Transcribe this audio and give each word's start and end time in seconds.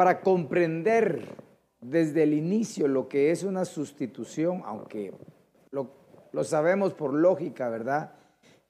Para 0.00 0.22
comprender 0.22 1.26
desde 1.78 2.22
el 2.22 2.32
inicio 2.32 2.88
lo 2.88 3.06
que 3.06 3.30
es 3.32 3.42
una 3.42 3.66
sustitución, 3.66 4.62
aunque 4.64 5.12
lo, 5.72 5.90
lo 6.32 6.42
sabemos 6.42 6.94
por 6.94 7.12
lógica, 7.12 7.68
¿verdad? 7.68 8.14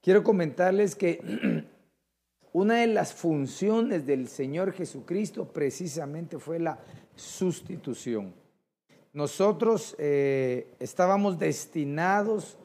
Quiero 0.00 0.24
comentarles 0.24 0.96
que 0.96 1.20
una 2.52 2.78
de 2.78 2.88
las 2.88 3.14
funciones 3.14 4.06
del 4.06 4.26
Señor 4.26 4.72
Jesucristo 4.72 5.44
precisamente 5.44 6.40
fue 6.40 6.58
la 6.58 6.80
sustitución. 7.14 8.34
Nosotros 9.12 9.94
eh, 10.00 10.74
estábamos 10.80 11.38
destinados, 11.38 12.58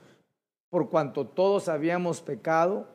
por 0.72 0.90
cuanto 0.90 1.28
todos 1.28 1.70
habíamos 1.70 2.20
pecado 2.20 2.88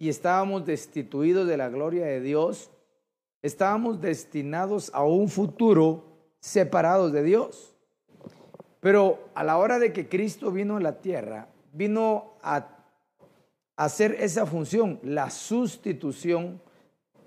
y 0.00 0.08
estábamos 0.08 0.66
destituidos 0.66 1.46
de 1.46 1.58
la 1.58 1.68
gloria 1.68 2.06
de 2.06 2.20
Dios, 2.20 2.72
estábamos 3.42 4.00
destinados 4.00 4.90
a 4.94 5.04
un 5.04 5.28
futuro 5.28 6.04
separados 6.40 7.12
de 7.12 7.22
Dios. 7.22 7.76
Pero 8.80 9.28
a 9.34 9.44
la 9.44 9.58
hora 9.58 9.78
de 9.78 9.92
que 9.92 10.08
Cristo 10.08 10.50
vino 10.50 10.76
a 10.76 10.80
la 10.80 11.00
tierra, 11.00 11.48
vino 11.72 12.34
a 12.42 12.68
hacer 13.76 14.16
esa 14.18 14.46
función, 14.46 14.98
la 15.02 15.30
sustitución 15.30 16.60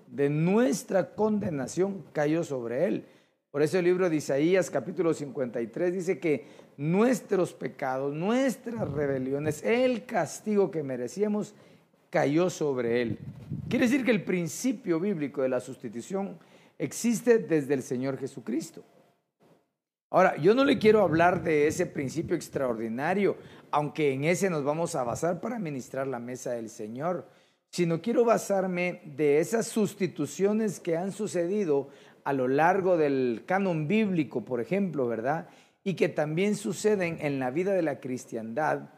de 0.06 0.30
nuestra 0.30 1.14
condenación 1.14 2.04
cayó 2.12 2.44
sobre 2.44 2.86
él. 2.86 3.06
Por 3.50 3.62
eso 3.62 3.78
el 3.78 3.86
libro 3.86 4.10
de 4.10 4.16
Isaías 4.16 4.70
capítulo 4.70 5.14
53 5.14 5.92
dice 5.92 6.18
que 6.18 6.44
nuestros 6.76 7.54
pecados, 7.54 8.14
nuestras 8.14 8.90
rebeliones, 8.90 9.62
el 9.62 10.04
castigo 10.04 10.70
que 10.70 10.82
merecíamos 10.82 11.54
cayó 12.10 12.50
sobre 12.50 13.00
él. 13.00 13.18
Quiere 13.68 13.86
decir 13.86 14.04
que 14.04 14.12
el 14.12 14.22
principio 14.22 15.00
bíblico 15.00 15.42
de 15.42 15.48
la 15.48 15.58
sustitución 15.58 16.38
existe 16.78 17.38
desde 17.38 17.74
el 17.74 17.82
Señor 17.82 18.16
Jesucristo. 18.16 18.84
Ahora, 20.08 20.36
yo 20.36 20.54
no 20.54 20.64
le 20.64 20.78
quiero 20.78 21.02
hablar 21.02 21.42
de 21.42 21.66
ese 21.66 21.84
principio 21.86 22.36
extraordinario, 22.36 23.36
aunque 23.72 24.12
en 24.12 24.22
ese 24.22 24.50
nos 24.50 24.62
vamos 24.62 24.94
a 24.94 25.02
basar 25.02 25.40
para 25.40 25.58
ministrar 25.58 26.06
la 26.06 26.20
mesa 26.20 26.52
del 26.52 26.70
Señor, 26.70 27.26
sino 27.68 28.00
quiero 28.00 28.24
basarme 28.24 29.02
de 29.04 29.40
esas 29.40 29.66
sustituciones 29.66 30.78
que 30.78 30.96
han 30.96 31.10
sucedido 31.10 31.88
a 32.22 32.32
lo 32.32 32.46
largo 32.46 32.96
del 32.96 33.42
canon 33.46 33.88
bíblico, 33.88 34.44
por 34.44 34.60
ejemplo, 34.60 35.08
¿verdad? 35.08 35.48
Y 35.82 35.94
que 35.94 36.08
también 36.08 36.54
suceden 36.54 37.18
en 37.20 37.40
la 37.40 37.50
vida 37.50 37.74
de 37.74 37.82
la 37.82 37.98
cristiandad 37.98 38.90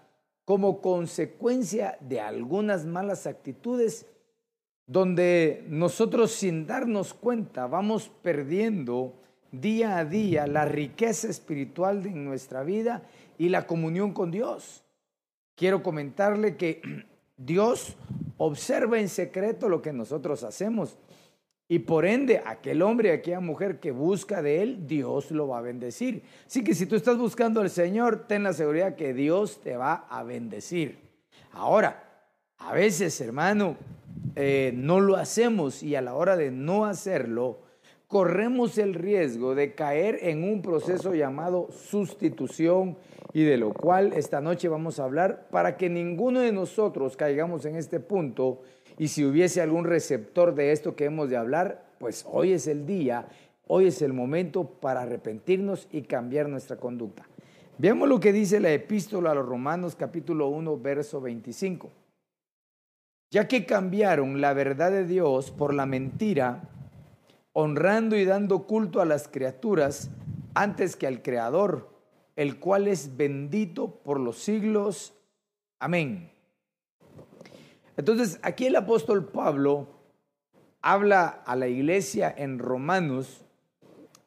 como 0.45 0.83
consecuencia 0.83 1.97
de 2.01 2.21
algunas 2.21 2.85
malas 2.85 3.27
actitudes 3.27 4.07
donde 4.89 5.65
nosotros 5.69 6.33
sin 6.33 6.67
darnos 6.67 7.15
cuenta 7.15 7.67
vamos 7.67 8.11
perdiendo 8.23 9.15
día 9.53 9.99
a 9.99 10.05
día 10.05 10.47
la 10.47 10.65
riqueza 10.65 11.29
espiritual 11.29 12.03
de 12.03 12.11
nuestra 12.11 12.65
vida 12.65 13.03
y 13.37 13.51
la 13.51 13.67
comunión 13.67 14.13
con 14.13 14.31
Dios. 14.31 14.83
Quiero 15.55 15.83
comentarle 15.83 16.57
que 16.57 16.81
Dios 17.37 17.97
observa 18.39 18.99
en 18.99 19.11
secreto 19.11 19.69
lo 19.69 19.83
que 19.83 19.93
nosotros 19.93 20.43
hacemos 20.43 20.99
y 21.69 21.81
por 21.81 22.07
ende 22.07 22.43
aquel 22.47 22.81
hombre, 22.81 23.13
aquella 23.13 23.41
mujer 23.41 23.79
que 23.79 23.91
busca 23.91 24.41
de 24.41 24.63
Él, 24.63 24.87
Dios 24.87 25.31
lo 25.31 25.49
va 25.49 25.59
a 25.59 25.63
bendecir. 25.63 26.23
Así 26.47 26.65
que 26.65 26.75
si 26.75 26.87
tú 26.87 26.97
estás 26.97 27.19
buscando 27.19 27.61
al 27.61 27.69
Señor, 27.69 28.27
ten 28.27 28.43
la 28.43 28.55
seguridad 28.55 28.97
que 28.97 29.13
Dios 29.13 29.61
te 29.61 29.77
va 29.77 30.07
a 30.09 30.23
bendecir. 30.23 30.99
Ahora, 31.53 32.08
a 32.59 32.73
veces, 32.75 33.19
hermano, 33.23 33.77
eh, 34.37 34.73
no 34.75 35.01
lo 35.01 35.17
hacemos 35.17 35.83
y 35.83 35.97
a 35.97 36.03
la 36.03 36.15
hora 36.15 36.37
de 36.37 36.51
no 36.51 36.85
hacerlo, 36.85 37.61
corremos 38.09 38.77
el 38.77 38.93
riesgo 38.93 39.55
de 39.55 39.75
caer 39.75 40.19
en 40.23 40.45
un 40.45 40.61
proceso 40.61 41.15
llamado 41.15 41.69
sustitución 41.71 42.99
y 43.33 43.45
de 43.45 43.57
lo 43.57 43.73
cual 43.73 44.13
esta 44.13 44.43
noche 44.43 44.69
vamos 44.69 45.01
a 45.01 45.05
hablar 45.05 45.49
para 45.51 45.79
que 45.79 45.89
ninguno 45.89 46.41
de 46.41 46.53
nosotros 46.53 47.17
caigamos 47.17 47.65
en 47.65 47.77
este 47.77 48.01
punto 48.01 48.61
y 48.99 49.09
si 49.09 49.25
hubiese 49.25 49.63
algún 49.63 49.85
receptor 49.85 50.55
de 50.55 50.73
esto 50.73 50.95
que 50.95 51.07
hemos 51.07 51.31
de 51.31 51.39
hablar, 51.39 51.87
pues 51.99 52.27
hoy 52.31 52.53
es 52.53 52.67
el 52.67 52.85
día, 52.85 53.29
hoy 53.67 53.87
es 53.87 54.03
el 54.03 54.13
momento 54.13 54.65
para 54.65 55.03
arrepentirnos 55.03 55.89
y 55.91 56.03
cambiar 56.03 56.51
nuestra 56.51 56.77
conducta. 56.77 57.27
Veamos 57.79 58.09
lo 58.09 58.21
que 58.21 58.33
dice 58.33 58.61
la 58.61 58.73
epístola 58.73 59.31
a 59.31 59.35
los 59.35 59.47
Romanos 59.47 59.95
capítulo 59.95 60.49
1 60.49 60.79
verso 60.79 61.21
25. 61.21 61.91
Ya 63.31 63.47
que 63.47 63.67
cambiaron 63.67 64.41
la 64.41 64.55
verdad 64.55 64.91
de 64.91 65.05
Dios 65.05 65.51
por 65.51 65.75
la 65.75 65.85
mentira, 65.85 66.63
honrando 67.53 68.17
y 68.17 68.25
dando 68.25 68.67
culto 68.67 69.01
a 69.01 69.05
las 69.05 69.29
criaturas 69.29 70.11
antes 70.55 70.97
que 70.97 71.07
al 71.07 71.23
Creador, 71.23 71.91
el 72.37 72.59
cual 72.59 72.89
es 72.89 73.17
bendito 73.17 73.97
por 74.03 74.19
los 74.19 74.39
siglos. 74.39 75.13
Amén. 75.79 76.31
Entonces, 77.97 78.39
aquí 78.43 78.67
el 78.67 78.77
apóstol 78.77 79.27
Pablo 79.27 79.89
habla 80.81 81.27
a 81.27 81.57
la 81.57 81.67
iglesia 81.67 82.33
en 82.35 82.59
Romanos, 82.59 83.45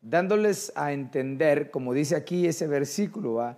dándoles 0.01 0.73
a 0.75 0.91
entender, 0.91 1.71
como 1.71 1.93
dice 1.93 2.15
aquí 2.15 2.45
ese 2.45 2.67
versículo, 2.67 3.55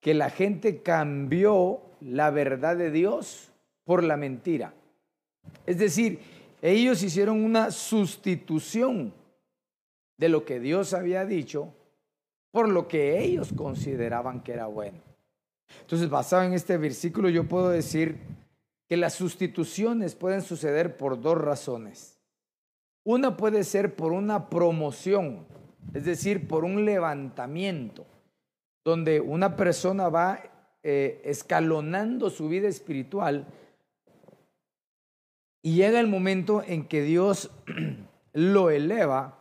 que 0.00 0.14
la 0.14 0.30
gente 0.30 0.82
cambió 0.82 1.80
la 2.00 2.30
verdad 2.30 2.76
de 2.76 2.90
Dios 2.90 3.50
por 3.84 4.04
la 4.04 4.16
mentira. 4.16 4.74
Es 5.66 5.78
decir, 5.78 6.20
ellos 6.62 7.02
hicieron 7.02 7.44
una 7.44 7.70
sustitución 7.70 9.12
de 10.16 10.28
lo 10.28 10.44
que 10.44 10.60
Dios 10.60 10.94
había 10.94 11.24
dicho 11.24 11.72
por 12.50 12.68
lo 12.68 12.88
que 12.88 13.22
ellos 13.22 13.52
consideraban 13.54 14.40
que 14.42 14.52
era 14.52 14.66
bueno. 14.66 14.98
Entonces, 15.82 16.08
basado 16.08 16.44
en 16.44 16.54
este 16.54 16.76
versículo, 16.76 17.28
yo 17.28 17.46
puedo 17.46 17.68
decir 17.68 18.18
que 18.88 18.96
las 18.96 19.14
sustituciones 19.14 20.14
pueden 20.14 20.42
suceder 20.42 20.96
por 20.96 21.20
dos 21.20 21.36
razones. 21.38 22.18
Una 23.04 23.36
puede 23.36 23.64
ser 23.64 23.94
por 23.94 24.12
una 24.12 24.48
promoción, 24.48 25.46
es 25.94 26.04
decir, 26.04 26.48
por 26.48 26.64
un 26.64 26.84
levantamiento, 26.84 28.06
donde 28.84 29.20
una 29.20 29.56
persona 29.56 30.08
va 30.08 30.40
eh, 30.82 31.20
escalonando 31.24 32.30
su 32.30 32.48
vida 32.48 32.68
espiritual 32.68 33.46
y 35.68 35.74
llega 35.74 36.00
el 36.00 36.06
momento 36.06 36.62
en 36.66 36.88
que 36.88 37.02
Dios 37.02 37.50
lo 38.32 38.70
eleva, 38.70 39.36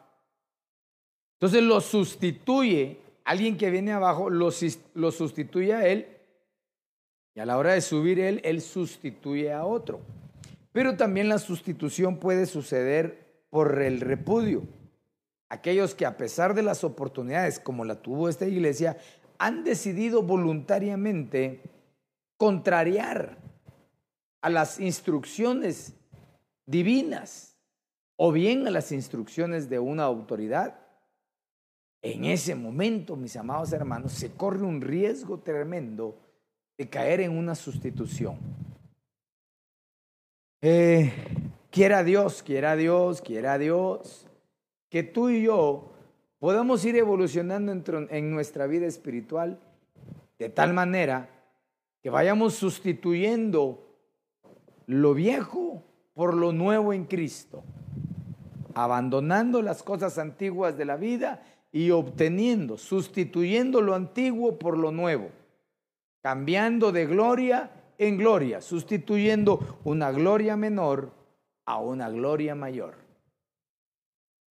entonces 1.36 1.64
lo 1.64 1.80
sustituye, 1.80 3.00
alguien 3.24 3.58
que 3.58 3.72
viene 3.72 3.94
abajo 3.94 4.30
lo, 4.30 4.52
sustituye 4.52 5.74
a 5.74 5.88
él 5.88 6.06
y 7.34 7.40
a 7.40 7.46
la 7.46 7.58
hora 7.58 7.72
de 7.72 7.80
subir 7.80 8.20
él, 8.20 8.42
él 8.44 8.60
sustituye 8.60 9.54
a 9.54 9.64
otro. 9.64 10.02
Pero 10.74 10.98
también 10.98 11.30
la 11.30 11.40
sustitución 11.40 12.18
puede 12.18 12.46
suceder 12.46 13.46
por 13.50 13.82
el 13.82 14.02
repudio. 14.02 14.64
Aquellos 15.48 15.96
que 15.96 16.06
a 16.06 16.18
pesar 16.18 16.56
de 16.56 16.64
las 16.64 16.84
oportunidades 16.84 17.58
como 17.58 17.86
la 17.86 18.02
tuvo 18.02 18.28
esta 18.28 18.48
iglesia, 18.48 18.98
han 19.38 19.64
decidido 19.64 20.24
voluntariamente 20.24 21.62
contrariar 22.36 23.38
a 24.42 24.50
las 24.50 24.82
instrucciones 24.82 25.94
divinas 26.68 27.58
o 28.18 28.32
bien 28.32 28.68
a 28.68 28.72
las 28.72 28.92
instrucciones 28.92 29.70
de 29.70 29.80
una 29.80 30.04
autoridad. 30.04 30.80
En 32.04 32.26
ese 32.26 32.54
momento, 32.54 33.16
mis 33.16 33.36
amados 33.36 33.74
hermanos, 33.74 34.12
se 34.12 34.32
corre 34.32 34.62
un 34.62 34.82
riesgo 34.82 35.40
tremendo 35.40 36.16
de 36.78 36.88
caer 36.88 37.22
en 37.22 37.36
una 37.36 37.56
sustitución. 37.56 38.38
Eh, 40.62 41.12
quiera 41.72 42.04
Dios, 42.04 42.44
quiera 42.44 42.76
Dios, 42.76 43.22
quiera 43.22 43.58
Dios, 43.58 44.28
que 44.90 45.04
tú 45.04 45.30
y 45.30 45.44
yo 45.44 45.94
podamos 46.40 46.86
ir 46.86 46.96
evolucionando 46.96 47.72
en 47.72 48.32
nuestra 48.32 48.68
vida 48.68 48.86
espiritual 48.86 49.60
de 50.38 50.50
tal 50.50 50.74
manera 50.74 51.30
que 52.02 52.10
vayamos 52.10 52.54
sustituyendo 52.56 53.84
lo 54.86 55.14
viejo 55.14 55.84
por 56.18 56.34
lo 56.34 56.52
nuevo 56.52 56.94
en 56.94 57.06
Cristo, 57.06 57.64
abandonando 58.74 59.62
las 59.62 59.84
cosas 59.84 60.18
antiguas 60.18 60.76
de 60.76 60.84
la 60.84 60.98
vida 60.98 61.44
y 61.72 61.92
obteniendo, 61.92 62.80
sustituyendo 62.80 63.82
lo 63.82 63.94
antiguo 63.94 64.58
por 64.58 64.80
lo 64.80 64.92
nuevo, 64.92 65.30
cambiando 66.24 66.92
de 66.92 67.06
gloria 67.06 67.70
en 68.00 68.18
gloria, 68.18 68.62
sustituyendo 68.62 69.80
una 69.84 70.10
gloria 70.12 70.58
menor 70.58 71.12
a 71.68 71.78
una 71.78 72.10
gloria 72.10 72.56
mayor. 72.56 72.96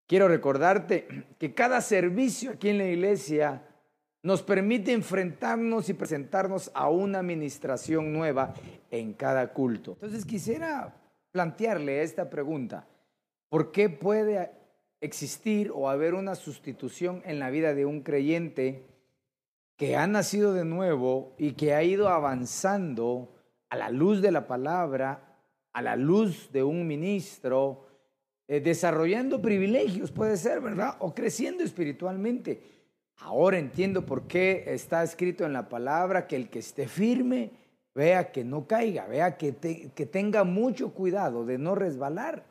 Quiero 0.06 0.28
recordarte 0.28 1.26
que 1.40 1.52
cada 1.52 1.80
servicio 1.80 2.52
aquí 2.52 2.68
en 2.68 2.78
la 2.78 2.86
iglesia 2.86 3.66
nos 4.22 4.40
permite 4.40 4.92
enfrentarnos 4.92 5.88
y 5.88 5.94
presentarnos 5.94 6.70
a 6.74 6.90
una 6.90 7.18
administración 7.18 8.12
nueva 8.12 8.54
en 8.88 9.14
cada 9.14 9.52
culto. 9.52 9.94
Entonces 9.94 10.24
quisiera 10.24 10.94
plantearle 11.36 12.02
esta 12.02 12.30
pregunta. 12.30 12.86
¿Por 13.50 13.70
qué 13.70 13.90
puede 13.90 14.52
existir 15.02 15.70
o 15.70 15.90
haber 15.90 16.14
una 16.14 16.34
sustitución 16.34 17.20
en 17.26 17.38
la 17.38 17.50
vida 17.50 17.74
de 17.74 17.84
un 17.84 18.00
creyente 18.00 18.86
que 19.76 19.96
ha 19.96 20.06
nacido 20.06 20.54
de 20.54 20.64
nuevo 20.64 21.34
y 21.36 21.52
que 21.52 21.74
ha 21.74 21.82
ido 21.82 22.08
avanzando 22.08 23.28
a 23.68 23.76
la 23.76 23.90
luz 23.90 24.22
de 24.22 24.32
la 24.32 24.46
palabra, 24.46 25.36
a 25.74 25.82
la 25.82 25.94
luz 25.94 26.50
de 26.54 26.62
un 26.62 26.86
ministro, 26.86 27.86
eh, 28.48 28.60
desarrollando 28.60 29.42
privilegios, 29.42 30.10
puede 30.10 30.38
ser, 30.38 30.62
¿verdad? 30.62 30.96
O 31.00 31.14
creciendo 31.14 31.62
espiritualmente. 31.62 32.62
Ahora 33.18 33.58
entiendo 33.58 34.06
por 34.06 34.26
qué 34.26 34.64
está 34.68 35.02
escrito 35.02 35.44
en 35.44 35.52
la 35.52 35.68
palabra 35.68 36.26
que 36.26 36.36
el 36.36 36.48
que 36.48 36.60
esté 36.60 36.88
firme, 36.88 37.50
vea 37.96 38.30
que 38.30 38.44
no 38.44 38.66
caiga, 38.66 39.06
vea 39.06 39.38
que, 39.38 39.90
que 39.94 40.06
tenga 40.06 40.44
mucho 40.44 40.92
cuidado 40.92 41.46
de 41.46 41.56
no 41.56 41.74
resbalar. 41.74 42.44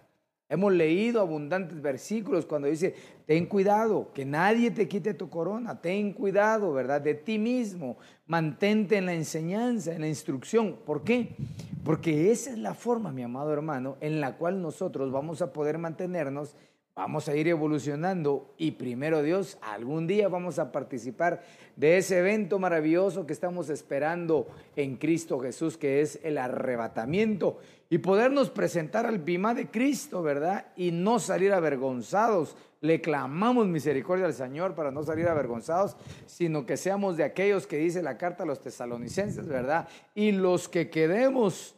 Hemos 0.50 0.74
leído 0.74 1.22
abundantes 1.22 1.82
versículos 1.82 2.46
cuando 2.46 2.68
dice, 2.68 2.96
ten 3.28 3.46
cuidado, 3.46 4.12
que 4.14 4.26
nadie 4.26 4.72
te 4.72 4.88
quite 4.88 5.14
tu 5.14 5.30
corona, 5.30 5.82
ten 5.82 6.14
cuidado, 6.14 6.74
¿verdad? 6.74 7.02
De 7.02 7.14
ti 7.14 7.38
mismo, 7.38 7.98
mantente 8.26 8.98
en 8.98 9.06
la 9.06 9.14
enseñanza, 9.14 9.94
en 9.94 10.02
la 10.02 10.08
instrucción. 10.08 10.78
¿Por 10.84 11.04
qué? 11.04 11.36
Porque 11.84 12.32
esa 12.32 12.50
es 12.50 12.58
la 12.58 12.74
forma, 12.74 13.12
mi 13.12 13.22
amado 13.22 13.54
hermano, 13.54 13.98
en 14.02 14.22
la 14.22 14.38
cual 14.38 14.62
nosotros 14.62 15.12
vamos 15.12 15.44
a 15.44 15.54
poder 15.54 15.78
mantenernos 15.78 16.56
Vamos 16.98 17.28
a 17.28 17.36
ir 17.36 17.50
evolucionando 17.50 18.54
y 18.58 18.72
primero 18.72 19.22
Dios, 19.22 19.58
algún 19.62 20.08
día 20.08 20.30
vamos 20.30 20.60
a 20.60 20.72
participar 20.72 21.42
de 21.76 21.98
ese 21.98 22.20
evento 22.20 22.58
maravilloso 22.58 23.28
que 23.28 23.34
estamos 23.34 23.70
esperando 23.70 24.48
en 24.78 24.96
Cristo 24.96 25.38
Jesús, 25.42 25.76
que 25.76 26.00
es 26.00 26.22
el 26.24 26.38
arrebatamiento 26.38 27.58
y 27.90 27.98
podernos 27.98 28.50
presentar 28.50 29.06
al 29.06 29.20
bima 29.20 29.54
de 29.54 29.68
Cristo, 29.70 30.24
¿verdad? 30.24 30.68
Y 30.78 30.92
no 30.92 31.20
salir 31.20 31.52
avergonzados. 31.52 32.56
Le 32.80 33.02
clamamos 33.02 33.68
misericordia 33.68 34.28
al 34.28 34.34
Señor 34.34 34.74
para 34.74 34.90
no 34.90 35.04
salir 35.04 35.28
avergonzados, 35.28 35.98
sino 36.26 36.66
que 36.66 36.78
seamos 36.78 37.18
de 37.18 37.26
aquellos 37.26 37.68
que 37.68 37.76
dice 37.76 38.02
la 38.02 38.18
carta 38.18 38.44
a 38.44 38.46
los 38.46 38.62
tesalonicenses, 38.62 39.50
¿verdad? 39.50 39.90
Y 40.14 40.32
los 40.32 40.70
que 40.70 40.90
quedemos, 40.90 41.76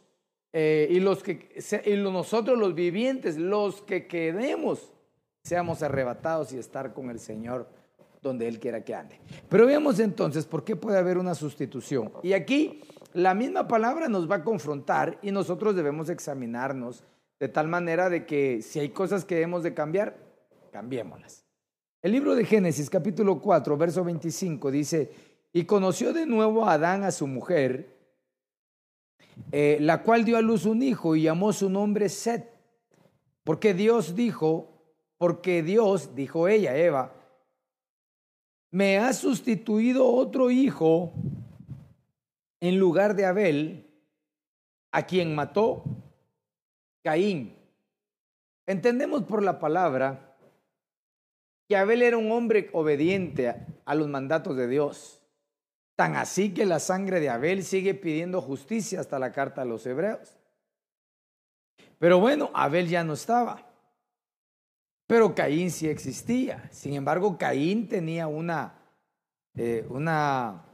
eh, 0.52 0.86
y 0.88 1.00
los 1.00 1.24
que, 1.24 1.48
y 1.84 1.96
nosotros 1.96 2.56
los 2.56 2.76
vivientes, 2.76 3.36
los 3.36 3.82
que 3.82 4.06
quedemos 4.06 4.92
seamos 5.48 5.82
arrebatados 5.82 6.52
y 6.52 6.58
estar 6.58 6.92
con 6.92 7.08
el 7.08 7.18
Señor 7.18 7.66
donde 8.20 8.46
Él 8.46 8.60
quiera 8.60 8.84
que 8.84 8.94
ande. 8.94 9.18
Pero 9.48 9.66
veamos 9.66 9.98
entonces 9.98 10.44
por 10.44 10.62
qué 10.62 10.76
puede 10.76 10.98
haber 10.98 11.16
una 11.16 11.34
sustitución. 11.34 12.12
Y 12.22 12.34
aquí 12.34 12.82
la 13.14 13.32
misma 13.34 13.66
palabra 13.66 14.08
nos 14.08 14.30
va 14.30 14.36
a 14.36 14.44
confrontar 14.44 15.18
y 15.22 15.32
nosotros 15.32 15.74
debemos 15.74 16.10
examinarnos 16.10 17.02
de 17.40 17.48
tal 17.48 17.66
manera 17.68 18.10
de 18.10 18.26
que 18.26 18.60
si 18.60 18.78
hay 18.78 18.90
cosas 18.90 19.24
que 19.24 19.36
debemos 19.36 19.62
de 19.62 19.72
cambiar, 19.72 20.18
cambiémoslas. 20.70 21.44
El 22.02 22.12
libro 22.12 22.34
de 22.34 22.44
Génesis 22.44 22.90
capítulo 22.90 23.40
4, 23.40 23.76
verso 23.76 24.04
25 24.04 24.70
dice, 24.70 25.10
y 25.52 25.64
conoció 25.64 26.12
de 26.12 26.26
nuevo 26.26 26.66
a 26.66 26.74
Adán 26.74 27.04
a 27.04 27.10
su 27.10 27.26
mujer, 27.26 27.96
eh, 29.50 29.78
la 29.80 30.02
cual 30.02 30.24
dio 30.24 30.36
a 30.36 30.42
luz 30.42 30.66
un 30.66 30.82
hijo 30.82 31.16
y 31.16 31.22
llamó 31.22 31.52
su 31.52 31.70
nombre 31.70 32.08
Set, 32.08 32.52
porque 33.44 33.72
Dios 33.72 34.14
dijo, 34.14 34.77
porque 35.18 35.62
Dios, 35.62 36.14
dijo 36.14 36.48
ella, 36.48 36.76
Eva, 36.76 37.12
me 38.70 38.98
ha 38.98 39.12
sustituido 39.12 40.06
otro 40.06 40.50
hijo 40.50 41.12
en 42.60 42.78
lugar 42.78 43.14
de 43.14 43.26
Abel, 43.26 43.84
a 44.92 45.02
quien 45.02 45.34
mató 45.34 45.84
Caín. 47.02 47.56
Entendemos 48.66 49.24
por 49.24 49.42
la 49.42 49.58
palabra 49.58 50.36
que 51.68 51.76
Abel 51.76 52.02
era 52.02 52.16
un 52.16 52.30
hombre 52.32 52.70
obediente 52.72 53.54
a 53.84 53.94
los 53.94 54.08
mandatos 54.08 54.56
de 54.56 54.68
Dios. 54.68 55.22
Tan 55.96 56.16
así 56.16 56.54
que 56.54 56.64
la 56.64 56.78
sangre 56.78 57.20
de 57.20 57.28
Abel 57.28 57.64
sigue 57.64 57.94
pidiendo 57.94 58.40
justicia 58.40 59.00
hasta 59.00 59.18
la 59.18 59.32
carta 59.32 59.62
a 59.62 59.64
los 59.64 59.84
hebreos. 59.84 60.38
Pero 61.98 62.20
bueno, 62.20 62.50
Abel 62.54 62.88
ya 62.88 63.02
no 63.04 63.14
estaba. 63.14 63.67
Pero 65.08 65.34
Caín 65.34 65.70
sí 65.70 65.88
existía. 65.88 66.68
Sin 66.70 66.92
embargo, 66.92 67.38
Caín 67.38 67.88
tenía 67.88 68.26
una, 68.26 68.74
eh, 69.56 69.86
una, 69.88 70.66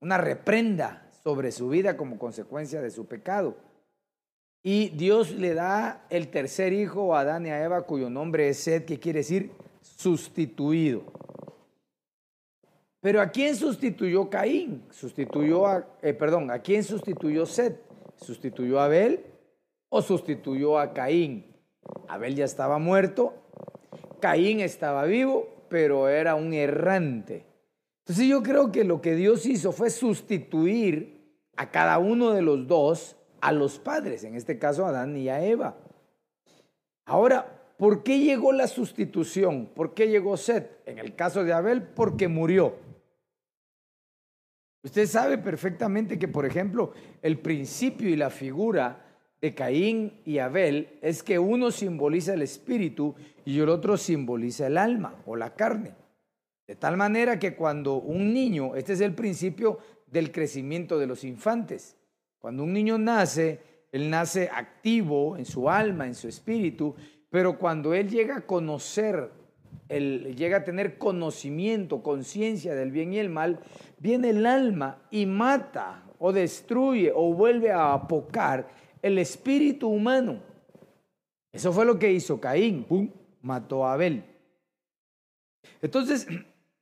una 0.00 0.16
reprenda 0.16 1.10
sobre 1.24 1.50
su 1.50 1.68
vida 1.68 1.96
como 1.96 2.16
consecuencia 2.16 2.80
de 2.80 2.92
su 2.92 3.06
pecado. 3.06 3.56
Y 4.62 4.90
Dios 4.90 5.32
le 5.32 5.54
da 5.54 6.06
el 6.08 6.28
tercer 6.28 6.72
hijo 6.72 7.16
a 7.16 7.20
Adán 7.20 7.46
y 7.46 7.50
a 7.50 7.64
Eva, 7.64 7.82
cuyo 7.82 8.08
nombre 8.08 8.48
es 8.48 8.58
Sed, 8.58 8.84
que 8.84 9.00
quiere 9.00 9.18
decir 9.18 9.50
sustituido. 9.80 11.02
Pero 13.00 13.20
¿a 13.20 13.28
quién 13.28 13.56
sustituyó 13.56 14.30
Caín? 14.30 14.84
Sustituyó 14.90 15.66
a, 15.66 15.84
eh, 16.00 16.14
perdón, 16.14 16.48
¿a 16.52 16.60
quién 16.60 16.84
sustituyó 16.84 17.44
Sed? 17.44 17.74
¿Sustituyó 18.14 18.78
a 18.78 18.84
Abel 18.84 19.26
o 19.88 20.00
sustituyó 20.00 20.78
a 20.78 20.94
Caín? 20.94 21.52
Abel 22.06 22.36
ya 22.36 22.44
estaba 22.44 22.78
muerto 22.78 23.43
Caín 24.24 24.60
estaba 24.60 25.04
vivo, 25.04 25.66
pero 25.68 26.08
era 26.08 26.34
un 26.34 26.54
errante. 26.54 27.44
Entonces 27.98 28.26
yo 28.26 28.42
creo 28.42 28.72
que 28.72 28.82
lo 28.82 29.02
que 29.02 29.14
Dios 29.14 29.44
hizo 29.44 29.70
fue 29.70 29.90
sustituir 29.90 31.20
a 31.56 31.70
cada 31.70 31.98
uno 31.98 32.30
de 32.30 32.40
los 32.40 32.66
dos 32.66 33.16
a 33.42 33.52
los 33.52 33.78
padres, 33.78 34.24
en 34.24 34.34
este 34.34 34.58
caso 34.58 34.86
a 34.86 34.88
Adán 34.88 35.14
y 35.14 35.28
a 35.28 35.44
Eva. 35.44 35.76
Ahora, 37.04 37.74
¿por 37.76 38.02
qué 38.02 38.20
llegó 38.20 38.54
la 38.54 38.66
sustitución? 38.66 39.66
¿Por 39.74 39.92
qué 39.92 40.08
llegó 40.08 40.38
Seth? 40.38 40.70
En 40.86 40.98
el 40.98 41.14
caso 41.14 41.44
de 41.44 41.52
Abel, 41.52 41.82
porque 41.82 42.26
murió. 42.26 42.76
Usted 44.82 45.06
sabe 45.06 45.36
perfectamente 45.36 46.18
que, 46.18 46.28
por 46.28 46.46
ejemplo, 46.46 46.94
el 47.20 47.40
principio 47.40 48.08
y 48.08 48.16
la 48.16 48.30
figura 48.30 49.03
de 49.44 49.54
Caín 49.54 50.22
y 50.24 50.38
Abel 50.38 50.88
es 51.02 51.22
que 51.22 51.38
uno 51.38 51.70
simboliza 51.70 52.32
el 52.32 52.40
espíritu 52.40 53.14
y 53.44 53.60
el 53.60 53.68
otro 53.68 53.98
simboliza 53.98 54.68
el 54.68 54.78
alma 54.78 55.16
o 55.26 55.36
la 55.36 55.54
carne. 55.54 55.92
De 56.66 56.76
tal 56.76 56.96
manera 56.96 57.38
que 57.38 57.54
cuando 57.54 57.96
un 57.96 58.32
niño, 58.32 58.74
este 58.74 58.94
es 58.94 59.02
el 59.02 59.14
principio 59.14 59.80
del 60.06 60.32
crecimiento 60.32 60.98
de 60.98 61.06
los 61.06 61.24
infantes, 61.24 61.94
cuando 62.38 62.62
un 62.62 62.72
niño 62.72 62.96
nace, 62.96 63.60
él 63.92 64.08
nace 64.08 64.48
activo 64.50 65.36
en 65.36 65.44
su 65.44 65.68
alma, 65.68 66.06
en 66.06 66.14
su 66.14 66.26
espíritu, 66.26 66.94
pero 67.28 67.58
cuando 67.58 67.92
él 67.92 68.08
llega 68.08 68.38
a 68.38 68.46
conocer, 68.46 69.30
él 69.90 70.34
llega 70.38 70.56
a 70.56 70.64
tener 70.64 70.96
conocimiento, 70.96 72.02
conciencia 72.02 72.74
del 72.74 72.90
bien 72.90 73.12
y 73.12 73.18
el 73.18 73.28
mal, 73.28 73.60
viene 73.98 74.30
el 74.30 74.46
alma 74.46 75.02
y 75.10 75.26
mata 75.26 76.02
o 76.18 76.32
destruye 76.32 77.12
o 77.14 77.34
vuelve 77.34 77.72
a 77.72 77.92
apocar 77.92 78.83
el 79.04 79.18
espíritu 79.18 79.88
humano. 79.88 80.40
Eso 81.52 81.74
fue 81.74 81.84
lo 81.84 81.98
que 81.98 82.10
hizo 82.10 82.40
Caín, 82.40 82.84
¡pum! 82.84 83.10
mató 83.42 83.86
a 83.86 83.92
Abel. 83.92 84.24
Entonces, 85.82 86.26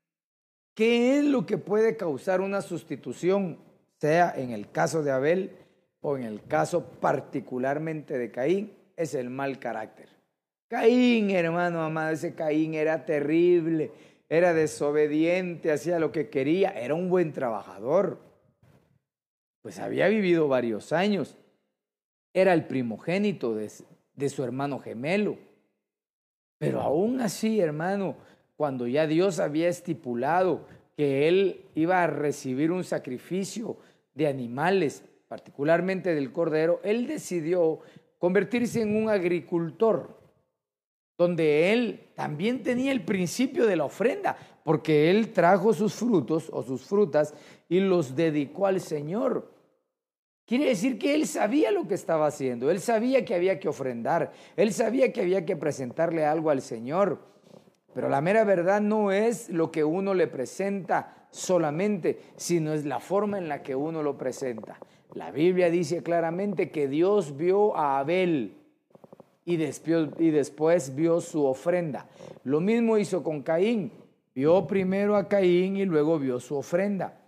¿qué 0.76 1.19
es 1.19 1.25
lo 1.25 1.45
que 1.47 1.59
puede 1.59 1.97
causar 1.97 2.41
una 2.41 2.62
sustitución, 2.62 3.59
sea 4.00 4.33
en 4.37 4.52
el 4.52 4.71
caso 4.71 5.02
de 5.02 5.11
Abel 5.11 5.57
o 6.00 6.17
en 6.17 6.23
el 6.23 6.45
caso 6.45 6.85
particularmente 7.00 8.17
de 8.17 8.31
Caín? 8.31 8.73
Es 8.97 9.14
el 9.14 9.29
mal 9.29 9.59
carácter. 9.59 10.09
Caín, 10.69 11.31
hermano 11.31 11.83
amado, 11.83 12.12
ese 12.12 12.37
Caín 12.37 12.75
era 12.75 13.05
terrible, 13.05 13.91
era 14.29 14.55
desobediente, 14.55 15.73
hacía 15.73 15.99
lo 15.99 16.12
que 16.12 16.31
quería, 16.31 16.71
era 16.71 16.95
un 16.95 17.11
buen 17.11 17.33
trabajador. 17.33 18.21
Pues 19.61 19.81
había 19.81 20.07
vivido 20.07 20.47
varios 20.47 20.93
años, 20.93 21.37
era 22.35 22.53
el 22.55 22.67
primogénito 22.67 23.55
de, 23.55 24.29
su 24.29 24.45
hermano 24.45 24.79
gemelo. 24.79 25.39
Pero 26.59 26.81
aún 26.81 27.21
así, 27.21 27.61
hermano, 27.61 28.17
cuando 28.57 28.87
ya 28.87 29.07
Dios 29.07 29.41
había 29.41 29.69
estipulado 29.69 30.67
que 30.97 31.29
él 31.29 31.67
iba 31.75 32.03
a 32.03 32.07
recibir 32.07 32.71
un 32.71 32.85
sacrificio 32.85 33.77
de 34.15 34.29
animales, 34.29 35.05
particularmente 35.29 36.15
del 36.15 36.33
cordero, 36.33 36.81
él 36.85 37.07
decidió 37.07 37.81
convertirse 38.19 38.83
en 38.83 38.97
un 38.97 39.09
agricultor, 39.09 40.17
donde 41.19 41.73
él 41.73 42.09
también 42.15 42.62
tenía 42.62 42.93
el 42.93 43.05
principio 43.05 43.67
de 43.67 43.77
la 43.77 43.85
ofrenda, 43.85 44.37
porque 44.65 45.11
él 45.11 45.33
trajo 45.33 45.73
sus 45.73 45.95
frutos 45.95 46.49
o 46.53 46.62
sus 46.62 46.83
frutas 46.83 47.35
y 47.69 47.81
los 47.81 48.15
dedicó 48.15 48.67
al 48.67 48.81
Señor. 48.81 49.51
Quiere 50.52 50.66
decir 50.66 50.99
que 50.99 51.14
él 51.14 51.26
sabía 51.26 51.71
lo 51.71 51.88
que 51.88 51.94
estaba 51.94 52.26
haciendo, 52.26 52.71
él 52.71 52.78
sabía 52.78 53.25
que 53.25 53.35
había 53.35 53.59
que 53.59 53.71
ofrendar, 53.71 54.32
él 54.54 54.71
sabía 54.75 55.11
que 55.11 55.23
había 55.23 55.47
que 55.47 55.56
presentarle 55.56 56.26
algo 56.26 56.50
al 56.50 56.61
Señor. 56.61 57.21
Pero 57.94 58.11
la 58.11 58.21
mera 58.21 58.44
verdad 58.44 58.82
no 58.82 59.12
es 59.12 59.49
lo 59.49 59.73
que 59.73 59.82
uno 59.82 60.12
le 60.12 60.26
presenta 60.26 61.26
solamente, 61.30 62.18
sino 62.37 62.75
es 62.75 62.85
la 62.85 63.00
forma 63.00 63.38
en 63.38 63.49
la 63.49 63.62
que 63.62 63.75
uno 63.75 64.02
lo 64.02 64.18
presenta. 64.18 64.78
La 65.14 65.30
Biblia 65.30 65.71
dice 65.71 66.02
claramente 66.02 66.71
que 66.71 66.87
Dios 66.87 67.35
vio 67.35 67.75
a 67.75 67.99
Abel 67.99 68.54
y 69.47 69.56
después, 69.56 70.11
y 70.18 70.28
después 70.28 70.94
vio 70.94 71.23
su 71.23 71.47
ofrenda. 71.47 72.11
Lo 72.44 72.61
mismo 72.61 72.99
hizo 72.99 73.23
con 73.23 73.40
Caín. 73.40 73.90
Vio 74.35 74.66
primero 74.66 75.16
a 75.16 75.30
Caín 75.30 75.78
y 75.78 75.87
luego 75.87 76.18
vio 76.18 76.38
su 76.40 76.56
ofrenda. 76.56 77.18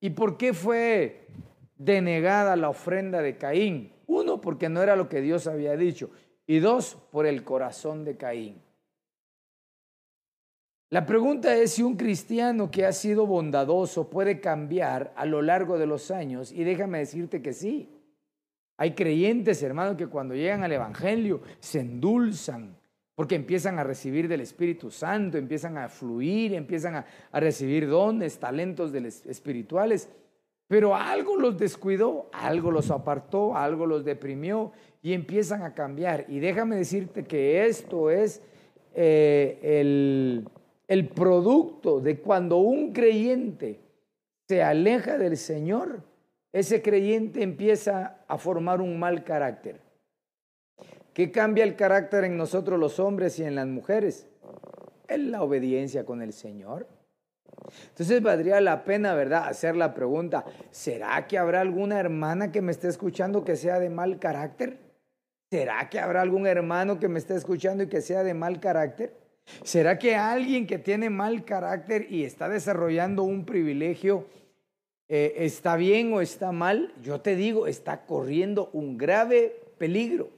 ¿Y 0.00 0.10
por 0.10 0.36
qué 0.36 0.54
fue 0.54 1.26
denegada 1.78 2.56
la 2.56 2.68
ofrenda 2.68 3.22
de 3.22 3.38
Caín. 3.38 3.92
Uno, 4.06 4.40
porque 4.40 4.68
no 4.68 4.82
era 4.82 4.96
lo 4.96 5.08
que 5.08 5.20
Dios 5.20 5.46
había 5.46 5.76
dicho. 5.76 6.10
Y 6.46 6.58
dos, 6.58 6.96
por 7.10 7.26
el 7.26 7.44
corazón 7.44 8.04
de 8.04 8.16
Caín. 8.16 8.62
La 10.90 11.04
pregunta 11.04 11.54
es 11.54 11.72
si 11.72 11.82
un 11.82 11.96
cristiano 11.96 12.70
que 12.70 12.86
ha 12.86 12.92
sido 12.92 13.26
bondadoso 13.26 14.08
puede 14.08 14.40
cambiar 14.40 15.12
a 15.16 15.26
lo 15.26 15.42
largo 15.42 15.78
de 15.78 15.86
los 15.86 16.10
años. 16.10 16.50
Y 16.50 16.64
déjame 16.64 16.98
decirte 16.98 17.42
que 17.42 17.52
sí. 17.52 17.94
Hay 18.78 18.92
creyentes, 18.94 19.62
hermanos, 19.62 19.96
que 19.96 20.06
cuando 20.06 20.34
llegan 20.34 20.64
al 20.64 20.72
Evangelio 20.72 21.42
se 21.60 21.80
endulzan 21.80 22.76
porque 23.14 23.34
empiezan 23.34 23.80
a 23.80 23.84
recibir 23.84 24.28
del 24.28 24.40
Espíritu 24.40 24.92
Santo, 24.92 25.36
empiezan 25.36 25.76
a 25.76 25.88
fluir, 25.88 26.54
empiezan 26.54 26.94
a, 26.94 27.06
a 27.32 27.40
recibir 27.40 27.88
dones, 27.88 28.38
talentos 28.38 28.94
espirituales 28.94 30.08
pero 30.68 30.94
algo 30.94 31.36
los 31.36 31.58
descuidó, 31.58 32.28
algo 32.32 32.70
los 32.70 32.90
apartó, 32.90 33.56
algo 33.56 33.86
los 33.86 34.04
deprimió 34.04 34.72
y 35.02 35.14
empiezan 35.14 35.62
a 35.62 35.74
cambiar. 35.74 36.26
Y 36.28 36.38
déjame 36.40 36.76
decirte 36.76 37.24
que 37.24 37.66
esto 37.66 38.10
es 38.10 38.42
eh, 38.94 39.58
el, 39.62 40.46
el 40.86 41.08
producto 41.08 42.00
de 42.00 42.20
cuando 42.20 42.58
un 42.58 42.92
creyente 42.92 43.80
se 44.46 44.62
aleja 44.62 45.16
del 45.16 45.38
Señor, 45.38 46.02
ese 46.52 46.82
creyente 46.82 47.42
empieza 47.42 48.24
a 48.28 48.36
formar 48.36 48.80
un 48.82 48.98
mal 48.98 49.24
carácter. 49.24 49.80
¿Qué 51.14 51.30
cambia 51.30 51.64
el 51.64 51.76
carácter 51.76 52.24
en 52.24 52.36
nosotros 52.36 52.78
los 52.78 53.00
hombres 53.00 53.38
y 53.38 53.44
en 53.44 53.54
las 53.54 53.66
mujeres? 53.66 54.28
Es 55.08 55.18
la 55.18 55.42
obediencia 55.42 56.04
con 56.04 56.22
el 56.22 56.32
Señor. 56.32 56.86
Entonces 57.88 58.22
valdría 58.22 58.60
la 58.60 58.84
pena, 58.84 59.14
¿verdad?, 59.14 59.48
hacer 59.48 59.76
la 59.76 59.94
pregunta, 59.94 60.44
¿será 60.70 61.26
que 61.26 61.38
habrá 61.38 61.60
alguna 61.60 61.98
hermana 61.98 62.52
que 62.52 62.62
me 62.62 62.72
esté 62.72 62.88
escuchando 62.88 63.44
que 63.44 63.56
sea 63.56 63.78
de 63.78 63.90
mal 63.90 64.18
carácter? 64.18 64.78
¿Será 65.50 65.88
que 65.88 65.98
habrá 65.98 66.20
algún 66.22 66.46
hermano 66.46 66.98
que 66.98 67.08
me 67.08 67.18
esté 67.18 67.34
escuchando 67.34 67.84
y 67.84 67.88
que 67.88 68.02
sea 68.02 68.22
de 68.22 68.34
mal 68.34 68.60
carácter? 68.60 69.14
¿Será 69.62 69.98
que 69.98 70.14
alguien 70.14 70.66
que 70.66 70.78
tiene 70.78 71.08
mal 71.08 71.44
carácter 71.44 72.06
y 72.10 72.24
está 72.24 72.48
desarrollando 72.48 73.22
un 73.22 73.46
privilegio 73.46 74.26
eh, 75.08 75.34
está 75.38 75.76
bien 75.76 76.12
o 76.12 76.20
está 76.20 76.52
mal? 76.52 76.92
Yo 77.02 77.22
te 77.22 77.34
digo, 77.34 77.66
está 77.66 78.04
corriendo 78.04 78.68
un 78.74 78.98
grave 78.98 79.56
peligro 79.78 80.28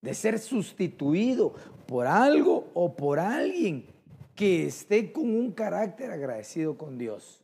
de 0.00 0.14
ser 0.14 0.38
sustituido 0.38 1.54
por 1.88 2.06
algo 2.06 2.68
o 2.74 2.94
por 2.94 3.18
alguien 3.18 3.84
que 4.36 4.66
esté 4.66 5.12
con 5.12 5.34
un 5.34 5.52
carácter 5.52 6.10
agradecido 6.10 6.76
con 6.76 6.98
Dios. 6.98 7.42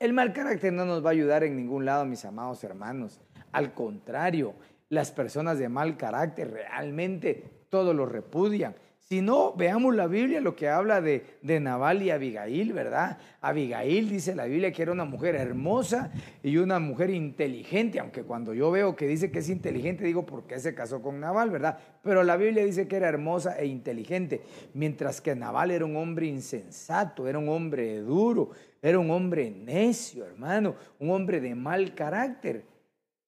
El 0.00 0.12
mal 0.12 0.32
carácter 0.32 0.72
no 0.72 0.84
nos 0.84 1.04
va 1.04 1.10
a 1.10 1.12
ayudar 1.12 1.44
en 1.44 1.56
ningún 1.56 1.84
lado, 1.84 2.04
mis 2.04 2.24
amados 2.24 2.64
hermanos. 2.64 3.20
Al 3.52 3.72
contrario, 3.74 4.54
las 4.88 5.12
personas 5.12 5.58
de 5.58 5.68
mal 5.68 5.96
carácter 5.96 6.50
realmente 6.50 7.64
todo 7.68 7.94
lo 7.94 8.06
repudian. 8.06 8.74
Si 9.10 9.22
no, 9.22 9.54
veamos 9.54 9.96
la 9.96 10.06
Biblia, 10.06 10.40
lo 10.40 10.54
que 10.54 10.68
habla 10.68 11.00
de, 11.00 11.24
de 11.42 11.58
Nabal 11.58 12.00
y 12.00 12.10
Abigail, 12.10 12.72
¿verdad? 12.72 13.18
Abigail 13.40 14.08
dice 14.08 14.36
la 14.36 14.44
Biblia 14.44 14.70
que 14.70 14.82
era 14.82 14.92
una 14.92 15.04
mujer 15.04 15.34
hermosa 15.34 16.12
y 16.44 16.58
una 16.58 16.78
mujer 16.78 17.10
inteligente, 17.10 17.98
aunque 17.98 18.22
cuando 18.22 18.54
yo 18.54 18.70
veo 18.70 18.94
que 18.94 19.08
dice 19.08 19.32
que 19.32 19.40
es 19.40 19.48
inteligente, 19.48 20.04
digo, 20.04 20.24
¿por 20.24 20.46
qué 20.46 20.60
se 20.60 20.76
casó 20.76 21.02
con 21.02 21.18
Nabal, 21.18 21.50
verdad? 21.50 21.76
Pero 22.04 22.22
la 22.22 22.36
Biblia 22.36 22.64
dice 22.64 22.86
que 22.86 22.94
era 22.94 23.08
hermosa 23.08 23.58
e 23.58 23.66
inteligente, 23.66 24.42
mientras 24.74 25.20
que 25.20 25.34
Nabal 25.34 25.72
era 25.72 25.84
un 25.84 25.96
hombre 25.96 26.26
insensato, 26.26 27.26
era 27.26 27.40
un 27.40 27.48
hombre 27.48 28.02
duro, 28.02 28.50
era 28.80 29.00
un 29.00 29.10
hombre 29.10 29.50
necio, 29.50 30.24
hermano, 30.24 30.76
un 31.00 31.10
hombre 31.10 31.40
de 31.40 31.56
mal 31.56 31.96
carácter. 31.96 32.64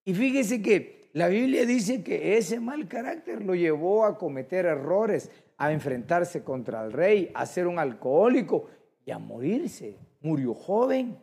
Y 0.05 0.15
fíjese 0.15 0.62
que 0.62 1.03
la 1.15 1.29
Biblia 1.29 1.67
dice 1.67 2.03
que 2.03 2.39
ese 2.39 2.59
mal 2.59 2.89
carácter 2.89 3.45
lo 3.45 3.55
llevó 3.55 4.07
a 4.07 4.17
cometer 4.17 4.65
errores, 4.65 5.31
a 5.57 5.73
enfrentarse 5.73 6.43
contra 6.43 6.85
el 6.85 6.93
rey, 6.93 7.31
a 7.35 7.47
ser 7.47 7.67
un 7.67 7.79
alcohólico 7.79 8.69
y 9.05 9.11
a 9.11 9.19
morirse. 9.19 9.99
Murió 10.21 10.55
joven. 10.55 11.19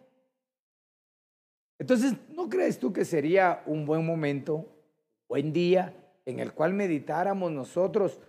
Entonces, 1.78 2.14
¿no 2.30 2.50
crees 2.50 2.78
tú 2.80 2.92
que 2.92 3.06
sería 3.06 3.64
un 3.66 3.86
buen 3.86 4.06
momento, 4.06 4.66
buen 5.28 5.54
día, 5.54 5.94
en 6.26 6.40
el 6.40 6.54
cual 6.54 6.74
meditáramos 6.74 7.52
nosotros 7.52 8.20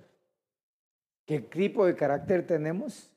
qué 1.27 1.41
tipo 1.41 1.85
de 1.85 1.97
carácter 1.97 2.47
tenemos? 2.47 3.11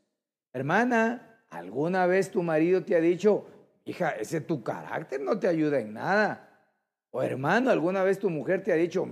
Hermana, 0.51 1.45
¿alguna 1.49 2.07
vez 2.07 2.31
tu 2.31 2.41
marido 2.43 2.83
te 2.83 2.95
ha 2.95 2.99
dicho, 2.99 3.45
hija, 3.85 4.09
ese 4.11 4.41
tu 4.41 4.63
carácter 4.63 5.21
no 5.21 5.39
te 5.39 5.47
ayuda 5.47 5.79
en 5.79 5.93
nada? 5.93 6.49
O 7.11 7.21
hermano, 7.21 7.69
¿alguna 7.69 8.03
vez 8.03 8.17
tu 8.17 8.31
mujer 8.31 8.63
te 8.63 8.71
ha 8.71 8.75
dicho, 8.75 9.07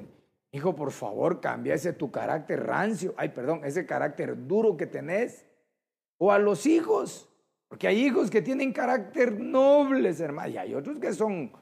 Hijo, 0.52 0.76
por 0.76 0.92
favor, 0.92 1.40
cambia 1.40 1.74
ese 1.74 1.94
tu 1.94 2.12
carácter 2.12 2.66
rancio, 2.66 3.14
ay, 3.18 3.30
perdón, 3.30 3.62
ese 3.64 3.86
carácter 3.86 4.48
duro 4.48 4.76
que 4.76 4.86
tenés. 4.86 5.46
O 6.18 6.32
a 6.32 6.40
los 6.40 6.66
hijos, 6.66 7.30
porque 7.70 7.88
hay 7.88 8.06
hijos 8.06 8.30
que 8.30 8.42
tienen 8.42 8.74
carácter 8.74 9.40
nobles, 9.40 10.20
hermano, 10.20 10.50
y 10.50 10.58
hay 10.58 10.76
otros 10.76 11.00
que 11.00 11.14
son 11.14 11.54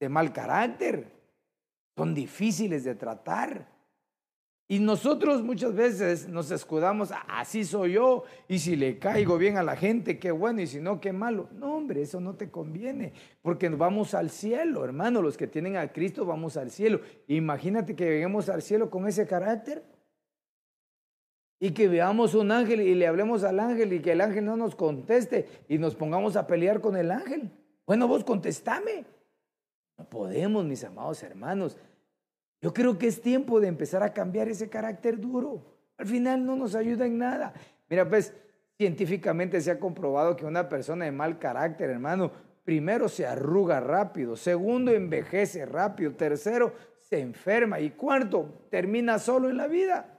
de 0.00 0.08
mal 0.08 0.32
carácter, 0.32 1.12
son 1.96 2.12
difíciles 2.12 2.82
de 2.84 2.96
tratar. 2.96 3.68
Y 4.66 4.78
nosotros 4.78 5.42
muchas 5.42 5.74
veces 5.74 6.26
nos 6.26 6.50
escudamos, 6.50 7.10
así 7.28 7.64
soy 7.64 7.92
yo, 7.92 8.24
y 8.48 8.58
si 8.58 8.76
le 8.76 8.98
caigo 8.98 9.36
bien 9.36 9.58
a 9.58 9.62
la 9.62 9.76
gente, 9.76 10.18
qué 10.18 10.30
bueno, 10.30 10.62
y 10.62 10.66
si 10.66 10.80
no, 10.80 11.00
qué 11.00 11.12
malo. 11.12 11.50
No, 11.52 11.74
hombre, 11.74 12.00
eso 12.00 12.18
no 12.18 12.34
te 12.34 12.50
conviene, 12.50 13.12
porque 13.42 13.68
vamos 13.68 14.14
al 14.14 14.30
cielo, 14.30 14.82
hermano, 14.82 15.20
los 15.20 15.36
que 15.36 15.46
tienen 15.46 15.76
a 15.76 15.92
Cristo 15.92 16.24
vamos 16.24 16.56
al 16.56 16.70
cielo. 16.70 17.00
Imagínate 17.28 17.94
que 17.94 18.04
lleguemos 18.04 18.48
al 18.48 18.62
cielo 18.62 18.88
con 18.88 19.06
ese 19.06 19.26
carácter 19.26 19.84
y 21.60 21.72
que 21.72 21.86
veamos 21.86 22.34
un 22.34 22.50
ángel 22.50 22.80
y 22.80 22.94
le 22.94 23.06
hablemos 23.06 23.44
al 23.44 23.60
ángel 23.60 23.92
y 23.92 24.00
que 24.00 24.12
el 24.12 24.22
ángel 24.22 24.46
no 24.46 24.56
nos 24.56 24.74
conteste 24.74 25.46
y 25.68 25.76
nos 25.76 25.94
pongamos 25.94 26.36
a 26.36 26.46
pelear 26.46 26.80
con 26.80 26.96
el 26.96 27.10
ángel. 27.10 27.50
Bueno, 27.86 28.08
vos 28.08 28.24
contestame. 28.24 29.04
No 29.98 30.08
podemos, 30.08 30.64
mis 30.64 30.82
amados 30.84 31.22
hermanos. 31.22 31.76
Yo 32.64 32.72
creo 32.72 32.96
que 32.96 33.08
es 33.08 33.20
tiempo 33.20 33.60
de 33.60 33.68
empezar 33.68 34.02
a 34.02 34.14
cambiar 34.14 34.48
ese 34.48 34.70
carácter 34.70 35.20
duro. 35.20 35.66
Al 35.98 36.06
final 36.06 36.46
no 36.46 36.56
nos 36.56 36.74
ayuda 36.74 37.04
en 37.04 37.18
nada. 37.18 37.52
Mira, 37.90 38.08
pues 38.08 38.32
científicamente 38.78 39.60
se 39.60 39.70
ha 39.70 39.78
comprobado 39.78 40.34
que 40.34 40.46
una 40.46 40.66
persona 40.66 41.04
de 41.04 41.12
mal 41.12 41.38
carácter, 41.38 41.90
hermano, 41.90 42.32
primero 42.64 43.10
se 43.10 43.26
arruga 43.26 43.80
rápido, 43.80 44.34
segundo 44.34 44.92
envejece 44.92 45.66
rápido, 45.66 46.12
tercero 46.12 46.72
se 47.02 47.20
enferma 47.20 47.80
y 47.80 47.90
cuarto 47.90 48.66
termina 48.70 49.18
solo 49.18 49.50
en 49.50 49.58
la 49.58 49.66
vida. 49.66 50.18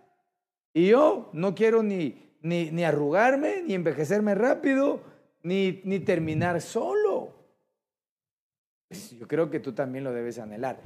Y 0.72 0.90
yo 0.90 1.32
no 1.34 1.56
quiero 1.56 1.82
ni, 1.82 2.38
ni, 2.44 2.70
ni 2.70 2.84
arrugarme, 2.84 3.64
ni 3.64 3.74
envejecerme 3.74 4.36
rápido, 4.36 5.02
ni, 5.42 5.82
ni 5.84 6.00
terminar 6.00 6.62
solo. 6.62 7.34
Pues 8.88 9.18
yo 9.18 9.28
creo 9.28 9.50
que 9.50 9.60
tú 9.60 9.74
también 9.74 10.04
lo 10.04 10.14
debes 10.14 10.38
anhelar. 10.38 10.78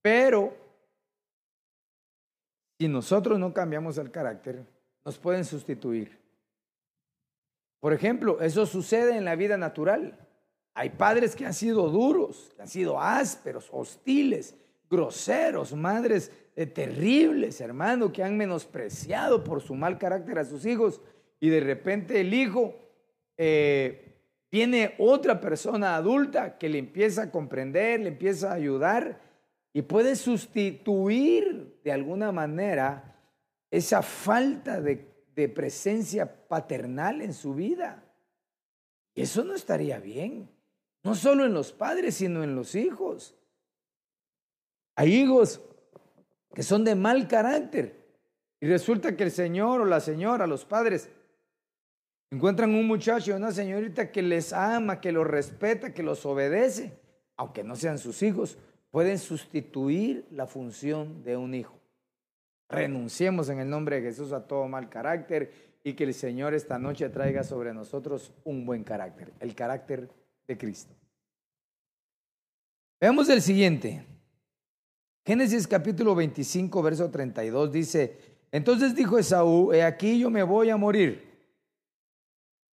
Pero 0.00 0.62
si 2.78 2.88
nosotros 2.88 3.38
no 3.38 3.52
cambiamos 3.52 3.98
el 3.98 4.10
carácter, 4.10 4.64
nos 5.04 5.18
pueden 5.18 5.44
sustituir. 5.44 6.18
Por 7.80 7.92
ejemplo, 7.92 8.40
eso 8.40 8.66
sucede 8.66 9.16
en 9.16 9.24
la 9.24 9.36
vida 9.36 9.56
natural. 9.56 10.18
Hay 10.74 10.90
padres 10.90 11.36
que 11.36 11.46
han 11.46 11.54
sido 11.54 11.88
duros, 11.88 12.52
que 12.56 12.62
han 12.62 12.68
sido 12.68 13.00
ásperos, 13.00 13.68
hostiles, 13.70 14.54
groseros, 14.90 15.74
madres 15.74 16.32
eh, 16.56 16.66
terribles, 16.66 17.60
hermano, 17.60 18.12
que 18.12 18.22
han 18.22 18.36
menospreciado 18.36 19.44
por 19.44 19.60
su 19.60 19.74
mal 19.74 19.98
carácter 19.98 20.38
a 20.38 20.44
sus 20.44 20.64
hijos 20.66 21.00
y 21.40 21.50
de 21.50 21.60
repente 21.60 22.20
el 22.20 22.32
hijo 22.32 22.74
eh, 23.36 24.04
Viene 24.54 24.94
otra 24.98 25.40
persona 25.40 25.96
adulta 25.96 26.58
que 26.58 26.68
le 26.68 26.78
empieza 26.78 27.22
a 27.22 27.30
comprender, 27.32 27.98
le 27.98 28.10
empieza 28.10 28.52
a 28.52 28.54
ayudar 28.54 29.18
y 29.76 29.82
puede 29.82 30.14
sustituir 30.14 31.80
de 31.82 31.92
alguna 31.92 32.30
manera 32.30 33.20
esa 33.70 34.02
falta 34.02 34.80
de, 34.80 35.12
presencia 35.52 36.46
paternal 36.46 37.20
en 37.20 37.34
su 37.34 37.54
vida. 37.54 38.04
Y 39.14 39.22
eso 39.22 39.42
no 39.42 39.52
estaría 39.52 39.98
bien, 39.98 40.48
no 41.02 41.16
solo 41.16 41.44
en 41.44 41.52
los 41.52 41.72
padres, 41.72 42.14
sino 42.14 42.44
en 42.44 42.54
los 42.54 42.76
hijos. 42.76 43.36
Hay 44.94 45.12
hijos 45.12 45.60
que 46.54 46.62
son 46.62 46.84
de 46.84 46.94
mal 46.94 47.26
carácter 47.26 48.06
y 48.60 48.68
resulta 48.68 49.16
que 49.16 49.24
el 49.24 49.32
señor 49.32 49.80
o 49.80 49.84
la 49.86 49.98
señora, 49.98 50.46
los 50.46 50.64
padres, 50.64 51.10
encuentran 52.30 52.76
un 52.76 52.86
muchacho 52.86 53.32
y 53.32 53.34
una 53.34 53.50
señorita 53.50 54.12
que 54.12 54.22
les 54.22 54.52
ama, 54.52 55.00
que 55.00 55.10
los 55.10 55.26
respeta, 55.26 55.92
que 55.92 56.04
los 56.04 56.24
obedece, 56.24 56.96
aunque 57.36 57.64
no 57.64 57.74
sean 57.74 57.98
sus 57.98 58.22
hijos, 58.22 58.56
pueden 58.94 59.18
sustituir 59.18 60.24
la 60.30 60.46
función 60.46 61.24
de 61.24 61.36
un 61.36 61.52
hijo. 61.52 61.76
Renunciemos 62.68 63.48
en 63.48 63.58
el 63.58 63.68
nombre 63.68 63.96
de 63.96 64.02
Jesús 64.02 64.30
a 64.30 64.46
todo 64.46 64.68
mal 64.68 64.88
carácter 64.88 65.52
y 65.82 65.94
que 65.94 66.04
el 66.04 66.14
Señor 66.14 66.54
esta 66.54 66.78
noche 66.78 67.08
traiga 67.08 67.42
sobre 67.42 67.74
nosotros 67.74 68.32
un 68.44 68.64
buen 68.64 68.84
carácter, 68.84 69.32
el 69.40 69.52
carácter 69.56 70.08
de 70.46 70.56
Cristo. 70.56 70.94
Veamos 73.00 73.28
el 73.30 73.42
siguiente. 73.42 74.06
Génesis 75.26 75.66
capítulo 75.66 76.14
25, 76.14 76.80
verso 76.80 77.10
32 77.10 77.72
dice, 77.72 78.16
entonces 78.52 78.94
dijo 78.94 79.18
Esaú, 79.18 79.72
he 79.72 79.82
aquí 79.82 80.20
yo 80.20 80.30
me 80.30 80.44
voy 80.44 80.70
a 80.70 80.76
morir. 80.76 81.32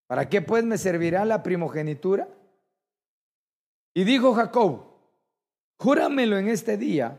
¿Para 0.06 0.28
qué 0.28 0.40
pues 0.40 0.62
me 0.62 0.78
servirá 0.78 1.24
la 1.24 1.42
primogenitura? 1.42 2.28
Y 3.92 4.04
dijo 4.04 4.32
Jacob, 4.34 4.91
júramelo 5.82 6.38
en 6.38 6.48
este 6.48 6.76
día. 6.76 7.18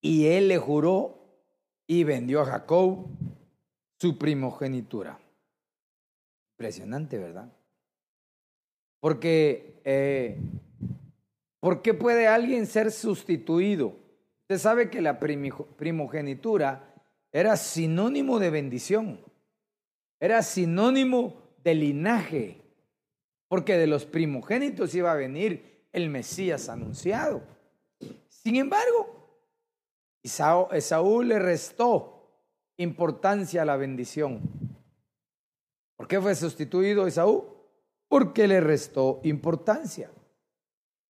Y 0.00 0.26
él 0.26 0.48
le 0.48 0.58
juró 0.58 1.18
y 1.88 2.04
vendió 2.04 2.42
a 2.42 2.46
Jacob 2.46 3.06
su 3.98 4.16
primogenitura. 4.16 5.18
Impresionante, 6.54 7.18
¿verdad? 7.18 7.52
Porque, 9.00 9.80
eh, 9.84 10.38
¿por 11.60 11.82
qué 11.82 11.92
puede 11.92 12.28
alguien 12.28 12.66
ser 12.66 12.92
sustituido? 12.92 13.96
Usted 14.42 14.58
sabe 14.58 14.90
que 14.90 15.02
la 15.02 15.18
primogenitura 15.18 16.94
era 17.32 17.56
sinónimo 17.56 18.38
de 18.38 18.50
bendición, 18.50 19.20
era 20.20 20.42
sinónimo 20.42 21.42
de 21.64 21.74
linaje, 21.74 22.62
porque 23.48 23.76
de 23.76 23.88
los 23.88 24.06
primogénitos 24.06 24.94
iba 24.94 25.10
a 25.10 25.16
venir 25.16 25.75
el 25.96 26.10
Mesías 26.10 26.68
anunciado. 26.68 27.42
Sin 28.28 28.56
embargo, 28.56 29.40
Esaú 30.22 31.22
le 31.22 31.38
restó 31.38 32.28
importancia 32.76 33.62
a 33.62 33.64
la 33.64 33.76
bendición. 33.76 34.42
¿Por 35.96 36.06
qué 36.06 36.20
fue 36.20 36.34
sustituido 36.34 37.06
Esaú? 37.06 37.46
Porque 38.08 38.46
le 38.46 38.60
restó 38.60 39.20
importancia. 39.24 40.10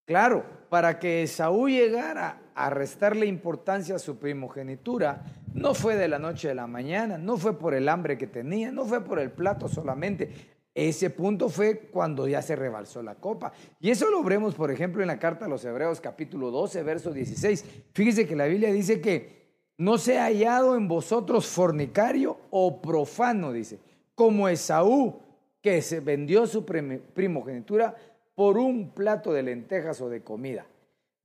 Claro, 0.07 0.45
para 0.71 1.01
que 1.01 1.25
Esaú 1.25 1.69
llegara 1.69 2.41
a 2.55 2.71
restarle 2.71 3.27
importancia 3.27 3.97
a 3.97 3.99
su 3.99 4.19
primogenitura, 4.19 5.25
no 5.53 5.75
fue 5.75 5.97
de 5.97 6.07
la 6.07 6.21
noche 6.21 6.53
a 6.53 6.55
la 6.55 6.69
mañana, 6.69 7.19
no 7.19 7.37
fue 7.37 7.59
por 7.59 7.75
el 7.75 7.89
hambre 7.89 8.17
que 8.17 8.29
tenía, 8.29 8.71
no 8.71 8.85
fue 8.85 9.05
por 9.05 9.19
el 9.19 9.33
plato 9.33 9.67
solamente, 9.67 10.56
ese 10.77 11.09
punto 11.09 11.49
fue 11.49 11.79
cuando 11.79 12.29
ya 12.29 12.43
se 12.43 12.55
rebalsó 12.55 13.03
la 13.03 13.15
copa. 13.15 13.51
Y 13.81 13.91
eso 13.91 14.11
lo 14.11 14.23
veremos, 14.23 14.55
por 14.55 14.71
ejemplo, 14.71 15.01
en 15.01 15.09
la 15.09 15.19
carta 15.19 15.47
a 15.47 15.49
los 15.49 15.65
Hebreos 15.65 16.03
capítulo 16.03 16.51
12, 16.51 16.83
verso 16.83 17.13
16. 17.13 17.65
Fíjese 17.95 18.27
que 18.27 18.37
la 18.37 18.45
Biblia 18.45 18.71
dice 18.71 19.01
que 19.01 19.47
no 19.79 19.97
se 19.97 20.19
ha 20.19 20.25
hallado 20.25 20.77
en 20.77 20.87
vosotros 20.87 21.47
fornicario 21.47 22.39
o 22.51 22.83
profano, 22.83 23.53
dice, 23.53 23.79
como 24.15 24.51
Esaú, 24.51 25.19
que 25.63 25.81
se 25.81 26.01
vendió 26.01 26.47
su 26.47 26.67
primogenitura 26.67 27.97
por 28.35 28.59
un 28.59 28.91
plato 28.91 29.33
de 29.33 29.45
lentejas 29.45 30.03
o 30.03 30.11
de 30.11 30.23
comida. 30.23 30.67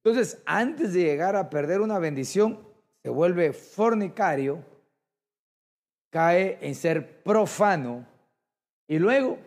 Entonces, 0.01 0.41
antes 0.45 0.93
de 0.93 1.03
llegar 1.03 1.35
a 1.35 1.49
perder 1.49 1.81
una 1.81 1.99
bendición, 1.99 2.57
se 3.03 3.09
vuelve 3.09 3.51
fornicario, 3.51 4.63
cae 6.09 6.57
en 6.61 6.73
ser 6.73 7.21
profano 7.21 8.07
y 8.91 8.99
luego 8.99 9.37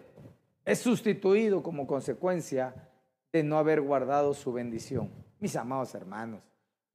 es 0.65 0.79
sustituido 0.79 1.63
como 1.63 1.87
consecuencia 1.87 2.75
de 3.31 3.43
no 3.43 3.59
haber 3.59 3.83
guardado 3.83 4.33
su 4.33 4.55
bendición. 4.55 5.11
Mis 5.39 5.55
amados 5.55 5.95
hermanos, 5.95 6.41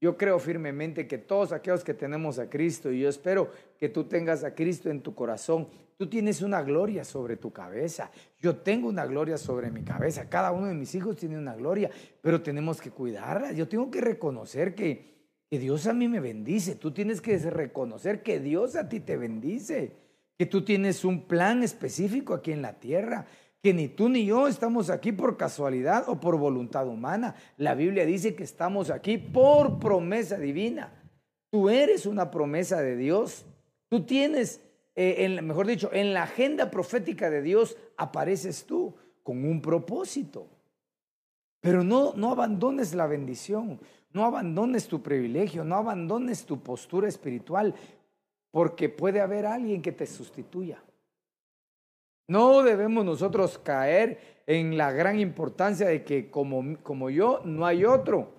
yo 0.02 0.18
creo 0.18 0.40
firmemente 0.40 1.08
que 1.08 1.20
todos 1.20 1.52
aquellos 1.52 1.84
que 1.84 1.94
tenemos 1.94 2.40
a 2.40 2.50
Cristo, 2.50 2.92
y 2.92 3.02
yo 3.02 3.10
espero 3.10 3.52
que 3.78 3.88
tú 3.88 4.06
tengas 4.06 4.44
a 4.44 4.56
Cristo 4.56 4.90
en 4.90 5.02
tu 5.02 5.14
corazón, 5.14 5.68
tú 5.96 6.10
tienes 6.10 6.42
una 6.42 6.64
gloria 6.64 7.04
sobre 7.04 7.38
tu 7.38 7.54
cabeza. 7.54 8.10
Yo 8.40 8.56
tengo 8.56 8.90
una 8.90 9.06
gloria 9.06 9.38
sobre 9.38 9.70
mi 9.70 9.84
cabeza. 9.84 10.28
Cada 10.28 10.52
uno 10.52 10.66
de 10.66 10.74
mis 10.74 10.96
hijos 10.96 11.18
tiene 11.18 11.38
una 11.38 11.56
gloria, 11.56 11.92
pero 12.20 12.42
tenemos 12.42 12.82
que 12.82 12.90
cuidarla. 12.90 13.52
Yo 13.52 13.68
tengo 13.68 13.92
que 13.92 14.02
reconocer 14.02 14.74
que, 14.74 15.08
Dios 15.52 15.86
a 15.86 15.94
mí 15.94 16.08
me 16.08 16.20
bendice. 16.20 16.74
Tú 16.74 16.90
tienes 16.90 17.22
que 17.22 17.38
reconocer 17.38 18.24
que 18.24 18.40
Dios 18.40 18.76
a 18.76 18.90
ti 18.90 19.02
te 19.02 19.18
bendice 19.18 20.09
que 20.39 20.45
tú 20.45 20.63
tienes 20.63 21.04
un 21.04 21.23
plan 21.23 21.63
específico 21.63 22.34
aquí 22.34 22.54
en 22.54 22.62
la 22.62 22.80
tierra, 22.80 23.25
que 23.62 23.73
ni 23.73 23.89
tú 23.89 24.08
ni 24.08 24.25
yo 24.25 24.47
estamos 24.47 24.89
aquí 24.89 25.12
por 25.12 25.36
casualidad 25.36 26.08
o 26.08 26.21
por 26.21 26.38
voluntad 26.38 26.88
humana. 26.88 27.36
La 27.58 27.75
Biblia 27.75 28.06
dice 28.06 28.36
que 28.36 28.45
estamos 28.45 28.89
aquí 28.89 29.17
por 29.17 29.80
promesa 29.80 30.38
divina. 30.38 30.93
Tú 31.52 31.69
eres 31.69 32.06
una 32.06 32.32
promesa 32.32 32.80
de 32.82 32.95
Dios. 32.95 33.45
Tú 33.89 34.06
tienes, 34.06 34.62
eh, 34.95 35.41
mejor 35.41 35.67
dicho, 35.67 35.89
en 35.91 36.13
la 36.13 36.23
agenda 36.23 36.71
profética 36.71 37.30
de 37.30 37.41
Dios 37.41 37.75
apareces 37.97 38.63
tú 38.63 38.95
con 39.23 39.43
un 39.43 39.62
propósito. 39.62 40.47
Pero 41.60 41.84
no, 41.84 42.13
no 42.15 42.32
abandones 42.32 42.95
la 42.95 43.08
bendición, 43.08 43.82
no 44.13 44.23
abandones 44.23 44.88
tu 44.88 45.04
privilegio, 45.04 45.65
no 45.65 45.75
abandones 45.75 46.45
tu 46.45 46.62
postura 46.62 47.10
espiritual 47.10 47.75
porque 48.52 48.90
puede 48.90 49.22
haber 49.22 49.46
alguien 49.46 49.82
que 49.82 49.92
te 49.92 50.06
sustituya. 50.06 50.82
No 52.28 52.62
debemos 52.62 53.06
nosotros 53.06 53.58
caer 53.58 54.44
en 54.46 54.78
la 54.78 54.92
gran 54.92 55.20
importancia 55.20 55.88
de 55.88 56.04
que 56.04 56.30
como, 56.30 56.78
como 56.84 57.10
yo 57.10 57.42
no 57.44 57.66
hay 57.66 57.86
otro. 57.86 58.32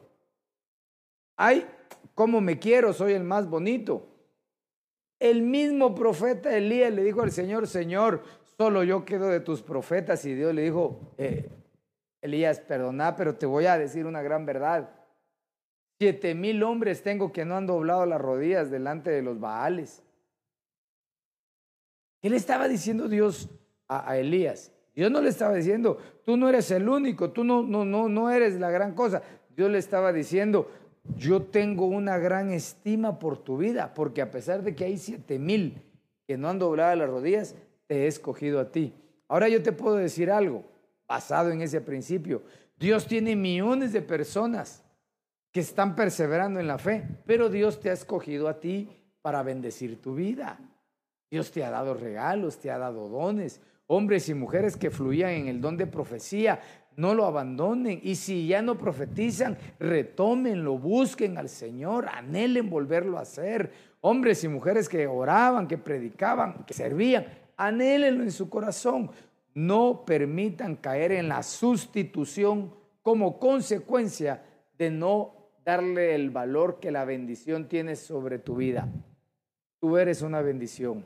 Ay, 1.37 1.67
como 2.15 2.41
me 2.41 2.59
quiero, 2.59 2.93
soy 2.93 3.15
el 3.15 3.25
más 3.25 3.49
bonito. 3.49 4.07
El 5.19 5.43
mismo 5.43 5.95
profeta 5.95 6.57
Elías 6.57 6.93
le 6.93 7.03
dijo 7.03 7.23
al 7.23 7.33
Señor, 7.33 7.67
Señor, 7.67 8.23
solo 8.57 8.85
yo 8.85 9.05
quedo 9.05 9.29
de 9.29 9.41
tus 9.41 9.63
profetas. 9.63 10.25
Y 10.25 10.35
Dios 10.35 10.55
le 10.55 10.63
dijo, 10.63 11.15
eh, 11.19 11.51
Elías, 12.23 12.61
perdona, 12.61 13.17
pero 13.17 13.35
te 13.37 13.47
voy 13.47 13.67
a 13.67 13.79
decir 13.79 14.07
una 14.07 14.23
gran 14.23 14.47
verdad. 14.47 15.00
Siete 16.01 16.35
mil 16.35 16.63
hombres 16.63 17.03
tengo 17.03 17.31
que 17.31 17.45
no 17.45 17.59
han 17.59 17.67
doblado 17.67 18.07
las 18.07 18.19
rodillas 18.19 18.71
delante 18.71 19.11
de 19.11 19.21
los 19.21 19.39
Baales. 19.39 20.03
¿Qué 22.23 22.31
le 22.31 22.39
estaba 22.39 22.69
diciendo 22.69 23.07
Dios 23.07 23.51
a, 23.87 24.17
Elías? 24.17 24.73
Dios 24.95 25.11
no 25.11 25.21
le 25.21 25.29
estaba 25.29 25.55
diciendo, 25.55 25.99
tú 26.25 26.39
no 26.39 26.49
eres 26.49 26.71
el 26.71 26.89
único, 26.89 27.33
tú 27.33 27.45
no, 27.45 27.63
no, 27.63 27.85
no, 27.85 28.09
no 28.09 28.31
eres 28.31 28.59
la 28.59 28.71
gran 28.71 28.95
cosa. 28.95 29.23
Dios 29.55 29.71
le 29.71 29.77
estaba 29.77 30.11
diciendo, 30.11 30.71
yo 31.19 31.43
tengo 31.43 31.85
una 31.85 32.17
gran 32.17 32.51
estima 32.51 33.19
por 33.19 33.37
tu 33.37 33.59
vida, 33.59 33.93
porque 33.93 34.23
a 34.23 34.31
pesar 34.31 34.63
de 34.63 34.75
que 34.75 34.87
hay 34.87 34.97
siete 34.97 35.39
mil 35.39 35.83
que 36.27 36.39
no 36.39 36.49
han 36.49 36.59
doblado 36.59 36.97
las 36.97 37.11
rodillas, 37.11 37.57
te 37.87 38.05
he 38.05 38.07
escogido 38.07 38.59
a 38.59 38.73
ti. 38.73 38.95
Ahora 39.29 39.51
yo 39.51 39.63
te 39.63 39.73
puedo 39.73 39.97
decir 39.97 40.31
algo, 40.31 40.65
basado 41.07 41.51
en 41.51 41.61
ese 41.61 41.83
principio. 41.83 42.41
Dios 42.79 43.07
tiene 43.07 43.37
millones 43.37 43.93
de 43.93 44.01
personas 44.01 44.83
que 45.53 45.61
están 45.61 45.97
perseverando 45.97 46.61
en 46.61 46.67
la 46.67 46.79
fe, 46.79 47.07
pero 47.27 47.49
Dios 47.49 47.81
te 47.81 47.91
ha 47.91 47.93
escogido 47.93 48.49
a 48.49 48.61
ti 48.61 48.89
para 49.23 49.43
bendecir 49.43 50.01
tu 50.01 50.15
vida. 50.15 50.59
Dios 51.31 51.51
te 51.51 51.65
ha 51.65 51.71
dado 51.71 51.95
regalos, 51.95 52.59
te 52.59 52.71
ha 52.71 52.79
dado 52.79 53.09
dones. 53.09 53.61
Hombres 53.87 54.29
y 54.29 54.35
mujeres 54.35 54.77
que 54.77 54.91
fluían 54.91 55.31
en 55.31 55.49
el 55.49 55.61
don 55.61 55.77
de 55.77 55.87
profecía, 55.87 56.61
no 56.97 57.15
lo 57.15 57.25
abandonen. 57.27 58.01
Y 58.03 58.15
si 58.15 58.47
ya 58.47 58.63
no 58.63 58.79
profetizan, 58.79 59.59
retómenlo, 59.79 60.79
busquen 60.79 61.39
al 61.39 61.49
Señor, 61.49 62.09
anhelen 62.09 62.71
volverlo 62.71 63.19
a 63.19 63.23
hacer. 63.23 63.73
Hombres 64.01 64.45
y 64.45 64.49
mujeres 64.49 64.89
que 64.89 65.07
oraban, 65.07 65.67
que 65.67 65.79
predicaban, 65.79 66.65
que 66.65 66.75
servían, 66.75 67.27
anhélenlo 67.57 68.23
en 68.23 68.33
su 68.33 68.49
corazón. 68.49 69.11
No 69.55 70.05
permitan 70.05 70.77
caer 70.77 71.13
en 71.13 71.29
la 71.29 71.43
sustitución 71.43 72.73
como 73.03 73.39
consecuencia 73.39 74.45
de 74.79 74.91
no 74.91 75.40
darle 75.65 76.15
el 76.15 76.31
valor 76.31 76.81
que 76.81 76.91
la 76.91 77.05
bendición 77.05 77.69
tiene 77.69 77.97
sobre 77.97 78.39
tu 78.39 78.57
vida. 78.57 78.89
Tú 79.81 79.97
eres 79.97 80.23
una 80.23 80.43
bendición. 80.43 81.05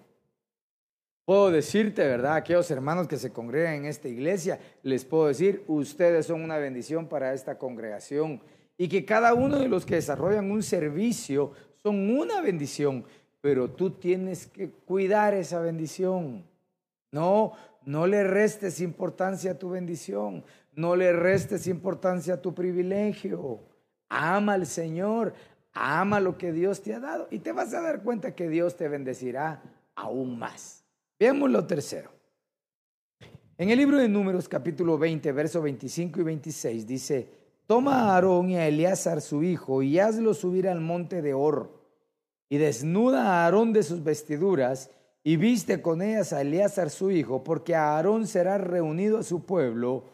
Puedo 1.24 1.50
decirte, 1.50 2.06
¿verdad? 2.06 2.36
Aquellos 2.36 2.70
hermanos 2.70 3.08
que 3.08 3.16
se 3.16 3.32
congregan 3.32 3.74
en 3.74 3.84
esta 3.86 4.08
iglesia, 4.08 4.58
les 4.82 5.04
puedo 5.06 5.28
decir, 5.28 5.64
ustedes 5.68 6.26
son 6.26 6.42
una 6.42 6.58
bendición 6.58 7.08
para 7.08 7.32
esta 7.32 7.56
congregación 7.56 8.42
y 8.76 8.88
que 8.88 9.04
cada 9.06 9.32
uno 9.32 9.58
de 9.58 9.68
los 9.68 9.86
que 9.86 9.94
desarrollan 9.94 10.50
un 10.50 10.62
servicio 10.62 11.52
son 11.82 12.10
una 12.10 12.42
bendición, 12.42 13.04
pero 13.40 13.70
tú 13.70 13.90
tienes 13.90 14.46
que 14.46 14.70
cuidar 14.70 15.32
esa 15.32 15.60
bendición. 15.60 16.44
No, 17.10 17.52
no 17.86 18.06
le 18.06 18.24
restes 18.24 18.80
importancia 18.80 19.52
a 19.52 19.58
tu 19.58 19.70
bendición, 19.70 20.44
no 20.74 20.94
le 20.94 21.12
restes 21.12 21.66
importancia 21.66 22.34
a 22.34 22.42
tu 22.42 22.54
privilegio. 22.54 23.60
Ama 24.08 24.54
al 24.54 24.66
Señor, 24.66 25.34
ama 25.72 26.20
lo 26.20 26.38
que 26.38 26.52
Dios 26.52 26.82
te 26.82 26.94
ha 26.94 27.00
dado 27.00 27.28
y 27.30 27.40
te 27.40 27.52
vas 27.52 27.74
a 27.74 27.80
dar 27.80 28.02
cuenta 28.02 28.34
que 28.34 28.48
Dios 28.48 28.76
te 28.76 28.88
bendecirá 28.88 29.62
aún 29.94 30.38
más. 30.38 30.84
Veamos 31.18 31.50
lo 31.50 31.66
tercero. 31.66 32.10
En 33.56 33.70
el 33.70 33.78
libro 33.78 33.98
de 33.98 34.08
Números 34.08 34.48
capítulo 34.48 34.98
20, 34.98 35.30
versos 35.32 35.62
25 35.62 36.20
y 36.20 36.24
26 36.24 36.86
dice, 36.86 37.28
toma 37.66 37.94
a 37.94 38.14
Aarón 38.14 38.50
y 38.50 38.56
a 38.56 38.66
Eleazar 38.66 39.20
su 39.20 39.42
hijo 39.42 39.82
y 39.82 39.98
hazlo 39.98 40.34
subir 40.34 40.68
al 40.68 40.80
monte 40.80 41.22
de 41.22 41.34
Or 41.34 41.70
y 42.48 42.58
desnuda 42.58 43.26
a 43.26 43.44
Aarón 43.44 43.72
de 43.72 43.82
sus 43.82 44.02
vestiduras 44.02 44.90
y 45.22 45.36
viste 45.36 45.80
con 45.80 46.02
ellas 46.02 46.32
a 46.32 46.40
Eleazar 46.40 46.90
su 46.90 47.10
hijo, 47.10 47.44
porque 47.44 47.74
a 47.74 47.96
Aarón 47.96 48.26
será 48.26 48.58
reunido 48.58 49.18
a 49.18 49.22
su 49.22 49.44
pueblo 49.44 50.04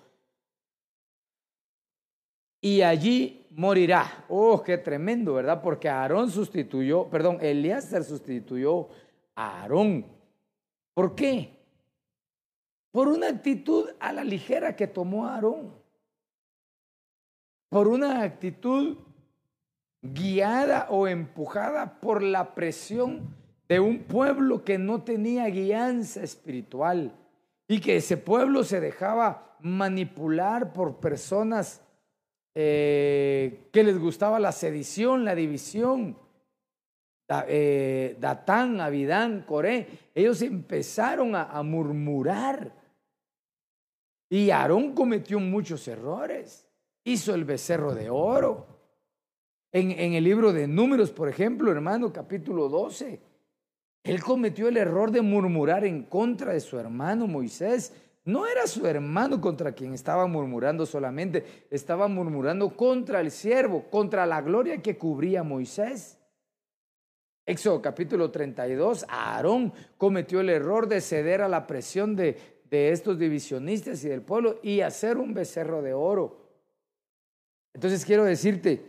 y 2.61 2.83
allí 2.83 3.40
morirá. 3.51 4.25
Oh, 4.29 4.63
qué 4.63 4.79
tremendo, 4.79 5.35
¿verdad? 5.35 5.61
Porque 5.63 5.89
Aarón 5.89 6.31
sustituyó, 6.31 7.09
perdón, 7.09 7.39
Eleazar 7.41 8.05
sustituyó 8.05 8.89
a 9.35 9.63
Aarón. 9.63 10.07
¿Por 10.95 11.15
qué? 11.15 11.59
Por 12.91 13.09
una 13.09 13.29
actitud 13.29 13.89
a 14.01 14.13
la 14.13 14.25
ligera 14.25 14.75
que 14.75 14.87
tomó 14.87 15.27
Aarón. 15.27 15.75
Por 17.69 17.87
una 17.87 18.23
actitud 18.23 18.99
guiada 20.03 20.89
o 20.91 21.07
empujada 21.07 22.01
por 22.01 22.23
la 22.23 22.55
presión 22.55 23.37
de 23.69 23.79
un 23.79 24.01
pueblo 24.01 24.65
que 24.65 24.79
no 24.79 25.03
tenía 25.03 25.47
guianza 25.47 26.23
espiritual 26.23 27.15
y 27.69 27.81
que 27.81 27.97
ese 27.97 28.17
pueblo 28.17 28.65
se 28.65 28.81
dejaba 28.81 29.57
manipular 29.61 30.73
por 30.73 30.97
personas 30.97 31.81
eh, 32.55 33.69
que 33.73 33.85
les 33.85 33.99
gustaba 33.99 34.41
la 34.41 34.53
sedición, 34.53 35.25
la 35.25 35.35
división 35.35 36.17
eh, 37.47 38.17
Datán, 38.19 38.81
Abidán, 38.81 39.45
Coré, 39.47 39.87
ellos 40.15 40.43
empezaron 40.43 41.37
a, 41.37 41.63
murmurar. 41.63 42.75
Y 44.29 44.51
Aarón 44.51 44.95
cometió 44.95 45.39
muchos 45.39 45.87
errores. 45.87 46.67
Hizo 47.05 47.35
el 47.35 47.45
becerro 47.45 47.95
de 47.95 48.11
oro. 48.11 48.67
En, 49.73 49.93
en, 49.93 50.15
el 50.15 50.25
libro 50.25 50.53
de 50.53 50.67
Números, 50.67 51.13
por 51.13 51.29
ejemplo, 51.29 51.71
hermano, 51.71 52.13
capítulo 52.13 52.69
12, 52.69 53.21
él 54.03 54.23
cometió 54.23 54.67
el 54.67 54.77
error 54.77 55.13
de 55.13 55.23
murmurar 55.23 55.85
en 55.85 56.03
contra 56.05 56.53
de 56.53 56.61
su 56.61 56.79
hermano 56.79 57.29
Moisés. 57.29 57.93
No 58.25 58.47
era 58.47 58.67
su 58.67 58.87
hermano 58.87 59.41
contra 59.41 59.73
quien 59.73 59.95
estaba 59.95 60.27
murmurando 60.27 60.85
solamente, 60.85 61.67
estaba 61.71 62.07
murmurando 62.07 62.77
contra 62.77 63.21
el 63.21 63.31
siervo, 63.31 63.85
contra 63.91 64.27
la 64.27 64.43
gloria 64.43 64.83
que 64.83 64.99
cubría 64.99 65.43
Moisés. 65.43 66.19
Éxodo 67.47 67.81
capítulo 67.81 68.31
32, 68.31 69.07
Aarón 69.09 69.73
cometió 69.97 70.41
el 70.41 70.51
error 70.51 70.87
de 70.87 71.01
ceder 71.01 71.41
a 71.41 71.49
la 71.49 71.67
presión 71.67 72.15
de, 72.15 72.37
de 72.71 72.91
estos 72.91 73.19
divisionistas 73.19 74.05
y 74.05 74.09
del 74.09 74.23
pueblo 74.23 74.61
y 74.63 74.83
hacer 74.83 75.17
un 75.17 75.33
becerro 75.33 75.83
de 75.83 75.95
oro. 75.95 76.51
Entonces 77.73 78.05
quiero 78.05 78.25
decirte 78.25 78.85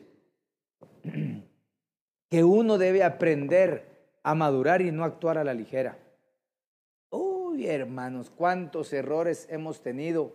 que 2.30 2.44
uno 2.44 2.78
debe 2.78 3.04
aprender 3.04 4.10
a 4.24 4.36
madurar 4.36 4.82
y 4.82 4.91
no 4.91 5.06
actuar 5.06 5.38
a 5.38 5.44
la 5.44 5.54
ligera. 5.54 5.98
Hermanos, 7.60 8.30
cuántos 8.30 8.94
errores 8.94 9.48
hemos 9.50 9.82
tenido 9.82 10.34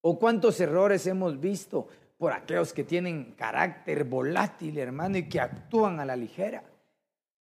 o 0.00 0.18
cuántos 0.18 0.60
errores 0.60 1.06
hemos 1.06 1.40
visto 1.40 1.88
por 2.18 2.32
aquellos 2.32 2.72
que 2.72 2.84
tienen 2.84 3.32
carácter 3.36 4.04
volátil, 4.04 4.78
hermano, 4.78 5.18
y 5.18 5.28
que 5.28 5.40
actúan 5.40 6.00
a 6.00 6.04
la 6.04 6.16
ligera 6.16 6.64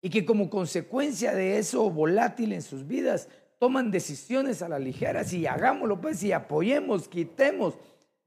y 0.01 0.11
que 0.11 0.25
como 0.25 0.51
consecuencia 0.51 1.33
de 1.33 1.59
eso 1.59 1.89
volátil 1.89 2.53
en 2.53 2.63
sus 2.63 2.87
vidas 2.87 3.29
toman 3.59 3.93
decisiones 3.93 4.61
a 4.61 4.69
la 4.69 4.81
ligera. 4.81 5.23
Y 5.31 5.47
hagámoslo 5.47 6.01
pues 6.01 6.23
y 6.25 6.33
apoyemos, 6.33 7.07
quitemos, 7.07 7.79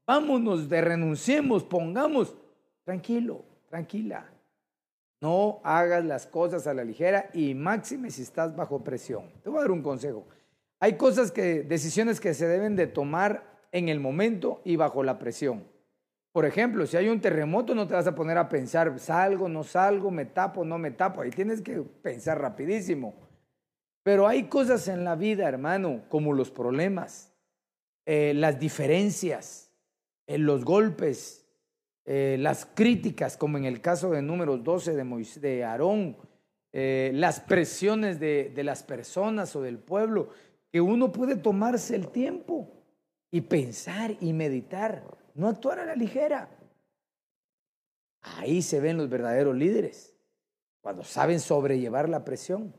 vámonos, 0.06 0.70
de 0.70 0.80
renunciemos, 0.80 1.62
pongamos, 1.62 2.34
tranquilo, 2.84 3.44
tranquila. 3.68 4.26
No 5.26 5.60
hagas 5.64 6.04
las 6.04 6.24
cosas 6.24 6.68
a 6.68 6.74
la 6.74 6.84
ligera 6.84 7.30
y 7.32 7.52
máxime 7.54 8.12
si 8.12 8.22
estás 8.22 8.54
bajo 8.54 8.84
presión. 8.84 9.32
Te 9.42 9.50
voy 9.50 9.58
a 9.58 9.62
dar 9.62 9.72
un 9.72 9.82
consejo. 9.82 10.24
Hay 10.78 10.92
cosas 10.92 11.32
que, 11.32 11.64
decisiones 11.64 12.20
que 12.20 12.32
se 12.32 12.46
deben 12.46 12.76
de 12.76 12.86
tomar 12.86 13.42
en 13.72 13.88
el 13.88 13.98
momento 13.98 14.62
y 14.64 14.76
bajo 14.76 15.02
la 15.02 15.18
presión. 15.18 15.64
Por 16.30 16.46
ejemplo, 16.46 16.86
si 16.86 16.96
hay 16.96 17.08
un 17.08 17.20
terremoto, 17.20 17.74
no 17.74 17.88
te 17.88 17.94
vas 17.94 18.06
a 18.06 18.14
poner 18.14 18.38
a 18.38 18.48
pensar, 18.48 18.96
salgo, 19.00 19.48
no 19.48 19.64
salgo, 19.64 20.12
me 20.12 20.26
tapo, 20.26 20.64
no 20.64 20.78
me 20.78 20.92
tapo. 20.92 21.22
Ahí 21.22 21.30
tienes 21.30 21.60
que 21.60 21.82
pensar 21.82 22.40
rapidísimo. 22.40 23.16
Pero 24.04 24.28
hay 24.28 24.44
cosas 24.44 24.86
en 24.86 25.02
la 25.02 25.16
vida, 25.16 25.48
hermano, 25.48 26.04
como 26.08 26.34
los 26.34 26.52
problemas, 26.52 27.32
eh, 28.04 28.32
las 28.32 28.60
diferencias, 28.60 29.72
eh, 30.28 30.38
los 30.38 30.64
golpes, 30.64 31.45
eh, 32.06 32.36
las 32.38 32.64
críticas, 32.64 33.36
como 33.36 33.58
en 33.58 33.66
el 33.66 33.80
caso 33.80 34.10
de 34.10 34.22
números 34.22 34.64
12 34.64 34.94
de, 34.94 35.04
Moisés, 35.04 35.42
de 35.42 35.64
Aarón, 35.64 36.16
las 36.72 37.40
presiones 37.40 38.20
de, 38.20 38.52
de 38.54 38.62
las 38.62 38.82
personas 38.82 39.56
o 39.56 39.62
del 39.62 39.78
pueblo, 39.78 40.28
que 40.70 40.82
uno 40.82 41.10
puede 41.10 41.36
tomarse 41.36 41.96
el 41.96 42.08
tiempo 42.08 42.70
y 43.30 43.40
pensar 43.40 44.14
y 44.20 44.34
meditar 44.34 45.02
no 45.36 45.48
actuar 45.48 45.78
a 45.78 45.84
la 45.84 45.94
ligera. 45.94 46.48
Ahí 48.22 48.62
se 48.62 48.80
ven 48.80 48.96
los 48.96 49.08
verdaderos 49.08 49.54
líderes, 49.54 50.16
cuando 50.80 51.04
saben 51.04 51.38
sobrellevar 51.38 52.08
la 52.08 52.24
presión. 52.24 52.74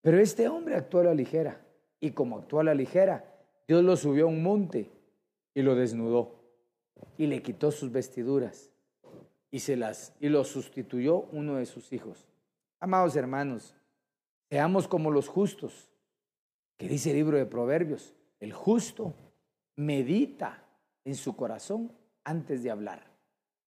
Pero 0.00 0.18
este 0.18 0.48
hombre 0.48 0.74
actuó 0.74 1.00
a 1.00 1.04
la 1.04 1.14
ligera, 1.14 1.64
y 2.00 2.12
como 2.12 2.38
actuó 2.38 2.60
a 2.60 2.64
la 2.64 2.74
ligera, 2.74 3.24
Dios 3.66 3.84
lo 3.84 3.96
subió 3.96 4.24
a 4.24 4.28
un 4.28 4.42
monte 4.42 4.90
y 5.54 5.62
lo 5.62 5.74
desnudó, 5.74 6.37
y 7.18 7.26
le 7.26 7.42
quitó 7.42 7.70
sus 7.70 7.92
vestiduras, 7.92 8.70
y, 9.50 9.58
se 9.58 9.76
las, 9.76 10.14
y 10.20 10.28
lo 10.28 10.44
sustituyó 10.44 11.22
uno 11.32 11.56
de 11.56 11.66
sus 11.66 11.92
hijos. 11.92 12.26
Amados 12.80 13.16
hermanos, 13.16 13.74
seamos 14.48 14.86
como 14.86 15.10
los 15.10 15.28
justos, 15.28 15.90
que 16.76 16.88
dice 16.88 17.10
el 17.10 17.16
libro 17.16 17.36
de 17.36 17.44
Proverbios, 17.44 18.14
el 18.38 18.52
justo 18.52 19.14
medita 19.76 20.64
en 21.04 21.16
su 21.16 21.34
corazón 21.34 21.92
antes 22.22 22.62
de 22.62 22.70
hablar. 22.70 23.04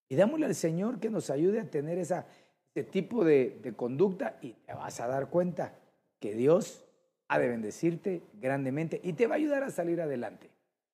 Y 0.07 0.15
dámosle 0.15 0.45
al 0.45 0.55
Señor 0.55 0.99
que 0.99 1.09
nos 1.09 1.29
ayude 1.29 1.59
a 1.59 1.69
tener 1.69 1.97
ese 1.97 2.23
tipo 2.89 3.25
de, 3.25 3.59
de 3.61 3.73
conducta 3.73 4.37
y 4.41 4.53
te 4.53 4.73
vas 4.73 5.01
a 5.01 5.07
dar 5.07 5.29
cuenta 5.29 5.75
que 6.19 6.35
Dios 6.35 6.85
ha 7.27 7.37
de 7.37 7.49
bendecirte 7.49 8.21
grandemente 8.39 9.01
y 9.03 9.13
te 9.13 9.27
va 9.27 9.35
a 9.35 9.37
ayudar 9.37 9.63
a 9.63 9.71
salir 9.71 9.99
adelante. 9.99 10.50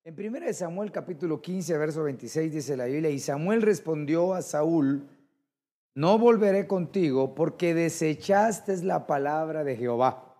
En 0.07 0.15
1 0.17 0.53
Samuel 0.53 0.89
capítulo 0.89 1.41
15, 1.41 1.77
verso 1.77 2.03
26 2.03 2.53
dice 2.53 2.77
la 2.77 2.85
Biblia, 2.85 3.09
y 3.09 3.19
Samuel 3.19 3.61
respondió 3.61 4.35
a 4.35 4.41
Saúl, 4.41 5.05
no 5.95 6.17
volveré 6.17 6.65
contigo 6.65 7.35
porque 7.35 7.73
desechaste 7.73 8.77
la 8.85 9.05
palabra 9.05 9.65
de 9.65 9.75
Jehová, 9.75 10.33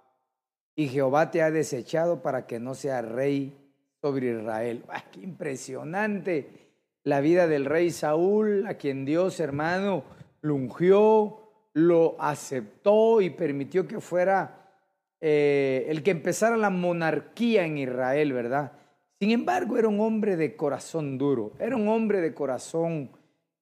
y 0.74 0.88
Jehová 0.88 1.32
te 1.32 1.42
ha 1.42 1.52
desechado 1.52 2.22
para 2.22 2.48
que 2.48 2.62
no 2.62 2.76
sea 2.76 3.02
rey 3.02 3.58
sobre 4.02 4.40
Israel. 4.40 4.86
¡Qué 5.12 5.20
impresionante! 5.20 6.70
La 7.04 7.20
vida 7.20 7.46
del 7.46 7.66
rey 7.66 7.92
Saúl, 7.92 8.66
a 8.68 8.76
quien 8.76 9.04
Dios, 9.04 9.42
hermano, 9.42 10.06
lo 10.40 10.56
ungió, 10.56 11.42
lo 11.74 12.16
aceptó 12.22 13.20
y 13.20 13.32
permitió 13.32 13.86
que 13.86 14.00
fuera 14.00 14.72
eh, 15.20 15.88
el 15.90 16.04
que 16.04 16.12
empezara 16.12 16.56
la 16.56 16.70
monarquía 16.70 17.66
en 17.66 17.78
Israel, 17.78 18.32
¿verdad? 18.32 18.72
Sin 19.20 19.32
embargo, 19.32 19.78
era 19.78 19.88
un 19.88 20.00
hombre 20.00 20.36
de 20.36 20.56
corazón 20.56 21.18
duro, 21.18 21.54
era 21.60 21.76
un 21.76 21.88
hombre 21.88 22.22
de 22.22 22.34
corazón 22.34 23.10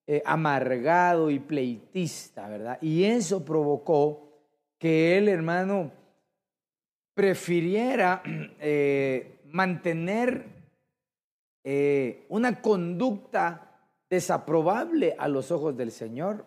eh, 0.06 0.22
amargado 0.24 1.30
y 1.30 1.38
pleitista, 1.38 2.48
¿verdad? 2.48 2.78
Y 2.82 3.04
eso 3.04 3.44
provocó 3.44 4.28
que 4.78 5.18
él, 5.18 5.28
hermano, 5.28 5.90
prefiriera 7.14 8.22
eh, 8.60 9.40
mantener 9.46 10.44
eh, 11.64 12.26
una 12.28 12.60
conducta 12.60 13.80
desaprobable 14.08 15.16
a 15.18 15.26
los 15.26 15.50
ojos 15.50 15.76
del 15.76 15.90
Señor, 15.90 16.44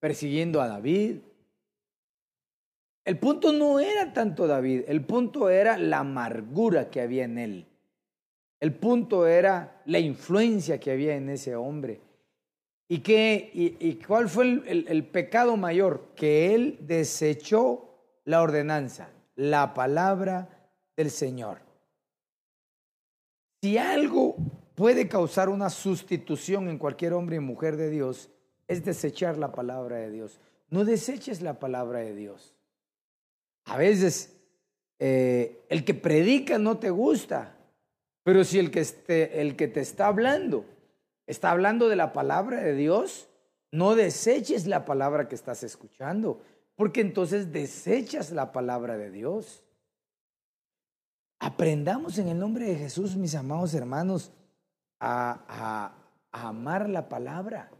persiguiendo 0.00 0.60
a 0.60 0.68
David, 0.68 1.20
El 3.06 3.18
punto 3.18 3.54
no 3.54 3.80
era 3.80 4.12
tanto 4.12 4.46
David, 4.46 4.82
el 4.86 5.02
punto 5.02 5.48
era 5.48 5.78
la 5.78 6.00
amargura 6.00 6.90
que 6.90 7.00
había 7.00 7.24
en 7.24 7.38
él. 7.38 7.67
El 8.60 8.74
punto 8.74 9.26
era 9.26 9.82
la 9.86 9.98
influencia 9.98 10.80
que 10.80 10.90
había 10.90 11.16
en 11.16 11.28
ese 11.28 11.54
hombre. 11.54 12.00
¿Y, 12.88 13.00
qué, 13.00 13.50
y, 13.52 13.94
cuál 13.96 14.28
fue 14.28 14.62
el, 14.66 15.06
pecado 15.06 15.56
mayor? 15.56 16.08
Que 16.16 16.54
él 16.54 16.78
desechó 16.80 17.84
la 18.24 18.42
ordenanza, 18.42 19.10
la 19.36 19.74
palabra 19.74 20.70
del 20.96 21.10
Señor. 21.10 21.60
Si 23.60 23.76
algo 23.76 24.36
puede 24.74 25.06
causar 25.06 25.50
una 25.50 25.68
sustitución 25.68 26.68
en 26.68 26.78
cualquier 26.78 27.12
hombre 27.12 27.36
y 27.36 27.40
mujer 27.40 27.76
de 27.76 27.90
Dios, 27.90 28.30
es 28.66 28.84
desechar 28.84 29.36
la 29.36 29.52
palabra 29.52 29.96
de 29.96 30.10
Dios. 30.10 30.40
No 30.70 30.84
deseches 30.84 31.42
la 31.42 31.58
palabra 31.58 31.98
de 32.00 32.14
Dios. 32.14 32.54
A 33.64 33.76
veces 33.76 34.34
eh, 34.98 35.64
el 35.68 35.84
que 35.84 35.94
predica 35.94 36.58
no 36.58 36.78
te 36.78 36.90
gusta, 36.90 37.57
pero 38.28 38.44
si 38.44 38.58
el 38.58 38.70
que, 38.70 39.68
te 39.68 39.80
está 39.80 40.06
hablando 40.06 40.66
está 41.26 41.50
hablando 41.50 41.88
de 41.88 41.96
la 41.96 42.12
palabra 42.12 42.60
de 42.60 42.74
Dios, 42.74 43.26
no 43.72 43.94
deseches 43.94 44.66
la 44.66 44.84
palabra 44.84 45.28
que 45.28 45.34
estás 45.34 45.62
escuchando, 45.62 46.42
porque 46.76 47.00
entonces 47.00 47.52
desechas 47.52 48.30
la 48.30 48.52
palabra 48.52 48.98
de 48.98 49.10
Dios. 49.10 49.64
Aprendamos 51.38 52.18
en 52.18 52.28
el 52.28 52.38
nombre 52.38 52.66
de 52.66 52.76
Jesús, 52.76 53.16
mis 53.16 53.34
amados 53.34 53.72
hermanos, 53.72 54.30
a, 55.00 55.94
a 56.30 56.48
amar 56.48 56.90
la 56.90 57.08
palabra, 57.08 57.70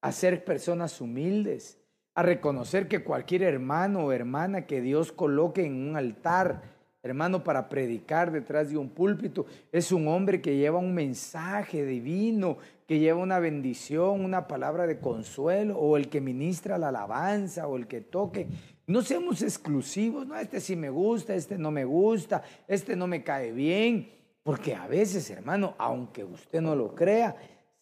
a 0.00 0.10
ser 0.10 0.42
personas 0.42 1.02
humildes, 1.02 1.76
a 2.14 2.22
reconocer 2.22 2.88
que 2.88 3.04
cualquier 3.04 3.42
hermano 3.42 4.06
o 4.06 4.12
hermana 4.12 4.66
que 4.66 4.80
Dios 4.80 5.12
coloque 5.12 5.66
en 5.66 5.90
un 5.90 5.98
altar, 5.98 6.77
hermano, 7.02 7.44
para 7.44 7.68
predicar 7.68 8.32
detrás 8.32 8.70
de 8.70 8.76
un 8.76 8.88
púlpito. 8.88 9.46
Es 9.72 9.92
un 9.92 10.08
hombre 10.08 10.40
que 10.40 10.56
lleva 10.56 10.78
un 10.78 10.94
mensaje 10.94 11.84
divino, 11.84 12.58
que 12.86 12.98
lleva 12.98 13.20
una 13.20 13.38
bendición, 13.38 14.24
una 14.24 14.48
palabra 14.48 14.86
de 14.86 14.98
consuelo, 14.98 15.78
o 15.78 15.96
el 15.96 16.08
que 16.08 16.20
ministra 16.20 16.78
la 16.78 16.88
alabanza, 16.88 17.68
o 17.68 17.76
el 17.76 17.86
que 17.86 18.00
toque. 18.00 18.48
No 18.86 19.02
seamos 19.02 19.42
exclusivos, 19.42 20.26
no, 20.26 20.36
este 20.36 20.60
sí 20.60 20.74
me 20.74 20.90
gusta, 20.90 21.34
este 21.34 21.58
no 21.58 21.70
me 21.70 21.84
gusta, 21.84 22.42
este 22.66 22.96
no 22.96 23.06
me 23.06 23.22
cae 23.22 23.52
bien, 23.52 24.10
porque 24.42 24.74
a 24.74 24.86
veces, 24.86 25.30
hermano, 25.30 25.74
aunque 25.78 26.24
usted 26.24 26.62
no 26.62 26.74
lo 26.74 26.94
crea, 26.94 27.36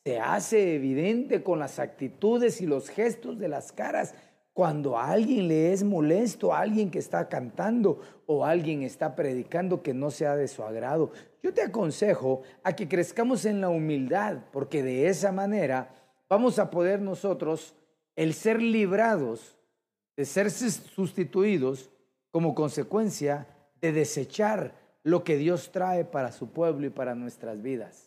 se 0.05 0.21
hace 0.21 0.75
evidente 0.75 1.43
con 1.43 1.59
las 1.59 1.79
actitudes 1.79 2.61
y 2.61 2.67
los 2.67 2.89
gestos 2.91 3.39
de 3.39 3.49
las 3.49 3.73
caras 3.73 4.15
cuando 4.57 4.97
a 4.97 5.11
alguien 5.11 5.49
le 5.49 5.75
es 5.75 5.85
molesto, 5.85 6.55
a 6.55 6.61
alguien 6.61 6.91
que 6.91 6.99
está 6.99 7.29
cantando 7.29 8.01
o 8.25 8.43
alguien 8.43 8.85
está 8.85 9.15
predicando 9.15 9.83
que 9.83 9.93
no 9.93 10.11
sea 10.11 10.35
de 10.35 10.49
su 10.49 10.63
agrado, 10.63 11.11
yo 11.43 11.53
te 11.53 11.61
aconsejo 11.61 12.41
a 12.63 12.73
que 12.73 12.89
crezcamos 12.89 13.45
en 13.45 13.61
la 13.61 13.69
humildad, 13.69 14.39
porque 14.53 14.83
de 14.83 15.09
esa 15.09 15.31
manera 15.31 15.91
vamos 16.27 16.59
a 16.59 16.71
poder 16.71 17.03
nosotros 17.03 17.75
el 18.17 18.33
ser 18.33 18.63
librados 18.63 19.59
de 20.17 20.25
ser 20.25 20.51
sustituidos 20.51 21.91
como 22.31 22.55
consecuencia 22.55 23.47
de 23.83 23.93
desechar 23.93 24.73
lo 25.03 25.23
que 25.23 25.37
Dios 25.37 25.71
trae 25.71 26.07
para 26.07 26.33
su 26.33 26.49
pueblo 26.49 26.87
y 26.87 26.91
para 26.91 27.15
nuestras 27.15 27.61
vidas 27.61 28.06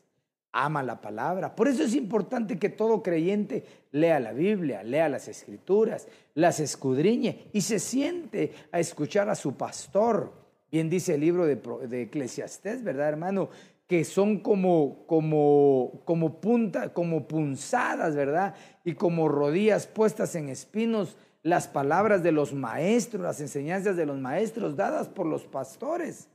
ama 0.51 0.83
la 0.83 0.99
palabra. 1.01 1.55
Por 1.55 1.67
eso 1.67 1.83
es 1.83 1.95
importante 1.95 2.57
que 2.57 2.69
todo 2.69 3.03
creyente 3.03 3.63
lea 3.91 4.19
la 4.19 4.33
Biblia, 4.33 4.83
lea 4.83 5.09
las 5.09 5.27
escrituras, 5.27 6.07
las 6.33 6.59
escudriñe 6.59 7.49
y 7.53 7.61
se 7.61 7.79
siente 7.79 8.53
a 8.71 8.79
escuchar 8.79 9.29
a 9.29 9.35
su 9.35 9.55
pastor. 9.55 10.33
Bien 10.71 10.89
dice 10.89 11.15
el 11.15 11.21
libro 11.21 11.45
de, 11.45 11.55
de 11.87 12.03
Eclesiastés, 12.03 12.83
¿verdad, 12.83 13.09
hermano? 13.09 13.49
Que 13.87 14.03
son 14.03 14.39
como, 14.39 15.05
como, 15.07 16.01
como 16.05 16.39
punta, 16.39 16.93
como 16.93 17.27
punzadas, 17.27 18.15
¿verdad? 18.15 18.53
Y 18.83 18.93
como 18.93 19.27
rodillas 19.27 19.87
puestas 19.87 20.35
en 20.35 20.49
espinos 20.49 21.17
las 21.41 21.67
palabras 21.67 22.21
de 22.21 22.31
los 22.31 22.53
maestros, 22.53 23.23
las 23.23 23.39
enseñanzas 23.39 23.95
de 23.95 24.05
los 24.05 24.19
maestros 24.19 24.75
dadas 24.75 25.07
por 25.07 25.25
los 25.25 25.45
pastores. 25.45 26.27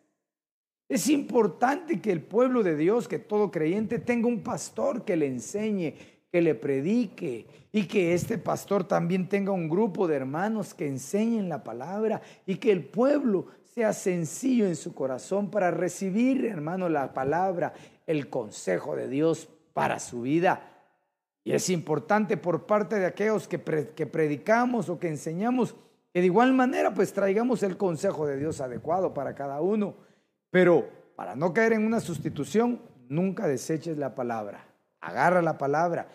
Es 0.88 1.08
importante 1.08 2.00
que 2.00 2.12
el 2.12 2.22
pueblo 2.22 2.62
de 2.62 2.76
Dios, 2.76 3.08
que 3.08 3.18
todo 3.18 3.50
creyente, 3.50 3.98
tenga 3.98 4.28
un 4.28 4.42
pastor 4.42 5.04
que 5.04 5.16
le 5.16 5.26
enseñe, 5.26 5.94
que 6.30 6.42
le 6.42 6.54
predique 6.54 7.46
y 7.72 7.86
que 7.86 8.12
este 8.12 8.38
pastor 8.38 8.84
también 8.84 9.28
tenga 9.28 9.52
un 9.52 9.68
grupo 9.68 10.06
de 10.06 10.16
hermanos 10.16 10.74
que 10.74 10.86
enseñen 10.86 11.48
la 11.48 11.64
palabra 11.64 12.20
y 12.44 12.56
que 12.56 12.72
el 12.72 12.84
pueblo 12.84 13.46
sea 13.62 13.92
sencillo 13.92 14.66
en 14.66 14.76
su 14.76 14.94
corazón 14.94 15.50
para 15.50 15.70
recibir, 15.70 16.44
hermano, 16.44 16.88
la 16.88 17.14
palabra, 17.14 17.72
el 18.06 18.28
consejo 18.28 18.94
de 18.94 19.08
Dios 19.08 19.48
para 19.72 19.98
su 19.98 20.22
vida. 20.22 20.70
Y 21.44 21.52
es 21.52 21.70
importante 21.70 22.36
por 22.36 22.66
parte 22.66 22.98
de 22.98 23.06
aquellos 23.06 23.48
que, 23.48 23.60
que 23.94 24.06
predicamos 24.06 24.88
o 24.88 24.98
que 24.98 25.08
enseñamos 25.08 25.74
que 26.12 26.20
de 26.20 26.26
igual 26.26 26.52
manera 26.52 26.94
pues 26.94 27.12
traigamos 27.12 27.64
el 27.64 27.76
consejo 27.76 28.26
de 28.26 28.38
Dios 28.38 28.60
adecuado 28.60 29.12
para 29.12 29.34
cada 29.34 29.60
uno. 29.60 29.94
Pero 30.54 30.88
para 31.16 31.34
no 31.34 31.52
caer 31.52 31.72
en 31.72 31.84
una 31.84 31.98
sustitución, 31.98 32.80
nunca 33.08 33.48
deseches 33.48 33.98
la 33.98 34.14
palabra. 34.14 34.64
Agarra 35.00 35.42
la 35.42 35.58
palabra. 35.58 36.06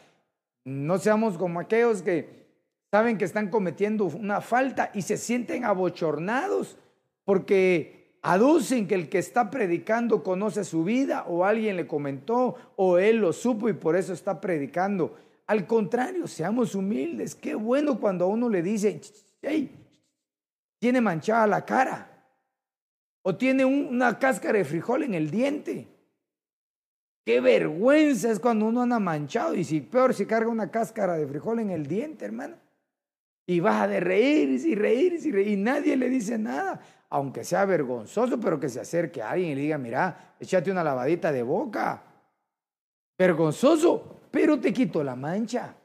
No 0.63 0.97
seamos 0.97 1.37
como 1.37 1.59
aquellos 1.59 2.01
que 2.01 2.47
saben 2.89 3.17
que 3.17 3.25
están 3.25 3.49
cometiendo 3.49 4.05
una 4.05 4.39
falta 4.39 4.91
y 4.93 5.01
se 5.01 5.17
sienten 5.17 5.65
abochornados 5.65 6.77
porque 7.25 8.17
aducen 8.21 8.87
que 8.87 8.95
el 8.95 9.09
que 9.09 9.17
está 9.17 9.51
predicando 9.51 10.23
conoce 10.23 10.63
su 10.63 10.85
vida 10.85 11.25
o 11.27 11.43
alguien 11.43 11.75
le 11.75 11.85
comentó 11.85 12.55
o 12.77 12.97
él 12.97 13.17
lo 13.17 13.33
supo 13.33 13.67
y 13.67 13.73
por 13.73 13.97
eso 13.97 14.13
está 14.13 14.39
predicando. 14.39 15.17
Al 15.47 15.67
contrario, 15.67 16.27
seamos 16.27 16.75
humildes. 16.75 17.35
Qué 17.35 17.55
bueno 17.55 17.99
cuando 17.99 18.23
a 18.23 18.29
uno 18.29 18.47
le 18.47 18.61
dice, 18.61 19.01
hey, 19.41 19.69
tiene 20.79 21.01
manchada 21.01 21.45
la 21.45 21.65
cara 21.65 22.08
o 23.21 23.35
tiene 23.35 23.65
una 23.65 24.17
cáscara 24.17 24.57
de 24.57 24.65
frijol 24.65 25.03
en 25.03 25.13
el 25.13 25.29
diente. 25.29 25.87
Qué 27.25 27.41
vergüenza 27.41 28.31
es 28.31 28.39
cuando 28.39 28.65
uno 28.65 28.81
anda 28.81 28.99
manchado 28.99 29.53
y 29.55 29.63
si 29.63 29.81
peor 29.81 30.13
si 30.13 30.25
carga 30.25 30.49
una 30.49 30.71
cáscara 30.71 31.15
de 31.15 31.27
frijol 31.27 31.59
en 31.59 31.69
el 31.69 31.85
diente, 31.85 32.25
hermano. 32.25 32.55
Y 33.45 33.59
baja 33.59 33.87
de 33.87 33.99
reír 33.99 34.49
y 34.49 34.75
reír 34.75 35.13
y 35.13 35.31
reír 35.31 35.47
y 35.49 35.55
nadie 35.55 35.95
le 35.97 36.09
dice 36.09 36.37
nada, 36.37 36.79
aunque 37.09 37.43
sea 37.43 37.65
vergonzoso, 37.65 38.39
pero 38.39 38.59
que 38.59 38.69
se 38.69 38.79
acerque 38.79 39.21
a 39.21 39.31
alguien 39.31 39.51
y 39.51 39.55
le 39.55 39.61
diga, 39.61 39.77
mira, 39.77 40.35
échate 40.39 40.71
una 40.71 40.83
lavadita 40.83 41.31
de 41.31 41.43
boca. 41.43 42.03
Vergonzoso, 43.17 44.21
pero 44.31 44.59
te 44.59 44.71
quito 44.71 45.03
la 45.03 45.15
mancha. 45.15 45.75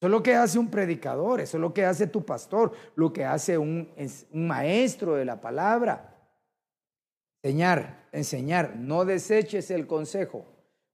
Eso 0.00 0.06
es 0.06 0.10
lo 0.10 0.22
que 0.22 0.34
hace 0.34 0.58
un 0.58 0.70
predicador, 0.70 1.40
eso 1.40 1.58
es 1.58 1.60
lo 1.60 1.74
que 1.74 1.84
hace 1.84 2.06
tu 2.06 2.24
pastor, 2.24 2.72
lo 2.96 3.12
que 3.12 3.24
hace 3.24 3.58
un, 3.58 3.88
un 4.32 4.46
maestro 4.46 5.14
de 5.14 5.26
la 5.26 5.40
palabra. 5.40 6.09
Enseñar, 7.42 8.08
enseñar, 8.12 8.76
no 8.76 9.04
deseches 9.04 9.70
el 9.70 9.86
consejo, 9.86 10.46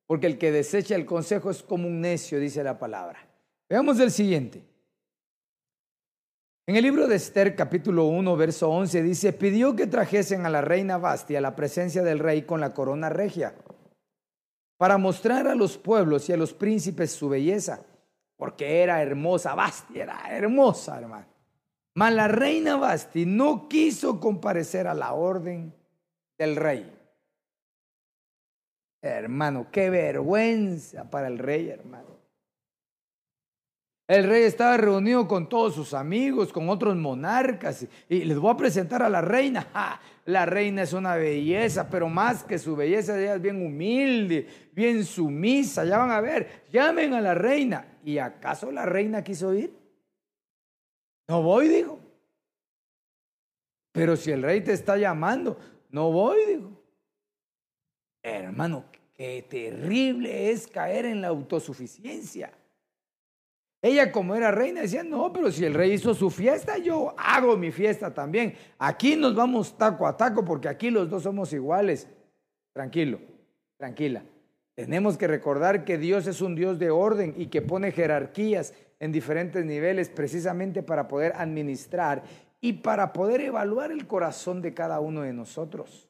porque 0.06 0.26
el 0.26 0.38
que 0.38 0.52
desecha 0.52 0.94
el 0.94 1.04
consejo 1.04 1.50
es 1.50 1.62
como 1.62 1.88
un 1.88 2.00
necio, 2.00 2.38
dice 2.38 2.62
la 2.62 2.78
palabra. 2.78 3.18
Veamos 3.68 3.98
el 3.98 4.12
siguiente. 4.12 4.64
En 6.68 6.76
el 6.76 6.82
libro 6.82 7.08
de 7.08 7.16
Esther, 7.16 7.56
capítulo 7.56 8.06
1, 8.06 8.36
verso 8.36 8.70
11, 8.70 9.02
dice, 9.02 9.32
pidió 9.32 9.74
que 9.74 9.86
trajesen 9.86 10.46
a 10.46 10.50
la 10.50 10.60
reina 10.60 10.98
Bastia 10.98 11.38
a 11.38 11.42
la 11.42 11.56
presencia 11.56 12.02
del 12.02 12.20
rey 12.20 12.42
con 12.42 12.60
la 12.60 12.74
corona 12.74 13.08
regia, 13.08 13.54
para 14.76 14.98
mostrar 14.98 15.48
a 15.48 15.54
los 15.54 15.78
pueblos 15.78 16.28
y 16.28 16.32
a 16.32 16.36
los 16.36 16.52
príncipes 16.52 17.12
su 17.12 17.28
belleza, 17.28 17.84
porque 18.36 18.82
era 18.82 19.02
hermosa, 19.02 19.54
Bastia 19.54 20.04
era 20.04 20.22
hermosa, 20.28 20.98
hermano. 20.98 21.26
Mas 21.94 22.12
la 22.12 22.28
reina 22.28 22.76
Basti 22.76 23.24
no 23.26 23.68
quiso 23.68 24.20
comparecer 24.20 24.86
a 24.86 24.94
la 24.94 25.14
orden 25.14 25.72
del 26.38 26.56
rey. 26.56 26.92
Hermano, 29.02 29.68
qué 29.70 29.90
vergüenza 29.90 31.08
para 31.10 31.28
el 31.28 31.38
rey, 31.38 31.68
hermano. 31.68 32.16
El 34.08 34.24
rey 34.24 34.44
estaba 34.44 34.76
reunido 34.76 35.26
con 35.26 35.48
todos 35.48 35.74
sus 35.74 35.92
amigos, 35.92 36.52
con 36.52 36.68
otros 36.68 36.94
monarcas, 36.94 37.86
y 38.08 38.24
les 38.24 38.38
voy 38.38 38.52
a 38.52 38.56
presentar 38.56 39.02
a 39.02 39.08
la 39.08 39.20
reina. 39.20 39.66
La 40.26 40.46
reina 40.46 40.82
es 40.82 40.92
una 40.92 41.16
belleza, 41.16 41.88
pero 41.90 42.08
más 42.08 42.44
que 42.44 42.58
su 42.58 42.76
belleza, 42.76 43.18
ella 43.18 43.34
es 43.34 43.42
bien 43.42 43.64
humilde, 43.64 44.46
bien 44.72 45.04
sumisa. 45.04 45.84
Ya 45.84 45.98
van 45.98 46.12
a 46.12 46.20
ver, 46.20 46.64
llamen 46.70 47.14
a 47.14 47.20
la 47.20 47.34
reina. 47.34 47.98
¿Y 48.04 48.18
acaso 48.18 48.70
la 48.70 48.86
reina 48.86 49.24
quiso 49.24 49.52
ir? 49.52 49.76
No 51.28 51.42
voy, 51.42 51.66
dijo. 51.66 51.98
Pero 53.90 54.14
si 54.14 54.30
el 54.30 54.42
rey 54.42 54.60
te 54.60 54.72
está 54.72 54.96
llamando, 54.96 55.58
no 55.90 56.10
voy, 56.10 56.38
dijo. 56.46 56.70
Hermano, 58.22 58.84
qué 59.16 59.46
terrible 59.48 60.50
es 60.50 60.66
caer 60.66 61.06
en 61.06 61.20
la 61.20 61.28
autosuficiencia. 61.28 62.52
Ella 63.82 64.10
como 64.10 64.34
era 64.34 64.50
reina 64.50 64.80
decía, 64.80 65.04
no, 65.04 65.32
pero 65.32 65.52
si 65.52 65.64
el 65.64 65.74
rey 65.74 65.92
hizo 65.92 66.12
su 66.14 66.30
fiesta, 66.30 66.78
yo 66.78 67.14
hago 67.16 67.56
mi 67.56 67.70
fiesta 67.70 68.12
también. 68.12 68.54
Aquí 68.78 69.14
nos 69.14 69.34
vamos 69.34 69.78
taco 69.78 70.06
a 70.06 70.16
taco 70.16 70.44
porque 70.44 70.68
aquí 70.68 70.90
los 70.90 71.08
dos 71.08 71.22
somos 71.22 71.52
iguales. 71.52 72.08
Tranquilo, 72.72 73.20
tranquila. 73.76 74.24
Tenemos 74.74 75.16
que 75.16 75.26
recordar 75.26 75.84
que 75.84 75.98
Dios 75.98 76.26
es 76.26 76.40
un 76.40 76.54
Dios 76.54 76.78
de 76.78 76.90
orden 76.90 77.34
y 77.36 77.46
que 77.46 77.62
pone 77.62 77.92
jerarquías 77.92 78.74
en 78.98 79.12
diferentes 79.12 79.64
niveles 79.64 80.08
precisamente 80.08 80.82
para 80.82 81.06
poder 81.06 81.32
administrar 81.36 82.24
y 82.66 82.72
para 82.72 83.12
poder 83.12 83.42
evaluar 83.42 83.92
el 83.92 84.08
corazón 84.08 84.60
de 84.60 84.74
cada 84.74 84.98
uno 84.98 85.22
de 85.22 85.32
nosotros. 85.32 86.08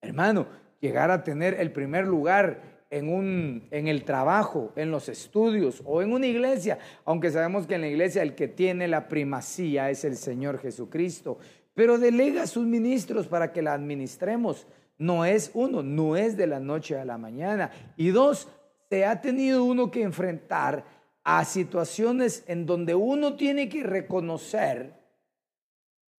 Hermano, 0.00 0.48
llegar 0.80 1.12
a 1.12 1.22
tener 1.22 1.54
el 1.60 1.70
primer 1.70 2.04
lugar 2.04 2.84
en, 2.90 3.08
un, 3.08 3.68
en 3.70 3.86
el 3.86 4.04
trabajo, 4.04 4.72
en 4.74 4.90
los 4.90 5.08
estudios 5.08 5.82
o 5.84 6.02
en 6.02 6.12
una 6.12 6.26
iglesia, 6.26 6.80
aunque 7.04 7.30
sabemos 7.30 7.68
que 7.68 7.76
en 7.76 7.82
la 7.82 7.86
iglesia 7.86 8.22
el 8.22 8.34
que 8.34 8.48
tiene 8.48 8.88
la 8.88 9.06
primacía 9.06 9.88
es 9.88 10.04
el 10.04 10.16
Señor 10.16 10.58
Jesucristo, 10.58 11.38
pero 11.74 11.96
delega 11.96 12.42
a 12.42 12.48
sus 12.48 12.66
ministros 12.66 13.28
para 13.28 13.52
que 13.52 13.62
la 13.62 13.72
administremos. 13.72 14.66
No 14.98 15.24
es 15.24 15.52
uno, 15.54 15.84
no 15.84 16.16
es 16.16 16.36
de 16.36 16.48
la 16.48 16.58
noche 16.58 16.98
a 16.98 17.04
la 17.04 17.18
mañana. 17.18 17.70
Y 17.96 18.08
dos, 18.08 18.48
se 18.90 19.04
ha 19.04 19.20
tenido 19.20 19.62
uno 19.62 19.92
que 19.92 20.02
enfrentar 20.02 20.84
a 21.22 21.44
situaciones 21.44 22.42
en 22.48 22.66
donde 22.66 22.96
uno 22.96 23.36
tiene 23.36 23.68
que 23.68 23.84
reconocer 23.84 25.03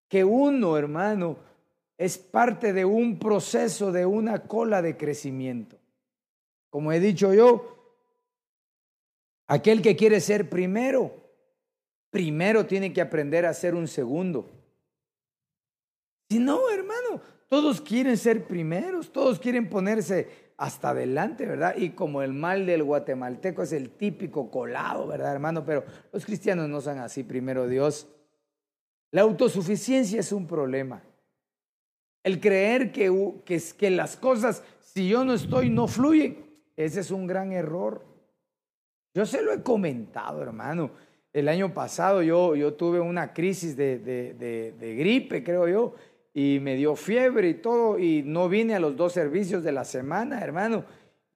que 0.07 0.23
uno, 0.23 0.77
hermano, 0.77 1.37
es 1.97 2.17
parte 2.17 2.73
de 2.73 2.85
un 2.85 3.19
proceso, 3.19 3.91
de 3.91 4.05
una 4.05 4.47
cola 4.47 4.81
de 4.81 4.97
crecimiento. 4.97 5.77
Como 6.69 6.91
he 6.91 6.99
dicho 6.99 7.33
yo, 7.33 7.97
aquel 9.47 9.81
que 9.81 9.95
quiere 9.95 10.19
ser 10.19 10.49
primero, 10.49 11.13
primero 12.09 12.65
tiene 12.65 12.91
que 12.91 13.01
aprender 13.01 13.45
a 13.45 13.53
ser 13.53 13.75
un 13.75 13.87
segundo. 13.87 14.49
Si 16.29 16.39
no, 16.39 16.69
hermano, 16.69 17.21
todos 17.47 17.79
quieren 17.79 18.17
ser 18.17 18.45
primeros, 18.45 19.11
todos 19.11 19.39
quieren 19.39 19.69
ponerse 19.69 20.45
hasta 20.57 20.89
adelante, 20.89 21.45
¿verdad? 21.45 21.75
Y 21.77 21.91
como 21.91 22.21
el 22.21 22.33
mal 22.33 22.65
del 22.65 22.83
guatemalteco 22.83 23.63
es 23.63 23.71
el 23.71 23.91
típico 23.91 24.49
colado, 24.49 25.07
¿verdad, 25.07 25.33
hermano? 25.33 25.65
Pero 25.65 25.83
los 26.11 26.25
cristianos 26.25 26.67
no 26.69 26.81
son 26.81 26.99
así, 26.99 27.23
primero 27.23 27.67
Dios. 27.67 28.07
La 29.15 29.21
autosuficiencia 29.21 30.19
es 30.19 30.33
un 30.33 30.45
problema. 30.45 31.01
El 32.21 32.41
creer 32.41 32.91
que, 32.91 33.09
que, 33.45 33.61
que 33.77 33.89
las 33.89 34.17
cosas, 34.17 34.61
si 34.81 35.07
yo 35.07 35.23
no 35.23 35.33
estoy, 35.33 35.69
no 35.69 35.87
fluyen. 35.87 36.45
Ese 36.75 36.99
es 36.99 37.11
un 37.11 37.25
gran 37.25 37.53
error. 37.53 38.03
Yo 39.13 39.25
se 39.25 39.41
lo 39.41 39.53
he 39.53 39.63
comentado, 39.63 40.41
hermano. 40.41 40.91
El 41.31 41.47
año 41.47 41.73
pasado 41.73 42.23
yo, 42.23 42.57
yo 42.57 42.73
tuve 42.73 42.99
una 42.99 43.31
crisis 43.31 43.77
de, 43.77 43.99
de, 43.99 44.95
gripe, 44.97 45.45
creo 45.45 45.69
yo, 45.69 45.95
y 46.33 46.59
me 46.61 46.75
dio 46.75 46.97
fiebre 46.97 47.47
y 47.47 47.53
todo, 47.53 47.97
y 47.97 48.21
no 48.21 48.49
vine 48.49 48.75
a 48.75 48.81
los 48.81 48.97
dos 48.97 49.13
servicios 49.13 49.63
de 49.63 49.71
la 49.71 49.85
semana, 49.85 50.41
hermano. 50.41 50.83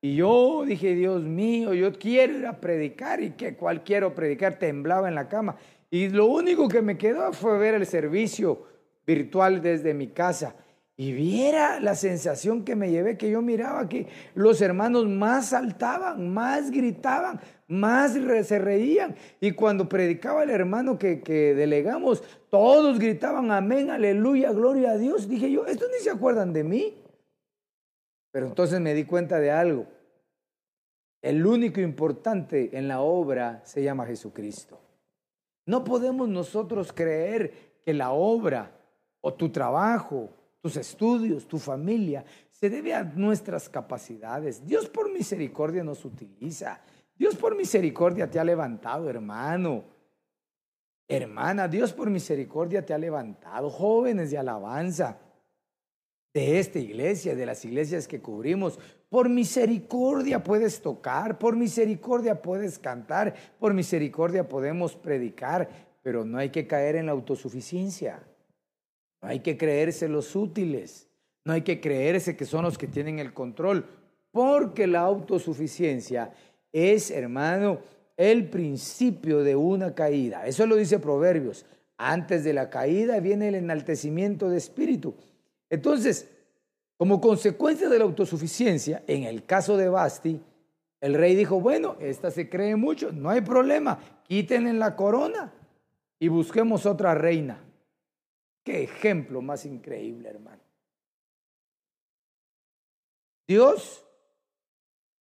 Y 0.02 0.16
yo 0.16 0.66
dije, 0.68 0.96
Dios 0.96 1.24
mío, 1.24 1.74
yo 1.74 1.94
quiero 1.94 2.40
ir 2.40 2.46
a 2.46 2.60
predicar, 2.60 3.24
y 3.24 3.32
que 3.32 3.56
cual 3.56 3.86
quiero 3.86 4.14
predicar, 4.14 4.60
temblaba 4.60 5.08
en 5.08 5.16
la 5.16 5.30
cama. 5.30 5.56
Y 5.92 6.10
lo 6.10 6.28
único 6.28 6.68
que 6.68 6.82
me 6.82 6.98
quedó 6.98 7.34
fue 7.34 7.58
ver 7.58 7.76
el 7.76 7.86
servicio 7.86 8.66
virtual 9.06 9.62
desde 9.62 9.94
mi 9.94 10.08
casa. 10.08 10.56
Y 10.96 11.14
viera 11.14 11.80
la 11.80 11.96
sensación 11.96 12.66
que 12.66 12.76
me 12.76 12.92
llevé, 12.92 13.18
que 13.18 13.32
yo 13.32 13.42
miraba 13.42 13.88
que 13.88 14.08
los 14.36 14.62
hermanos 14.62 15.08
más 15.08 15.48
saltaban, 15.48 16.34
más 16.34 16.72
gritaban, 16.72 17.40
más 17.70 18.18
se 18.44 18.60
reían. 18.60 19.16
Y 19.40 19.52
cuando 19.52 19.88
predicaba 19.88 20.44
el 20.44 20.50
hermano 20.50 21.00
que, 21.00 21.22
que 21.22 21.56
delegamos, 21.56 22.22
todos 22.50 23.00
gritaban 23.00 23.50
amén, 23.50 23.92
aleluya, 23.92 24.52
gloria 24.52 24.92
a 24.92 24.98
Dios. 24.98 25.30
Dije 25.30 25.50
yo, 25.50 25.66
estos 25.66 25.88
ni 25.90 26.04
se 26.04 26.10
acuerdan 26.10 26.52
de 26.52 26.66
mí. 26.66 27.02
Pero 28.32 28.48
entonces 28.48 28.80
me 28.82 28.94
di 28.94 29.06
cuenta 29.06 29.40
de 29.40 29.52
algo. 29.52 29.88
El 31.22 31.46
único 31.46 31.80
importante 31.80 32.78
en 32.78 32.88
la 32.88 33.02
obra 33.02 33.62
se 33.64 33.82
llama 33.82 34.06
Jesucristo. 34.06 34.82
No 35.70 35.84
podemos 35.84 36.28
nosotros 36.28 36.92
creer 36.92 37.78
que 37.86 37.94
la 37.94 38.10
obra 38.10 38.72
o 39.22 39.32
tu 39.36 39.50
trabajo 39.50 40.32
tus 40.62 40.78
estudios, 40.78 41.48
tu 41.48 41.60
familia, 41.60 42.26
se 42.50 42.72
debe 42.72 42.96
a 42.96 43.04
nuestras 43.04 43.70
capacidades. 43.70 44.66
Dios 44.66 44.90
por 44.90 45.14
misericordia 45.14 45.84
nos 45.84 46.04
utiliza. 46.06 46.82
Dios 47.16 47.36
por 47.36 47.56
misericordia 47.56 48.28
te 48.28 48.40
ha 48.40 48.44
levantado, 48.44 49.12
hermano. 49.12 49.84
Hermana, 51.08 51.68
Dios 51.68 51.94
por 51.94 52.10
misericordia 52.10 52.84
te 52.84 52.96
ha 52.96 52.98
levantado. 52.98 53.70
Jóvenes 53.70 54.32
de 54.32 54.40
alabanza 54.40 55.20
de 56.34 56.60
esta 56.60 56.80
iglesia, 56.80 57.36
de 57.36 57.46
las 57.46 57.66
iglesias 57.66 58.08
que 58.08 58.22
cubrimos, 58.22 58.80
por 59.10 59.30
misericordia 59.30 60.44
puedes 60.44 60.82
tocar, 60.82 61.40
por 61.40 61.56
misericordia 61.56 62.42
puedes 62.42 62.78
cantar, 62.78 63.34
por 63.60 63.74
misericordia 63.74 64.48
podemos 64.48 64.96
predicar, 64.96 65.70
pero 66.04 66.24
no 66.26 66.38
hay 66.38 66.50
que 66.50 66.68
caer 66.68 66.96
en 66.96 67.08
la 67.08 67.14
autosuficiencia. 67.14 68.24
No 69.22 69.30
hay 69.30 69.40
que 69.40 69.58
creerse 69.58 70.08
los 70.08 70.36
útiles, 70.36 71.08
no 71.44 71.54
hay 71.54 71.64
que 71.64 71.82
creerse 71.82 72.38
que 72.38 72.46
son 72.46 72.64
los 72.64 72.78
que 72.78 72.88
tienen 72.88 73.20
el 73.20 73.34
control, 73.34 73.86
porque 74.32 74.88
la 74.88 75.02
autosuficiencia 75.02 76.32
es, 76.72 77.12
hermano, 77.12 77.80
el 78.16 78.50
principio 78.50 79.44
de 79.44 79.56
una 79.56 79.96
caída. 79.96 80.46
Eso 80.46 80.66
lo 80.68 80.76
dice 80.76 81.00
Proverbios. 81.00 81.66
Antes 81.98 82.44
de 82.44 82.54
la 82.54 82.70
caída 82.70 83.20
viene 83.20 83.50
el 83.50 83.56
enaltecimiento 83.56 84.50
de 84.50 84.58
espíritu. 84.58 85.16
Entonces, 85.70 86.30
como 86.98 87.22
consecuencia 87.22 87.90
de 87.90 87.98
la 87.98 88.06
autosuficiencia, 88.06 89.04
en 89.08 89.24
el 89.24 89.46
caso 89.46 89.78
de 89.78 89.90
Basti, 89.90 90.42
el 91.02 91.14
rey 91.14 91.36
dijo, 91.36 91.62
bueno, 91.62 91.96
esta 92.00 92.30
se 92.32 92.50
cree 92.50 92.76
mucho, 92.76 93.12
no 93.12 93.30
hay 93.30 93.42
problema, 93.42 94.00
quítenle 94.24 94.74
la 94.74 94.96
corona 94.96 95.54
y 96.20 96.28
busquemos 96.28 96.86
otra 96.86 97.16
reina. 97.16 97.64
Qué 98.64 98.84
ejemplo 98.84 99.42
más 99.42 99.66
increíble, 99.66 100.30
hermano. 100.30 100.62
Dios 103.48 104.06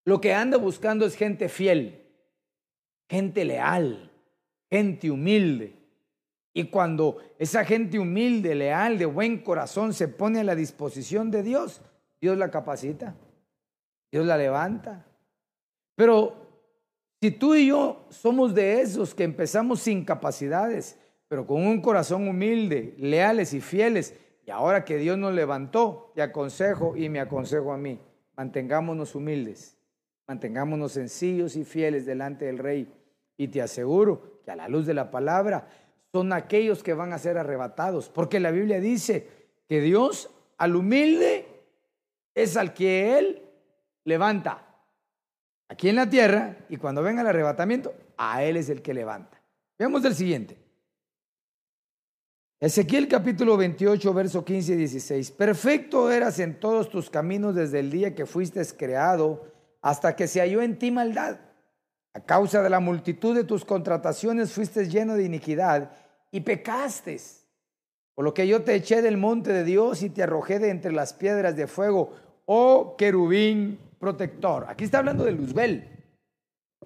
lo 0.09 0.21
que 0.23 0.33
anda 0.33 0.57
buscando 0.57 1.05
es 1.05 1.15
gente 1.15 1.49
fiel, 1.51 2.03
gente 3.11 3.45
leal, 3.45 4.11
gente 4.71 5.11
humilde. 5.11 5.78
Y 6.59 6.65
cuando 6.71 7.19
esa 7.39 7.65
gente 7.65 8.01
humilde, 8.01 8.53
leal, 8.57 8.99
de 8.99 9.07
buen 9.07 9.39
corazón 9.45 9.95
se 9.95 10.09
pone 10.09 10.41
a 10.41 10.43
la 10.43 10.57
disposición 10.57 11.31
de 11.31 11.45
Dios, 11.45 11.83
Dios 12.21 12.37
la 12.37 12.51
capacita, 12.51 13.15
Dios 14.11 14.27
la 14.27 14.37
levanta. 14.37 15.07
Pero 15.95 16.35
si 17.21 17.31
tú 17.31 17.55
y 17.55 17.69
yo 17.69 18.07
somos 18.09 18.57
de 18.57 18.81
esos 18.81 19.15
que 19.15 19.23
empezamos 19.23 19.79
sin 19.79 20.05
capacidades, 20.05 20.99
pero 21.29 21.47
con 21.47 21.65
un 21.65 21.81
corazón 21.81 22.27
humilde, 22.27 22.97
leales 22.99 23.55
y 23.55 23.61
fieles. 23.61 24.17
Y 24.45 24.51
ahora 24.51 24.85
que 24.85 24.97
Dios 24.97 25.17
nos 25.17 25.33
levantó, 25.35 26.11
te 26.17 26.23
aconsejo 26.23 26.97
y 26.97 27.09
me 27.09 27.21
aconsejo 27.21 27.73
a 27.73 27.79
mí, 27.79 28.01
mantengámonos 28.37 29.15
humildes, 29.15 29.79
mantengámonos 30.27 30.91
sencillos 30.91 31.55
y 31.55 31.63
fieles 31.63 32.05
delante 32.05 32.47
del 32.47 32.59
Rey. 32.59 32.93
Y 33.37 33.47
te 33.47 33.63
aseguro 33.63 34.41
que 34.45 34.51
a 34.51 34.57
la 34.57 34.67
luz 34.67 34.87
de 34.87 34.95
la 34.95 35.13
palabra 35.13 35.69
son 36.13 36.33
aquellos 36.33 36.83
que 36.83 36.95
van 36.95 37.13
a 37.13 37.19
ser 37.19 37.39
arrebatados, 37.39 38.09
porque 38.09 38.41
la 38.41 38.51
Biblia 38.51 38.81
dice 38.81 39.29
que 39.69 39.81
Dios 39.81 40.31
al 40.57 40.77
humilde 40.77 41.47
es 42.35 42.57
al 42.57 42.75
que 42.75 43.19
Él 43.19 43.43
levanta 44.05 44.65
aquí 45.69 45.89
en 45.89 45.97
la 45.97 46.09
tierra 46.09 46.57
y 46.69 46.77
cuando 46.77 47.03
venga 47.03 47.21
el 47.21 47.29
arrebatamiento, 47.29 47.95
a 48.17 48.43
Él 48.43 48.57
es 48.57 48.69
el 48.69 48.83
que 48.83 48.95
levanta. 48.95 49.41
Veamos 49.79 50.05
el 50.05 50.15
siguiente. 50.15 50.57
Ezequiel 52.61 53.07
capítulo 53.07 53.57
28, 53.57 54.13
verso 54.13 54.45
15 54.45 54.73
y 54.73 54.77
16. 54.77 55.31
Perfecto 55.31 56.11
eras 56.11 56.41
en 56.41 56.59
todos 56.59 56.89
tus 56.91 57.09
caminos 57.09 57.55
desde 57.55 57.79
el 57.79 57.91
día 57.91 58.17
que 58.17 58.27
fuiste 58.27 58.61
creado 58.77 59.47
hasta 59.81 60.17
que 60.17 60.27
se 60.27 60.41
halló 60.41 60.63
en 60.63 60.77
ti 60.77 60.91
maldad. 60.91 61.39
A 62.19 62.21
causa 62.21 62.63
de 62.63 62.69
la 62.69 62.81
multitud 62.81 63.33
de 63.33 63.45
tus 63.45 63.65
contrataciones 63.65 64.51
fuiste 64.51 64.89
lleno 64.89 65.15
de 65.15 65.23
iniquidad 65.23 65.93
y 66.33 66.41
pecaste. 66.41 67.17
Por 68.17 68.25
lo 68.25 68.35
que 68.35 68.49
yo 68.49 68.63
te 68.63 68.75
eché 68.75 69.03
del 69.03 69.17
monte 69.17 69.53
de 69.53 69.63
Dios 69.63 70.03
y 70.03 70.11
te 70.11 70.25
arrojé 70.25 70.59
de 70.59 70.71
entre 70.71 70.91
las 70.91 71.13
piedras 71.13 71.55
de 71.55 71.69
fuego, 71.69 72.13
oh 72.47 72.97
querubín 72.99 73.79
protector. 74.01 74.67
Aquí 74.69 74.83
está 74.83 74.99
hablando 74.99 75.25
de 75.25 75.31
Luzbel. 75.31 75.89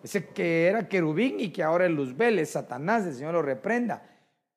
Ese 0.03 0.27
que 0.27 0.67
era 0.67 0.87
querubín 0.87 1.41
y 1.41 1.49
que 1.49 1.63
ahora 1.63 1.87
es 1.87 1.93
Luzbel, 1.93 2.39
es 2.39 2.51
Satanás, 2.51 3.07
el 3.07 3.15
Señor 3.15 3.33
lo 3.33 3.41
reprenda. 3.41 4.03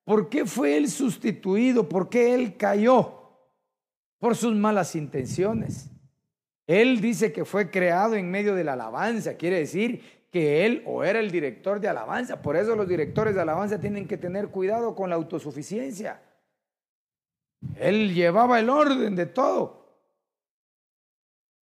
¿Por 0.03 0.28
qué 0.28 0.45
fue 0.45 0.76
él 0.76 0.89
sustituido? 0.89 1.88
¿Por 1.88 2.09
qué 2.09 2.36
él 2.36 2.57
cayó? 2.57 3.30
Por 4.19 4.36
sus 4.36 4.53
malas 4.53 4.93
intenciones. 4.97 5.89
Él 6.67 6.99
dice 6.99 7.32
que 7.32 7.45
fue 7.45 7.71
creado 7.71 8.15
en 8.15 8.30
medio 8.30 8.55
de 8.55 8.65
la 8.65 8.73
alabanza, 8.73 9.38
quiere 9.38 9.59
decir 9.59 10.24
que 10.36 10.65
él 10.65 10.83
o 10.86 11.01
era 11.01 11.21
el 11.21 11.31
director 11.31 11.79
de 11.79 11.88
alabanza. 11.88 12.41
Por 12.41 12.57
eso 12.57 12.75
los 12.75 12.89
directores 12.89 13.36
de 13.36 13.41
alabanza 13.41 13.79
tienen 13.79 14.05
que 14.05 14.17
tener 14.17 14.49
cuidado 14.49 14.93
con 14.93 15.09
la 15.09 15.15
autosuficiencia. 15.15 16.21
Él 17.77 18.13
llevaba 18.13 18.59
el 18.59 18.69
orden 18.69 19.15
de 19.15 19.27
todo. 19.27 19.95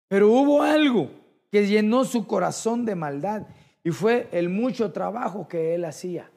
Pero 0.08 0.28
hubo 0.30 0.64
algo 0.64 1.12
que 1.52 1.68
llenó 1.68 2.04
su 2.04 2.26
corazón 2.26 2.84
de 2.84 2.96
maldad 2.96 3.46
y 3.84 3.92
fue 3.92 4.28
el 4.32 4.50
mucho 4.50 4.92
trabajo 4.92 5.48
que 5.48 5.76
él 5.76 5.86
hacía. 5.86 6.32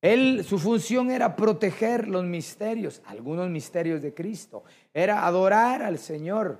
Él, 0.00 0.44
su 0.44 0.58
función 0.58 1.10
era 1.10 1.36
proteger 1.36 2.08
los 2.08 2.24
misterios, 2.24 3.02
algunos 3.04 3.50
misterios 3.50 4.00
de 4.00 4.14
Cristo. 4.14 4.64
Era 4.94 5.26
adorar 5.26 5.82
al 5.82 5.98
Señor, 5.98 6.58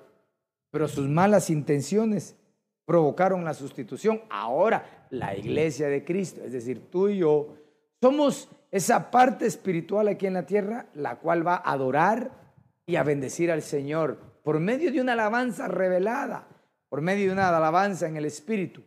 pero 0.71 0.89
sus 0.89 1.09
malas 1.09 1.49
intenciones 1.49 2.37
provocaron 2.85 3.45
la 3.45 3.55
sustitución. 3.55 4.23
Ahora, 4.31 5.07
la 5.11 5.37
iglesia 5.37 5.89
de 5.89 6.05
Cristo, 6.05 6.43
es 6.45 6.53
decir, 6.53 6.91
tú 6.91 7.09
y 7.09 7.19
yo, 7.19 7.55
somos 8.01 8.49
esa 8.71 9.11
parte 9.11 9.47
espiritual 9.47 10.09
aquí 10.09 10.27
en 10.27 10.35
la 10.35 10.47
tierra, 10.47 10.87
la 10.95 11.17
cual 11.17 11.47
va 11.47 11.57
a 11.57 11.73
adorar 11.73 12.31
y 12.87 12.97
a 12.97 13.03
bendecir 13.03 13.51
al 13.51 13.63
Señor 13.63 14.19
por 14.43 14.61
medio 14.61 14.93
de 14.93 15.01
una 15.01 15.15
alabanza 15.15 15.69
revelada, 15.69 16.47
por 16.89 17.01
medio 17.01 17.27
de 17.27 17.33
una 17.33 17.49
alabanza 17.49 18.07
en 18.07 18.17
el 18.17 18.27
Espíritu. 18.27 18.83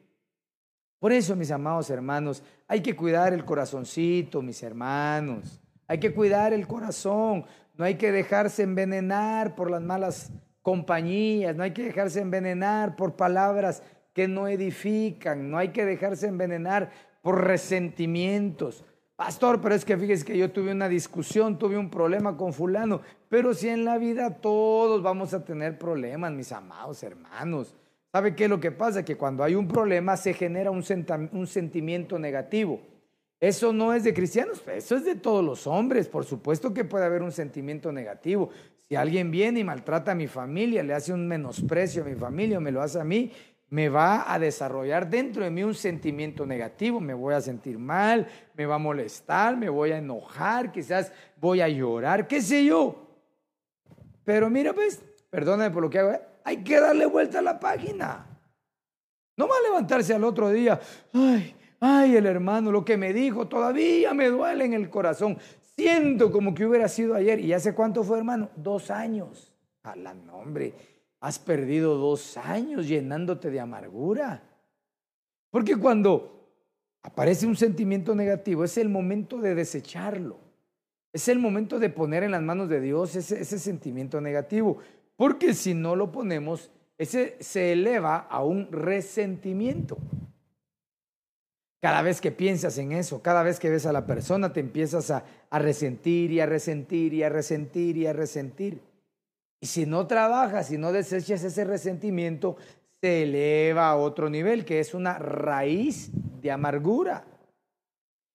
Por 0.99 1.11
eso, 1.11 1.35
mis 1.35 1.51
amados 1.51 1.89
hermanos, 1.89 2.43
hay 2.67 2.81
que 2.81 2.95
cuidar 2.95 3.33
el 3.33 3.45
corazoncito, 3.45 4.41
mis 4.41 4.61
hermanos. 4.63 5.61
Hay 5.87 5.99
que 5.99 6.13
cuidar 6.13 6.53
el 6.53 6.67
corazón. 6.67 7.45
No 7.75 7.85
hay 7.85 7.95
que 7.95 8.11
dejarse 8.11 8.63
envenenar 8.63 9.55
por 9.55 9.69
las 9.69 9.81
malas 9.81 10.31
compañías. 10.67 11.55
No 11.55 11.63
hay 11.63 11.71
que 11.71 11.85
dejarse 11.85 12.19
envenenar 12.19 12.97
por 12.97 13.15
palabras 13.15 13.81
que 14.11 14.27
no 14.27 14.49
edifican. 14.49 15.49
No 15.49 15.57
hay 15.57 15.69
que 15.69 15.85
dejarse 15.85 16.27
envenenar 16.27 16.91
por 17.21 17.45
resentimientos. 17.45 18.83
Pastor, 19.15 19.61
pero 19.61 19.75
es 19.75 19.85
que 19.85 19.95
fíjese 19.95 20.25
que 20.25 20.37
yo 20.37 20.51
tuve 20.51 20.73
una 20.73 20.89
discusión, 20.89 21.57
tuve 21.57 21.77
un 21.77 21.89
problema 21.89 22.35
con 22.35 22.51
fulano, 22.51 22.99
pero 23.29 23.53
si 23.53 23.69
en 23.69 23.85
la 23.85 23.97
vida 23.97 24.41
todos 24.41 25.01
vamos 25.01 25.33
a 25.33 25.45
tener 25.45 25.79
problemas, 25.79 26.33
mis 26.33 26.51
amados 26.51 27.01
hermanos. 27.01 27.73
¿Sabe 28.11 28.35
qué 28.35 28.43
es 28.43 28.49
lo 28.49 28.59
que 28.59 28.71
pasa? 28.71 29.05
Que 29.05 29.15
cuando 29.15 29.45
hay 29.45 29.55
un 29.55 29.69
problema 29.69 30.17
se 30.17 30.33
genera 30.33 30.69
un, 30.69 30.83
un 31.31 31.47
sentimiento 31.47 32.19
negativo. 32.19 32.81
Eso 33.39 33.71
no 33.71 33.93
es 33.93 34.03
de 34.03 34.13
cristianos, 34.13 34.61
eso 34.67 34.97
es 34.97 35.05
de 35.05 35.15
todos 35.15 35.45
los 35.45 35.65
hombres. 35.65 36.09
Por 36.09 36.25
supuesto 36.25 36.73
que 36.73 36.83
puede 36.83 37.05
haber 37.05 37.21
un 37.21 37.31
sentimiento 37.31 37.93
negativo. 37.93 38.49
Si 38.87 38.95
alguien 38.95 39.31
viene 39.31 39.59
y 39.59 39.63
maltrata 39.63 40.13
a 40.13 40.15
mi 40.15 40.27
familia, 40.27 40.81
le 40.81 40.93
hace 40.93 41.11
un 41.11 41.27
menosprecio 41.27 42.03
a 42.03 42.05
mi 42.05 42.15
familia 42.15 42.57
o 42.57 42.61
me 42.61 42.71
lo 42.71 42.81
hace 42.81 42.99
a 42.99 43.03
mí, 43.03 43.31
me 43.69 43.89
va 43.89 44.31
a 44.31 44.39
desarrollar 44.39 45.09
dentro 45.09 45.43
de 45.43 45.51
mí 45.51 45.61
un 45.61 45.75
sentimiento 45.75 46.45
negativo, 46.45 47.01
me 47.01 47.13
voy 47.13 47.33
a 47.33 47.41
sentir 47.41 47.77
mal, 47.77 48.27
me 48.53 48.65
va 48.65 48.75
a 48.75 48.79
molestar, 48.79 49.57
me 49.57 49.67
voy 49.67 49.91
a 49.91 49.97
enojar, 49.97 50.71
quizás 50.71 51.11
voy 51.35 51.59
a 51.59 51.67
llorar, 51.67 52.27
qué 52.27 52.41
sé 52.41 52.63
yo. 52.63 53.07
Pero 54.23 54.49
mira, 54.49 54.73
pues, 54.73 55.03
perdóname 55.29 55.71
por 55.71 55.83
lo 55.83 55.89
que 55.89 55.99
hago, 55.99 56.11
¿eh? 56.11 56.21
hay 56.45 56.63
que 56.63 56.79
darle 56.79 57.05
vuelta 57.07 57.39
a 57.39 57.41
la 57.41 57.59
página. 57.59 58.25
No 59.35 59.49
va 59.49 59.55
a 59.57 59.67
levantarse 59.67 60.13
al 60.13 60.23
otro 60.23 60.49
día, 60.49 60.79
ay, 61.13 61.53
ay, 61.81 62.15
el 62.15 62.25
hermano, 62.25 62.71
lo 62.71 62.85
que 62.85 62.95
me 62.95 63.11
dijo 63.11 63.49
todavía 63.49 64.13
me 64.13 64.29
duele 64.29 64.63
en 64.63 64.73
el 64.73 64.89
corazón. 64.89 65.37
Siento 65.77 66.31
como 66.31 66.55
que 66.55 66.65
hubiera 66.65 66.87
sido 66.87 67.13
ayer. 67.13 67.39
¿Y 67.39 67.53
hace 67.53 67.75
cuánto 67.75 68.03
fue, 68.03 68.17
hermano? 68.17 68.49
Dos 68.55 68.89
años. 68.89 69.53
A 69.83 69.95
nombre 69.95 70.73
Has 71.19 71.39
perdido 71.39 71.95
dos 71.95 72.37
años 72.37 72.87
llenándote 72.87 73.49
de 73.49 73.59
amargura. 73.59 74.43
Porque 75.49 75.75
cuando 75.75 76.49
aparece 77.01 77.47
un 77.47 77.55
sentimiento 77.55 78.13
negativo, 78.13 78.63
es 78.63 78.77
el 78.77 78.89
momento 78.89 79.39
de 79.39 79.55
desecharlo. 79.55 80.39
Es 81.13 81.27
el 81.27 81.39
momento 81.39 81.79
de 81.79 81.89
poner 81.89 82.23
en 82.23 82.31
las 82.31 82.41
manos 82.41 82.69
de 82.69 82.81
Dios 82.81 83.15
ese, 83.15 83.41
ese 83.41 83.57
sentimiento 83.57 84.19
negativo. 84.19 84.79
Porque 85.15 85.53
si 85.53 85.73
no 85.73 85.95
lo 85.95 86.11
ponemos, 86.11 86.71
ese 86.97 87.37
se 87.39 87.73
eleva 87.73 88.17
a 88.17 88.43
un 88.43 88.71
resentimiento. 88.71 89.97
Cada 91.81 92.01
vez 92.01 92.21
que 92.21 92.31
piensas 92.31 92.77
en 92.77 92.91
eso, 92.91 93.21
cada 93.21 93.43
vez 93.43 93.59
que 93.59 93.69
ves 93.69 93.85
a 93.85 93.93
la 93.93 94.05
persona, 94.05 94.51
te 94.51 94.59
empiezas 94.59 95.11
a, 95.11 95.23
a 95.49 95.59
resentir 95.59 96.31
y 96.31 96.39
a 96.39 96.45
resentir 96.45 97.13
y 97.13 97.23
a 97.23 97.29
resentir 97.29 97.97
y 97.97 98.07
a 98.07 98.13
resentir. 98.13 98.81
Y 99.59 99.67
si 99.67 99.85
no 99.85 100.07
trabajas, 100.07 100.67
si 100.67 100.77
no 100.77 100.91
desechas 100.91 101.43
ese 101.43 101.65
resentimiento, 101.65 102.57
se 103.01 103.23
eleva 103.23 103.89
a 103.89 103.95
otro 103.95 104.29
nivel, 104.29 104.65
que 104.65 104.79
es 104.79 104.93
una 104.93 105.19
raíz 105.19 106.09
de 106.41 106.51
amargura. 106.51 107.25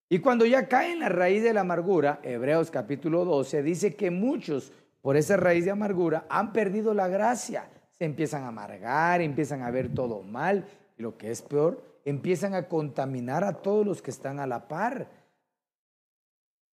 Y 0.09 0.19
cuando 0.19 0.45
ya 0.45 0.69
cae 0.69 0.93
en 0.93 1.01
la 1.01 1.09
raíz 1.09 1.43
de 1.43 1.55
la 1.55 1.63
amargura, 1.63 2.21
Hebreos 2.23 2.71
capítulo 2.71 3.25
12 3.25 3.63
dice 3.63 3.95
que 3.97 4.11
muchos 4.11 4.73
por 5.01 5.17
esa 5.17 5.37
raíz 5.37 5.65
de 5.65 5.71
amargura 5.71 6.27
han 6.29 6.53
perdido 6.53 6.95
la 6.95 7.09
gracia, 7.09 7.69
se 7.91 8.05
empiezan 8.05 8.45
a 8.45 8.49
amargar, 8.49 9.21
empiezan 9.21 9.63
a 9.63 9.71
ver 9.71 9.93
todo 9.93 10.23
mal 10.23 10.67
y 10.97 11.03
lo 11.03 11.17
que 11.17 11.31
es 11.31 11.43
peor, 11.43 11.83
empiezan 12.05 12.55
a 12.55 12.69
contaminar 12.69 13.45
a 13.45 13.63
todos 13.63 13.87
los 13.87 14.03
que 14.03 14.11
están 14.11 14.41
a 14.41 14.47
la 14.47 14.69
par. 14.69 15.09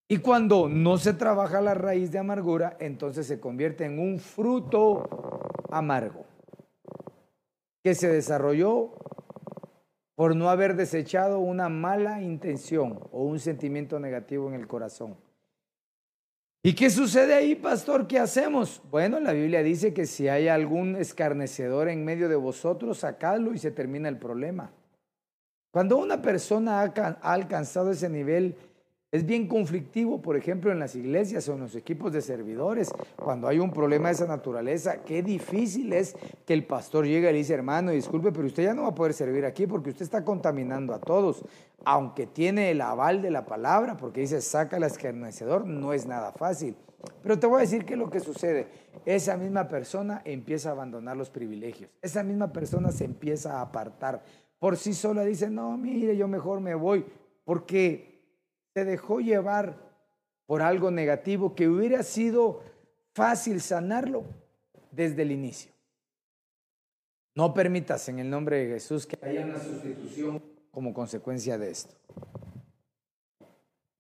Y 0.09 0.18
cuando 0.18 0.68
no 0.68 0.99
se 0.99 1.14
trabaja 1.14 1.61
la 1.61 1.74
raíz 1.74 2.12
de 2.12 2.18
amargura, 2.18 2.77
entonces 2.79 3.27
se 3.27 3.41
convierte 3.41 3.85
en 3.85 3.99
un 3.99 4.18
fruto 4.20 5.09
amargo 5.70 6.24
que 7.83 7.95
se 7.95 8.09
desarrolló 8.09 8.95
por 10.14 10.35
no 10.35 10.49
haber 10.49 10.77
desechado 10.77 11.41
una 11.41 11.68
mala 11.68 12.22
intención 12.22 13.01
o 13.12 13.24
un 13.24 13.39
sentimiento 13.39 14.01
negativo 14.01 14.49
en 14.49 14.55
el 14.55 14.66
corazón. 14.66 15.16
¿Y 16.62 16.74
qué 16.74 16.91
sucede 16.91 17.35
ahí, 17.35 17.55
pastor? 17.55 18.09
¿Qué 18.09 18.18
hacemos? 18.18 18.83
Bueno, 18.91 19.20
la 19.20 19.33
Biblia 19.33 19.62
dice 19.62 19.95
que 19.95 20.07
si 20.07 20.27
hay 20.27 20.49
algún 20.49 20.97
escarnecedor 20.97 21.89
en 21.89 22.05
medio 22.05 22.29
de 22.29 22.35
vosotros, 22.35 22.99
sacadlo 22.99 23.55
y 23.55 23.59
se 23.59 23.70
termina 23.70 24.09
el 24.09 24.18
problema. 24.18 24.72
Cuando 25.77 25.99
una 25.99 26.22
persona 26.22 26.81
ha 26.81 27.33
alcanzado 27.35 27.91
ese 27.91 28.09
nivel 28.09 28.57
es 29.12 29.27
bien 29.27 29.47
conflictivo, 29.47 30.22
por 30.22 30.35
ejemplo, 30.35 30.72
en 30.72 30.79
las 30.79 30.95
iglesias 30.95 31.47
o 31.51 31.53
en 31.53 31.61
los 31.61 31.74
equipos 31.77 32.14
de 32.14 32.22
servidores, 32.22 32.91
cuando 33.14 33.47
hay 33.47 33.59
un 33.59 33.70
problema 33.70 34.09
de 34.09 34.14
esa 34.14 34.27
naturaleza, 34.27 35.03
qué 35.03 35.22
difícil 35.22 35.93
es 35.93 36.16
que 36.47 36.55
el 36.55 36.64
pastor 36.64 37.05
llegue 37.05 37.29
y 37.29 37.33
le 37.33 37.39
dice, 37.41 37.53
hermano, 37.53 37.91
disculpe, 37.91 38.33
pero 38.33 38.47
usted 38.47 38.62
ya 38.62 38.72
no 38.72 38.85
va 38.85 38.89
a 38.89 38.95
poder 38.95 39.12
servir 39.12 39.45
aquí 39.45 39.66
porque 39.66 39.91
usted 39.91 40.05
está 40.05 40.24
contaminando 40.24 40.95
a 40.95 40.99
todos, 40.99 41.45
aunque 41.85 42.27
tiene 42.27 42.70
el 42.70 42.81
aval 42.81 43.20
de 43.20 43.31
la 43.31 43.45
palabra, 43.45 43.99
porque 43.99 44.22
dice, 44.22 44.41
saca 44.41 44.79
al 44.79 44.85
escarnecedor, 44.85 45.66
no 45.66 45.93
es 45.93 46.07
nada 46.07 46.33
fácil. 46.33 46.74
Pero 47.22 47.39
te 47.39 47.47
voy 47.47 47.59
a 47.59 47.61
decir 47.61 47.85
qué 47.85 47.93
es 47.93 47.99
lo 47.99 48.09
que 48.09 48.20
sucede. 48.20 48.66
Esa 49.05 49.37
misma 49.37 49.68
persona 49.68 50.22
empieza 50.24 50.70
a 50.70 50.72
abandonar 50.72 51.18
los 51.18 51.29
privilegios. 51.29 51.91
Esa 52.01 52.22
misma 52.22 52.51
persona 52.51 52.91
se 52.93 53.05
empieza 53.05 53.59
a 53.59 53.61
apartar. 53.61 54.22
Por 54.59 54.76
sí 54.76 54.94
sola 54.94 55.24
dice, 55.24 55.50
no, 55.50 55.76
mire, 55.76 56.16
yo 56.16 56.28
mejor 56.28 56.61
me 56.61 56.74
voy. 56.74 57.04
Porque 57.44 58.22
se 58.74 58.84
dejó 58.84 59.20
llevar 59.20 59.76
por 60.46 60.62
algo 60.62 60.90
negativo 60.90 61.54
que 61.54 61.68
hubiera 61.68 62.02
sido 62.02 62.62
fácil 63.14 63.61
sanarlo 63.61 64.24
desde 64.90 65.22
el 65.22 65.32
inicio. 65.32 65.72
No 67.34 67.52
permitas 67.52 68.09
en 68.09 68.18
el 68.18 68.30
nombre 68.30 68.59
de 68.59 68.74
Jesús 68.74 69.07
que 69.07 69.18
haya 69.20 69.44
una 69.44 69.59
sustitución 69.59 70.42
como 70.70 70.94
consecuencia 70.94 71.59
de 71.59 71.70
esto. 71.70 71.94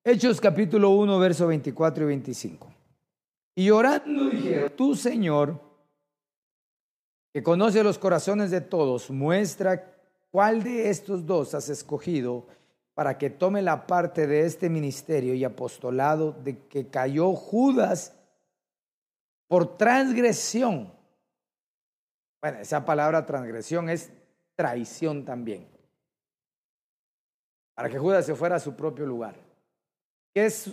Hechos 0.04 0.40
capítulo 0.40 0.90
1, 0.90 1.18
verso 1.18 1.46
24 1.46 2.04
y 2.04 2.06
25. 2.06 2.72
Y 3.56 3.70
orando 3.70 4.30
dijeron, 4.30 4.72
tú 4.76 4.94
Señor, 4.94 5.60
que 7.32 7.42
conoce 7.42 7.82
los 7.82 7.98
corazones 7.98 8.50
de 8.50 8.60
todos, 8.60 9.10
muestra 9.10 9.95
cuál 10.36 10.62
de 10.62 10.90
estos 10.90 11.24
dos 11.24 11.54
has 11.54 11.70
escogido 11.70 12.46
para 12.92 13.16
que 13.16 13.30
tome 13.30 13.62
la 13.62 13.86
parte 13.86 14.26
de 14.26 14.44
este 14.44 14.68
ministerio 14.68 15.32
y 15.32 15.42
apostolado 15.44 16.32
de 16.32 16.58
que 16.66 16.88
cayó 16.88 17.32
Judas 17.32 18.14
por 19.48 19.78
transgresión. 19.78 20.92
Bueno, 22.42 22.58
esa 22.58 22.84
palabra 22.84 23.24
transgresión 23.24 23.88
es 23.88 24.12
traición 24.54 25.24
también. 25.24 25.66
Para 27.74 27.88
que 27.88 27.98
Judas 27.98 28.26
se 28.26 28.34
fuera 28.34 28.56
a 28.56 28.60
su 28.60 28.76
propio 28.76 29.06
lugar. 29.06 29.36
¿Qué 30.34 30.44
es, 30.44 30.70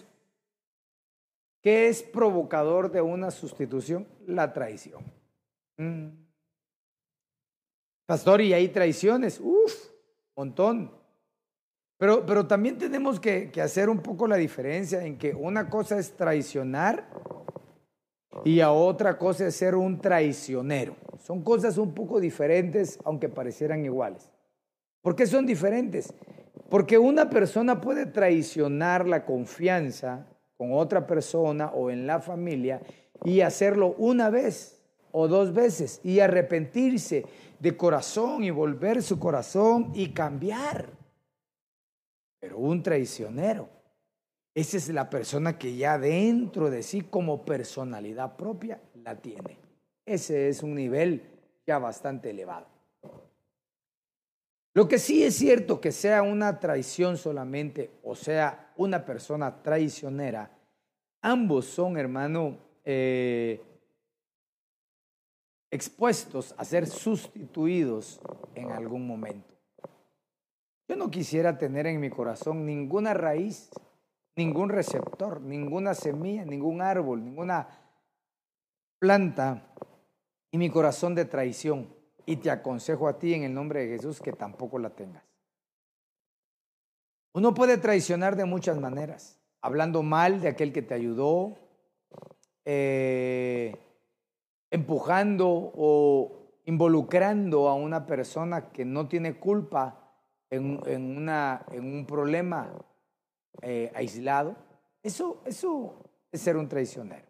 qué 1.62 1.88
es 1.88 2.04
provocador 2.04 2.92
de 2.92 3.00
una 3.00 3.32
sustitución? 3.32 4.06
La 4.28 4.52
traición. 4.52 5.06
Mm. 5.78 6.23
Pastor, 8.06 8.42
y 8.42 8.54
hay 8.54 8.70
traiciones. 8.70 9.40
Uf, 9.40 9.90
montón. 10.36 10.92
Pero, 11.98 12.26
pero 12.26 12.48
también 12.48 12.78
tenemos 12.78 13.20
que, 13.20 13.50
que 13.52 13.62
hacer 13.62 13.90
un 13.90 14.00
poco 14.00 14.28
la 14.28 14.36
diferencia 14.36 15.06
en 15.06 15.18
que 15.18 15.34
una 15.34 15.70
cosa 15.70 15.98
es 15.98 16.12
traicionar 16.14 17.08
y 18.44 18.60
a 18.60 18.72
otra 18.72 19.18
cosa 19.18 19.48
es 19.48 19.56
ser 19.56 19.76
un 19.76 20.02
traicionero. 20.02 20.96
Son 21.24 21.44
cosas 21.44 21.78
un 21.78 21.94
poco 21.94 22.20
diferentes, 22.20 23.00
aunque 23.06 23.30
parecieran 23.30 23.86
iguales. 23.86 24.30
¿Por 25.02 25.16
qué 25.16 25.26
son 25.28 25.46
diferentes? 25.46 26.14
Porque 26.70 26.98
una 26.98 27.30
persona 27.30 27.80
puede 27.80 28.06
traicionar 28.06 29.08
la 29.08 29.26
confianza 29.26 30.26
con 30.58 30.74
otra 30.74 31.08
persona 31.08 31.68
o 31.68 31.90
en 31.90 32.08
la 32.08 32.20
familia 32.20 32.82
y 33.24 33.42
hacerlo 33.42 33.96
una 33.98 34.30
vez 34.30 34.82
o 35.12 35.28
dos 35.28 35.54
veces 35.54 36.02
y 36.04 36.20
arrepentirse 36.20 37.26
de 37.64 37.78
corazón 37.78 38.44
y 38.44 38.52
volver 38.52 39.02
su 39.02 39.18
corazón 39.18 39.94
y 39.96 40.10
cambiar. 40.10 40.90
Pero 42.42 42.58
un 42.58 42.84
traicionero, 42.84 43.70
esa 44.54 44.76
es 44.76 44.90
la 44.90 45.10
persona 45.10 45.58
que 45.58 45.78
ya 45.78 45.98
dentro 45.98 46.70
de 46.70 46.84
sí 46.84 47.04
como 47.04 47.46
personalidad 47.46 48.36
propia 48.36 48.82
la 48.96 49.16
tiene. 49.16 49.58
Ese 50.06 50.50
es 50.50 50.62
un 50.62 50.76
nivel 50.76 51.24
ya 51.66 51.80
bastante 51.80 52.32
elevado. 52.32 52.68
Lo 54.74 54.90
que 54.90 55.00
sí 55.00 55.24
es 55.24 55.36
cierto 55.36 55.80
que 55.80 55.94
sea 55.94 56.22
una 56.22 56.60
traición 56.60 57.16
solamente 57.16 57.92
o 58.04 58.14
sea 58.14 58.74
una 58.76 59.06
persona 59.06 59.64
traicionera, 59.64 60.52
ambos 61.22 61.64
son, 61.68 61.96
hermano, 61.96 62.58
eh, 62.84 63.62
expuestos 65.74 66.54
a 66.60 66.66
ser 66.66 66.86
sustituidos 66.86 68.22
en 68.54 68.72
algún 68.72 69.08
momento. 69.08 69.56
Yo 70.88 70.96
no 70.96 71.10
quisiera 71.10 71.58
tener 71.58 71.88
en 71.88 72.00
mi 72.00 72.12
corazón 72.12 72.64
ninguna 72.64 73.16
raíz, 73.16 73.72
ningún 74.36 74.70
receptor, 74.70 75.42
ninguna 75.42 75.96
semilla, 75.96 76.46
ningún 76.46 76.84
árbol, 76.84 77.24
ninguna 77.24 77.68
planta 79.00 79.74
y 80.52 80.60
mi 80.60 80.70
corazón 80.70 81.16
de 81.16 81.26
traición. 81.26 81.92
Y 82.28 82.36
te 82.36 82.52
aconsejo 82.52 83.08
a 83.08 83.18
ti 83.18 83.34
en 83.34 83.42
el 83.42 83.54
nombre 83.56 83.82
de 83.82 83.98
Jesús 83.98 84.22
que 84.22 84.32
tampoco 84.32 84.78
la 84.78 84.92
tengas. 84.92 85.24
Uno 87.34 87.56
puede 87.56 87.80
traicionar 87.80 88.36
de 88.36 88.46
muchas 88.46 88.78
maneras, 88.78 89.40
hablando 89.60 90.04
mal 90.04 90.40
de 90.40 90.50
aquel 90.50 90.72
que 90.72 90.84
te 90.84 90.94
ayudó, 90.94 91.58
eh, 92.64 93.76
empujando 94.74 95.48
o 95.48 96.50
involucrando 96.66 97.70
a 97.70 97.76
una 97.76 98.08
persona 98.08 98.72
que 98.72 98.84
no 98.84 99.08
tiene 99.08 99.38
culpa 99.38 100.12
en, 100.50 100.80
un 100.90 102.06
problema 102.08 102.74
eh, 103.62 103.92
aislado. 103.94 104.56
Eso, 105.04 105.44
eso 105.46 106.04
es 106.32 106.42
ser 106.42 106.58
un 106.58 106.68
traicionero. 106.68 107.28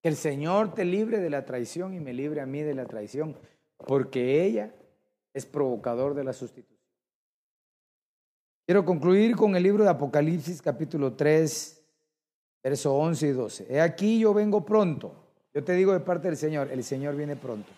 Que 0.00 0.10
el 0.10 0.14
Señor 0.14 0.72
te 0.72 0.84
libre 0.84 1.18
de 1.18 1.30
la 1.30 1.44
traición 1.44 1.94
y 1.94 2.00
me 2.00 2.12
libre 2.12 2.40
a 2.40 2.46
mí 2.46 2.62
de 2.62 2.74
la 2.74 2.86
traición, 2.86 3.36
porque 3.88 4.44
ella 4.44 4.72
es 5.34 5.46
provocador 5.46 6.14
de 6.14 6.22
la 6.22 6.32
sustitución. 6.32 6.78
Quiero 8.66 8.84
concluir 8.84 9.34
con 9.34 9.56
el 9.56 9.64
libro 9.64 9.82
de 9.82 9.90
Apocalipsis 9.90 10.62
capítulo 10.62 11.14
3, 11.14 11.84
verso 12.62 12.94
11 12.94 13.26
y 13.26 13.32
12. 13.32 13.66
He 13.68 13.80
aquí 13.80 14.20
yo 14.20 14.32
vengo 14.32 14.64
pronto. 14.64 15.26
Yo 15.54 15.64
te 15.64 15.72
digo 15.72 15.92
de 15.92 16.00
parte 16.00 16.28
del 16.28 16.36
Señor, 16.36 16.68
el 16.70 16.84
Señor 16.84 17.16
viene 17.16 17.36
pronto. 17.36 17.70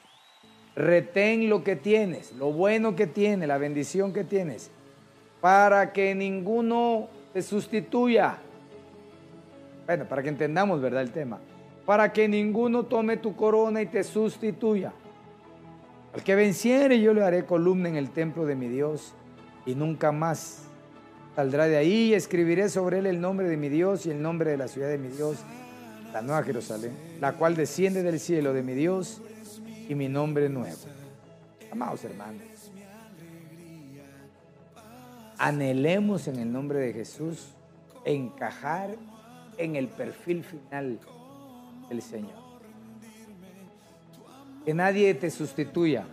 Retén 0.75 1.49
lo 1.49 1.65
que 1.65 1.77
tienes, 1.77 2.33
lo 2.33 2.53
bueno 2.53 2.97
que 2.97 3.07
tienes, 3.07 3.49
la 3.49 3.59
bendición 3.59 4.13
que 4.13 4.25
tienes, 4.25 4.71
para 5.41 5.93
que 5.93 6.15
ninguno 6.15 7.09
te 7.33 7.43
sustituya. 7.43 8.39
Bueno, 9.87 10.07
para 10.07 10.23
que 10.23 10.29
entendamos, 10.29 10.81
¿verdad? 10.81 11.03
El 11.03 11.11
tema 11.11 11.41
para 11.85 12.13
que 12.13 12.29
ninguno 12.29 12.85
tome 12.85 13.17
tu 13.17 13.35
corona 13.37 13.83
y 13.83 13.87
te 13.87 14.05
sustituya. 14.05 14.93
Al 16.15 16.23
que 16.23 16.35
venciere 16.35 17.01
yo 17.01 17.15
le 17.15 17.23
haré 17.23 17.45
columna 17.45 17.89
en 17.89 17.97
el 17.97 18.11
templo 18.11 18.45
de 18.45 18.55
mi 18.55 18.69
Dios 18.69 19.15
y 19.67 19.75
nunca 19.75 20.13
más 20.13 20.65
saldrá 21.35 21.67
de 21.67 21.77
ahí 21.77 22.11
y 22.11 22.15
escribiré 22.15 22.69
sobre 22.69 22.99
él 22.99 23.07
el 23.07 23.21
nombre 23.21 23.49
de 23.49 23.57
mi 23.57 23.69
Dios 23.69 24.07
y 24.07 24.11
el 24.11 24.21
nombre 24.21 24.51
de 24.51 24.59
la 24.59 24.69
ciudad 24.69 24.89
de 24.89 24.99
mi 24.99 25.09
Dios, 25.09 25.39
la 26.13 26.23
nueva 26.23 26.43
Jerusalén, 26.43 26.93
la 27.21 27.33
cual 27.35 27.57
desciende 27.57 28.03
del 28.03 28.21
cielo 28.21 28.53
de 28.53 28.63
mi 28.63 28.75
Dios 28.75 29.21
y 29.89 29.95
mi 29.95 30.09
nombre 30.09 30.49
nuevo. 30.49 30.77
Amados 31.71 32.05
hermanos, 32.05 32.43
anhelemos 35.39 36.29
en 36.29 36.39
el 36.39 36.53
nombre 36.53 36.79
de 36.79 36.93
Jesús 36.93 37.49
encajar 38.05 38.97
en 39.59 39.77
el 39.77 39.89
perfil 39.89 40.45
final 40.45 40.99
el 41.91 42.03
Señor. 42.03 42.43
Que 44.65 44.75
nadie 44.75 45.15
te 45.15 45.31
sustituya 45.31 46.05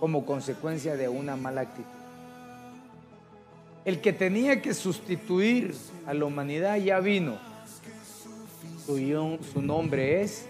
como 0.00 0.26
consecuencia 0.26 0.96
de 0.96 1.08
una 1.08 1.36
mala 1.36 1.62
actitud. 1.62 1.90
El 3.84 4.00
que 4.00 4.12
tenía 4.12 4.60
que 4.60 4.74
sustituir 4.74 5.74
a 6.06 6.12
la 6.12 6.24
humanidad 6.24 6.76
ya 6.76 7.00
vino. 7.00 7.38
Su, 8.86 9.62
nombre 9.62 10.22
es 10.22 10.46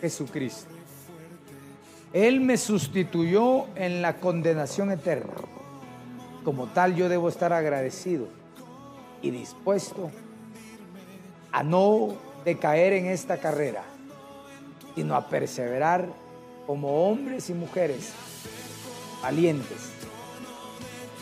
Jesucristo. 0.00 0.70
Él 2.12 2.40
me 2.40 2.56
sustituyó 2.56 3.66
en 3.74 4.00
la 4.00 4.20
condenación 4.20 4.92
eterna. 4.92 5.34
Como 6.44 6.68
tal, 6.68 6.94
yo 6.94 7.08
debo 7.08 7.28
estar 7.28 7.52
agradecido 7.52 8.28
y 9.22 9.30
dispuesto 9.30 10.10
a 11.50 11.62
no 11.62 12.14
decaer 12.44 12.92
en 12.92 13.06
esta 13.06 13.38
carrera 13.38 13.82
sino 14.94 15.14
a 15.14 15.28
perseverar 15.28 16.08
como 16.66 17.08
hombres 17.08 17.50
y 17.50 17.54
mujeres 17.54 18.12
valientes. 19.22 19.90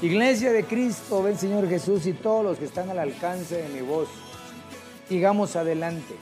Iglesia 0.00 0.52
de 0.52 0.64
Cristo, 0.64 1.22
ven 1.22 1.38
Señor 1.38 1.68
Jesús 1.68 2.06
y 2.06 2.12
todos 2.12 2.44
los 2.44 2.58
que 2.58 2.64
están 2.64 2.90
al 2.90 2.98
alcance 2.98 3.62
de 3.62 3.68
mi 3.68 3.80
voz, 3.80 4.08
sigamos 5.08 5.56
adelante. 5.56 6.14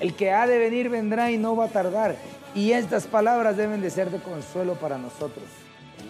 El 0.00 0.14
que 0.14 0.32
ha 0.32 0.46
de 0.46 0.58
venir 0.58 0.88
vendrá 0.88 1.30
y 1.30 1.36
no 1.36 1.54
va 1.54 1.66
a 1.66 1.68
tardar. 1.68 2.16
Y 2.54 2.72
estas 2.72 3.06
palabras 3.06 3.56
deben 3.56 3.80
de 3.80 3.90
ser 3.90 4.10
de 4.10 4.18
consuelo 4.18 4.74
para 4.74 4.98
nosotros. 4.98 5.44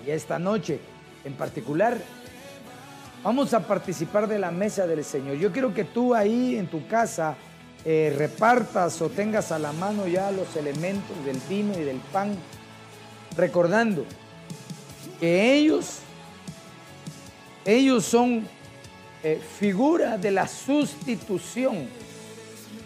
Y 0.07 0.11
esta 0.11 0.38
noche 0.38 0.80
en 1.24 1.34
particular 1.34 1.99
vamos 3.22 3.53
a 3.53 3.61
participar 3.61 4.26
de 4.28 4.38
la 4.38 4.51
mesa 4.51 4.86
del 4.86 5.05
Señor. 5.05 5.36
Yo 5.36 5.53
quiero 5.53 5.74
que 5.74 5.84
tú 5.84 6.14
ahí 6.14 6.57
en 6.57 6.68
tu 6.68 6.86
casa 6.86 7.36
eh, 7.84 8.14
repartas 8.16 9.01
o 9.03 9.09
tengas 9.09 9.53
a 9.53 9.59
la 9.59 9.72
mano 9.72 10.07
ya 10.07 10.30
los 10.30 10.55
elementos 10.57 11.24
del 11.24 11.38
vino 11.49 11.72
y 11.78 11.82
del 11.82 11.99
pan, 12.12 12.36
recordando 13.36 14.05
que 15.18 15.55
ellos, 15.55 15.99
ellos 17.64 18.05
son 18.05 18.47
eh, 19.22 19.41
figura 19.59 20.16
de 20.16 20.30
la 20.30 20.47
sustitución 20.47 21.88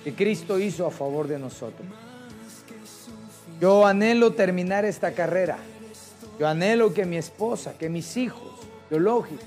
que 0.04 0.14
Cristo 0.14 0.58
hizo 0.58 0.86
a 0.86 0.90
favor 0.90 1.26
de 1.26 1.38
nosotros. 1.38 1.88
Yo 3.60 3.86
anhelo 3.86 4.34
terminar 4.34 4.84
esta 4.84 5.12
carrera. 5.12 5.58
Yo 6.38 6.46
anhelo 6.46 6.92
que 6.92 7.06
mi 7.06 7.16
esposa, 7.16 7.74
que 7.78 7.88
mis 7.88 8.16
hijos 8.16 8.52
biológicos, 8.90 9.46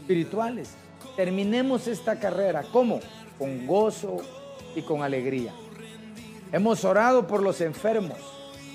espirituales, 0.00 0.70
terminemos 1.16 1.86
esta 1.86 2.18
carrera. 2.18 2.64
¿Cómo? 2.72 3.00
Con 3.38 3.66
gozo, 3.66 4.18
y 4.74 4.82
con 4.82 5.02
alegría. 5.02 5.52
Hemos 6.52 6.84
orado 6.84 7.26
por 7.26 7.42
los 7.42 7.60
enfermos. 7.60 8.18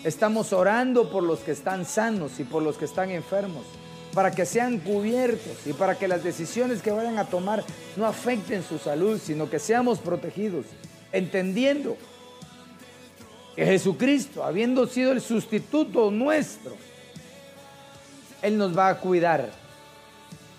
Estamos 0.03 0.53
orando 0.53 1.09
por 1.11 1.23
los 1.23 1.39
que 1.39 1.51
están 1.51 1.85
sanos 1.85 2.39
y 2.39 2.43
por 2.43 2.61
los 2.61 2.77
que 2.77 2.85
están 2.85 3.09
enfermos, 3.09 3.63
para 4.15 4.31
que 4.31 4.45
sean 4.45 4.79
cubiertos 4.79 5.67
y 5.67 5.73
para 5.73 5.95
que 5.95 6.07
las 6.07 6.23
decisiones 6.23 6.81
que 6.81 6.89
vayan 6.89 7.19
a 7.19 7.25
tomar 7.25 7.65
no 7.97 8.05
afecten 8.05 8.63
su 8.63 8.79
salud, 8.79 9.19
sino 9.21 9.49
que 9.49 9.59
seamos 9.59 9.99
protegidos, 9.99 10.65
entendiendo 11.11 11.97
que 13.57 13.65
Jesucristo, 13.65 14.45
habiendo 14.45 14.87
sido 14.87 15.11
el 15.11 15.19
sustituto 15.19 16.11
nuestro, 16.11 16.77
Él 18.41 18.57
nos 18.57 18.75
va 18.75 18.87
a 18.87 18.99
cuidar 18.99 19.49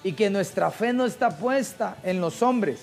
y 0.05 0.13
que 0.13 0.29
nuestra 0.29 0.71
fe 0.71 0.93
no 0.93 1.07
está 1.07 1.39
puesta 1.39 1.97
en 2.03 2.21
los 2.21 2.43
hombres, 2.43 2.81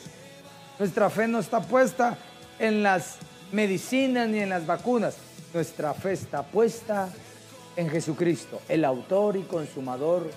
nuestra 0.80 1.11
fe 1.11 1.28
no 1.28 1.38
está 1.38 1.61
puesta 1.61 2.17
en 2.57 2.82
las 2.82 3.17
medicinas 3.51 4.28
ni 4.28 4.39
en 4.39 4.49
las 4.49 4.65
vacunas. 4.65 5.17
Nuestra 5.53 5.93
fe 5.93 6.13
está 6.13 6.41
puesta 6.41 7.09
en 7.76 7.91
Jesucristo, 7.91 8.59
el 8.67 8.84
autor 8.86 9.38
y 9.38 9.43
consumador 9.43 10.32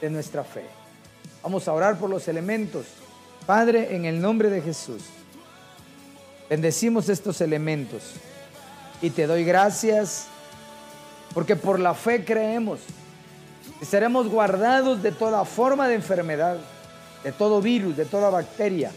de 0.00 0.10
nuestra 0.10 0.44
fe. 0.44 0.64
Vamos 1.42 1.68
a 1.68 1.72
orar 1.72 1.98
por 1.98 2.10
los 2.10 2.28
elementos. 2.28 2.86
Padre, 3.46 3.94
en 3.94 4.04
el 4.04 4.20
nombre 4.20 4.50
de 4.50 4.60
Jesús, 4.60 5.02
bendecimos 6.50 7.08
estos 7.08 7.40
elementos 7.40 8.02
y 9.00 9.10
te 9.10 9.26
doy 9.26 9.44
gracias 9.44 10.26
porque 11.34 11.56
por 11.56 11.78
la 11.78 11.94
fe 11.94 12.24
creemos 12.24 12.80
que 13.78 13.84
seremos 13.84 14.28
guardados 14.28 15.02
de 15.02 15.12
toda 15.12 15.44
forma 15.44 15.88
de 15.88 15.94
enfermedad, 15.94 16.58
de 17.22 17.32
todo 17.32 17.60
virus, 17.60 17.96
de 17.96 18.04
toda 18.04 18.30
bacteria 18.30 18.90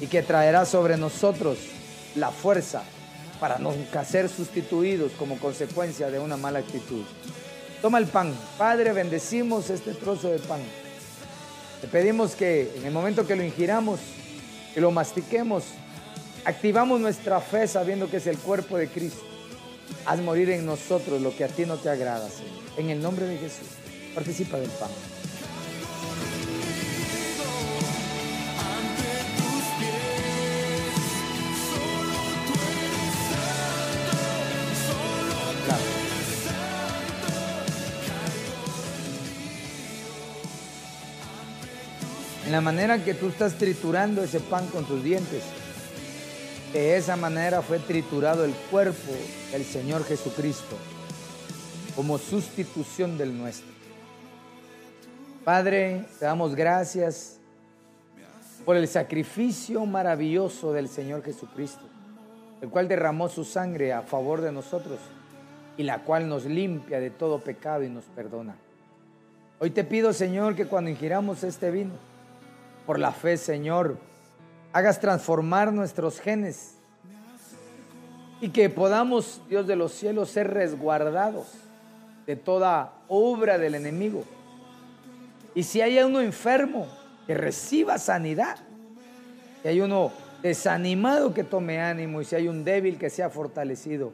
y 0.00 0.06
que 0.06 0.22
traerá 0.22 0.66
sobre 0.66 0.96
nosotros 0.96 1.58
la 2.14 2.30
fuerza 2.30 2.82
para 3.40 3.58
nunca 3.58 4.04
ser 4.04 4.28
sustituidos 4.28 5.12
como 5.12 5.38
consecuencia 5.38 6.10
de 6.10 6.18
una 6.18 6.36
mala 6.36 6.58
actitud. 6.60 7.04
Toma 7.82 7.98
el 7.98 8.06
pan. 8.06 8.34
Padre, 8.56 8.92
bendecimos 8.92 9.70
este 9.70 9.94
trozo 9.94 10.30
de 10.30 10.38
pan. 10.38 10.60
Te 11.80 11.88
pedimos 11.88 12.34
que 12.34 12.72
en 12.76 12.86
el 12.86 12.92
momento 12.92 13.26
que 13.26 13.36
lo 13.36 13.44
ingiramos, 13.44 14.00
que 14.74 14.80
lo 14.80 14.90
mastiquemos, 14.90 15.64
activamos 16.44 17.00
nuestra 17.00 17.40
fe 17.40 17.68
sabiendo 17.68 18.10
que 18.10 18.16
es 18.16 18.26
el 18.26 18.38
cuerpo 18.38 18.78
de 18.78 18.88
Cristo. 18.88 19.22
Haz 20.04 20.20
morir 20.20 20.50
en 20.50 20.64
nosotros 20.64 21.20
lo 21.20 21.36
que 21.36 21.44
a 21.44 21.48
ti 21.48 21.66
no 21.66 21.76
te 21.76 21.90
agrada, 21.90 22.28
Señor. 22.28 22.52
En 22.76 22.90
el 22.90 23.00
nombre 23.00 23.26
de 23.26 23.36
Jesús, 23.36 23.68
participa 24.14 24.58
del 24.58 24.70
pan. 24.70 24.90
En 42.46 42.52
la 42.52 42.60
manera 42.60 43.02
que 43.02 43.12
tú 43.12 43.26
estás 43.26 43.54
triturando 43.54 44.22
ese 44.22 44.38
pan 44.38 44.68
con 44.68 44.84
tus 44.84 45.02
dientes. 45.02 45.42
De 46.72 46.96
esa 46.96 47.16
manera 47.16 47.60
fue 47.60 47.80
triturado 47.80 48.44
el 48.44 48.52
cuerpo 48.70 49.12
del 49.50 49.64
Señor 49.64 50.04
Jesucristo 50.04 50.76
como 51.96 52.18
sustitución 52.18 53.18
del 53.18 53.36
nuestro. 53.36 53.66
Padre, 55.44 56.04
te 56.20 56.24
damos 56.24 56.54
gracias 56.54 57.38
por 58.64 58.76
el 58.76 58.86
sacrificio 58.86 59.84
maravilloso 59.84 60.72
del 60.72 60.88
Señor 60.88 61.24
Jesucristo, 61.24 61.84
el 62.60 62.68
cual 62.68 62.86
derramó 62.86 63.28
su 63.28 63.44
sangre 63.44 63.92
a 63.92 64.02
favor 64.02 64.40
de 64.40 64.52
nosotros 64.52 65.00
y 65.76 65.82
la 65.82 66.04
cual 66.04 66.28
nos 66.28 66.44
limpia 66.44 67.00
de 67.00 67.10
todo 67.10 67.40
pecado 67.40 67.82
y 67.82 67.88
nos 67.88 68.04
perdona. 68.04 68.54
Hoy 69.58 69.70
te 69.70 69.82
pido, 69.82 70.12
Señor, 70.12 70.54
que 70.54 70.66
cuando 70.66 70.90
ingiramos 70.90 71.42
este 71.42 71.70
vino, 71.70 71.94
por 72.86 72.98
la 73.00 73.10
fe, 73.10 73.36
Señor, 73.36 73.98
hagas 74.72 75.00
transformar 75.00 75.72
nuestros 75.72 76.20
genes 76.20 76.74
y 78.40 78.50
que 78.50 78.70
podamos, 78.70 79.40
Dios 79.48 79.66
de 79.66 79.76
los 79.76 79.92
cielos, 79.92 80.30
ser 80.30 80.52
resguardados 80.52 81.46
de 82.26 82.36
toda 82.36 82.92
obra 83.08 83.58
del 83.58 83.74
enemigo. 83.74 84.24
Y 85.54 85.64
si 85.64 85.80
hay 85.80 85.98
uno 85.98 86.20
enfermo, 86.20 86.86
que 87.26 87.34
reciba 87.34 87.98
sanidad. 87.98 88.58
Si 89.62 89.68
hay 89.68 89.80
uno 89.80 90.12
desanimado, 90.42 91.34
que 91.34 91.42
tome 91.42 91.80
ánimo. 91.80 92.20
Y 92.20 92.24
si 92.24 92.36
hay 92.36 92.46
un 92.46 92.62
débil, 92.62 92.98
que 92.98 93.10
sea 93.10 93.30
fortalecido. 93.30 94.12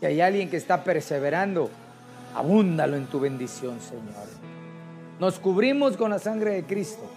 Si 0.00 0.06
hay 0.06 0.20
alguien 0.20 0.50
que 0.50 0.56
está 0.56 0.82
perseverando, 0.82 1.70
abúndalo 2.34 2.96
en 2.96 3.06
tu 3.06 3.20
bendición, 3.20 3.80
Señor. 3.80 4.26
Nos 5.20 5.38
cubrimos 5.38 5.96
con 5.96 6.10
la 6.10 6.18
sangre 6.18 6.54
de 6.54 6.64
Cristo 6.64 7.08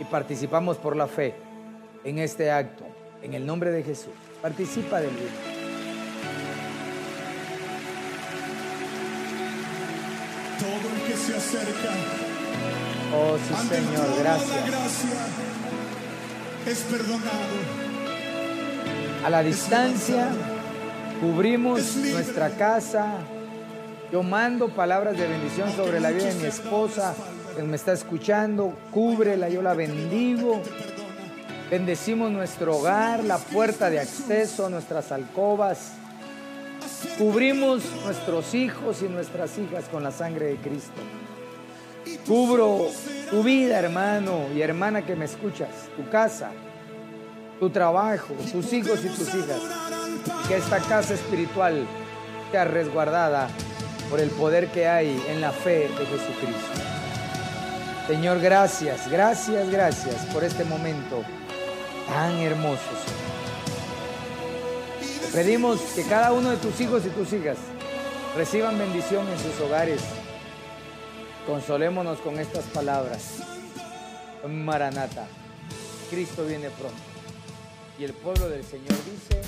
y 0.00 0.04
participamos 0.04 0.76
por 0.76 0.96
la 0.96 1.06
fe 1.06 1.34
en 2.04 2.18
este 2.18 2.50
acto. 2.50 2.84
En 3.22 3.34
el 3.34 3.44
nombre 3.44 3.70
de 3.70 3.82
Jesús. 3.82 4.12
Participa 4.42 5.00
del 5.00 5.10
vino. 5.10 5.30
Todo 10.58 10.94
el 10.94 11.02
que 11.02 11.16
se 11.16 11.36
acerca. 11.36 11.90
Oh, 13.14 13.36
sí, 13.38 13.68
Señor, 13.68 14.18
gracias. 14.18 14.66
gracia 14.66 15.46
es 16.66 16.80
perdonado. 16.80 17.86
A 19.24 19.30
la 19.30 19.42
distancia, 19.42 20.28
cubrimos 21.20 21.96
nuestra 21.96 22.50
casa. 22.50 23.14
Yo 24.12 24.22
mando 24.22 24.68
palabras 24.68 25.16
de 25.16 25.26
bendición 25.26 25.70
sobre 25.74 26.00
la 26.00 26.10
vida 26.10 26.26
de 26.26 26.34
mi 26.34 26.44
esposa, 26.44 27.14
me 27.64 27.76
está 27.76 27.92
escuchando, 27.92 28.76
cúbrela, 28.90 29.48
yo 29.48 29.62
la 29.62 29.74
bendigo. 29.74 30.62
Bendecimos 31.70 32.30
nuestro 32.30 32.76
hogar, 32.76 33.24
la 33.24 33.38
puerta 33.38 33.90
de 33.90 33.98
acceso, 33.98 34.68
nuestras 34.70 35.10
alcobas. 35.10 35.92
Cubrimos 37.18 37.82
nuestros 38.04 38.54
hijos 38.54 39.02
y 39.02 39.08
nuestras 39.08 39.58
hijas 39.58 39.84
con 39.90 40.02
la 40.02 40.10
sangre 40.10 40.46
de 40.46 40.56
Cristo. 40.56 41.00
Cubro 42.26 42.86
tu 43.30 43.42
vida, 43.42 43.78
hermano 43.78 44.46
y 44.54 44.60
hermana 44.60 45.04
que 45.04 45.16
me 45.16 45.24
escuchas, 45.24 45.70
tu 45.96 46.08
casa, 46.08 46.50
tu 47.58 47.70
trabajo, 47.70 48.34
tus 48.52 48.72
hijos 48.72 49.04
y 49.04 49.08
tus 49.08 49.34
hijas. 49.34 49.60
Que 50.46 50.56
esta 50.56 50.78
casa 50.78 51.14
espiritual 51.14 51.86
sea 52.52 52.64
resguardada 52.64 53.48
por 54.08 54.20
el 54.20 54.30
poder 54.30 54.68
que 54.68 54.86
hay 54.86 55.20
en 55.28 55.40
la 55.40 55.50
fe 55.50 55.88
de 55.88 56.06
Jesucristo. 56.06 56.85
Señor, 58.06 58.40
gracias, 58.40 59.10
gracias, 59.10 59.68
gracias 59.68 60.14
por 60.32 60.44
este 60.44 60.64
momento 60.64 61.24
tan 62.08 62.36
hermoso. 62.38 62.80
Pedimos 65.32 65.80
que 65.94 66.02
cada 66.04 66.32
uno 66.32 66.50
de 66.50 66.56
tus 66.58 66.80
hijos 66.80 67.04
y 67.04 67.08
tus 67.08 67.32
hijas 67.32 67.58
reciban 68.36 68.78
bendición 68.78 69.26
en 69.28 69.38
sus 69.38 69.60
hogares. 69.60 70.00
Consolémonos 71.46 72.18
con 72.20 72.38
estas 72.38 72.64
palabras. 72.66 73.42
Maranata, 74.48 75.26
Cristo 76.08 76.46
viene 76.46 76.70
pronto. 76.70 76.96
Y 77.98 78.04
el 78.04 78.12
pueblo 78.12 78.48
del 78.48 78.64
Señor 78.64 78.96
dice... 79.04 79.42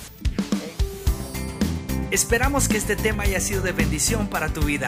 Esperamos 2.11 2.67
que 2.67 2.77
este 2.77 2.95
tema 2.95 3.23
haya 3.23 3.39
sido 3.39 3.61
de 3.61 3.71
bendición 3.71 4.27
para 4.27 4.49
tu 4.49 4.61
vida. 4.61 4.87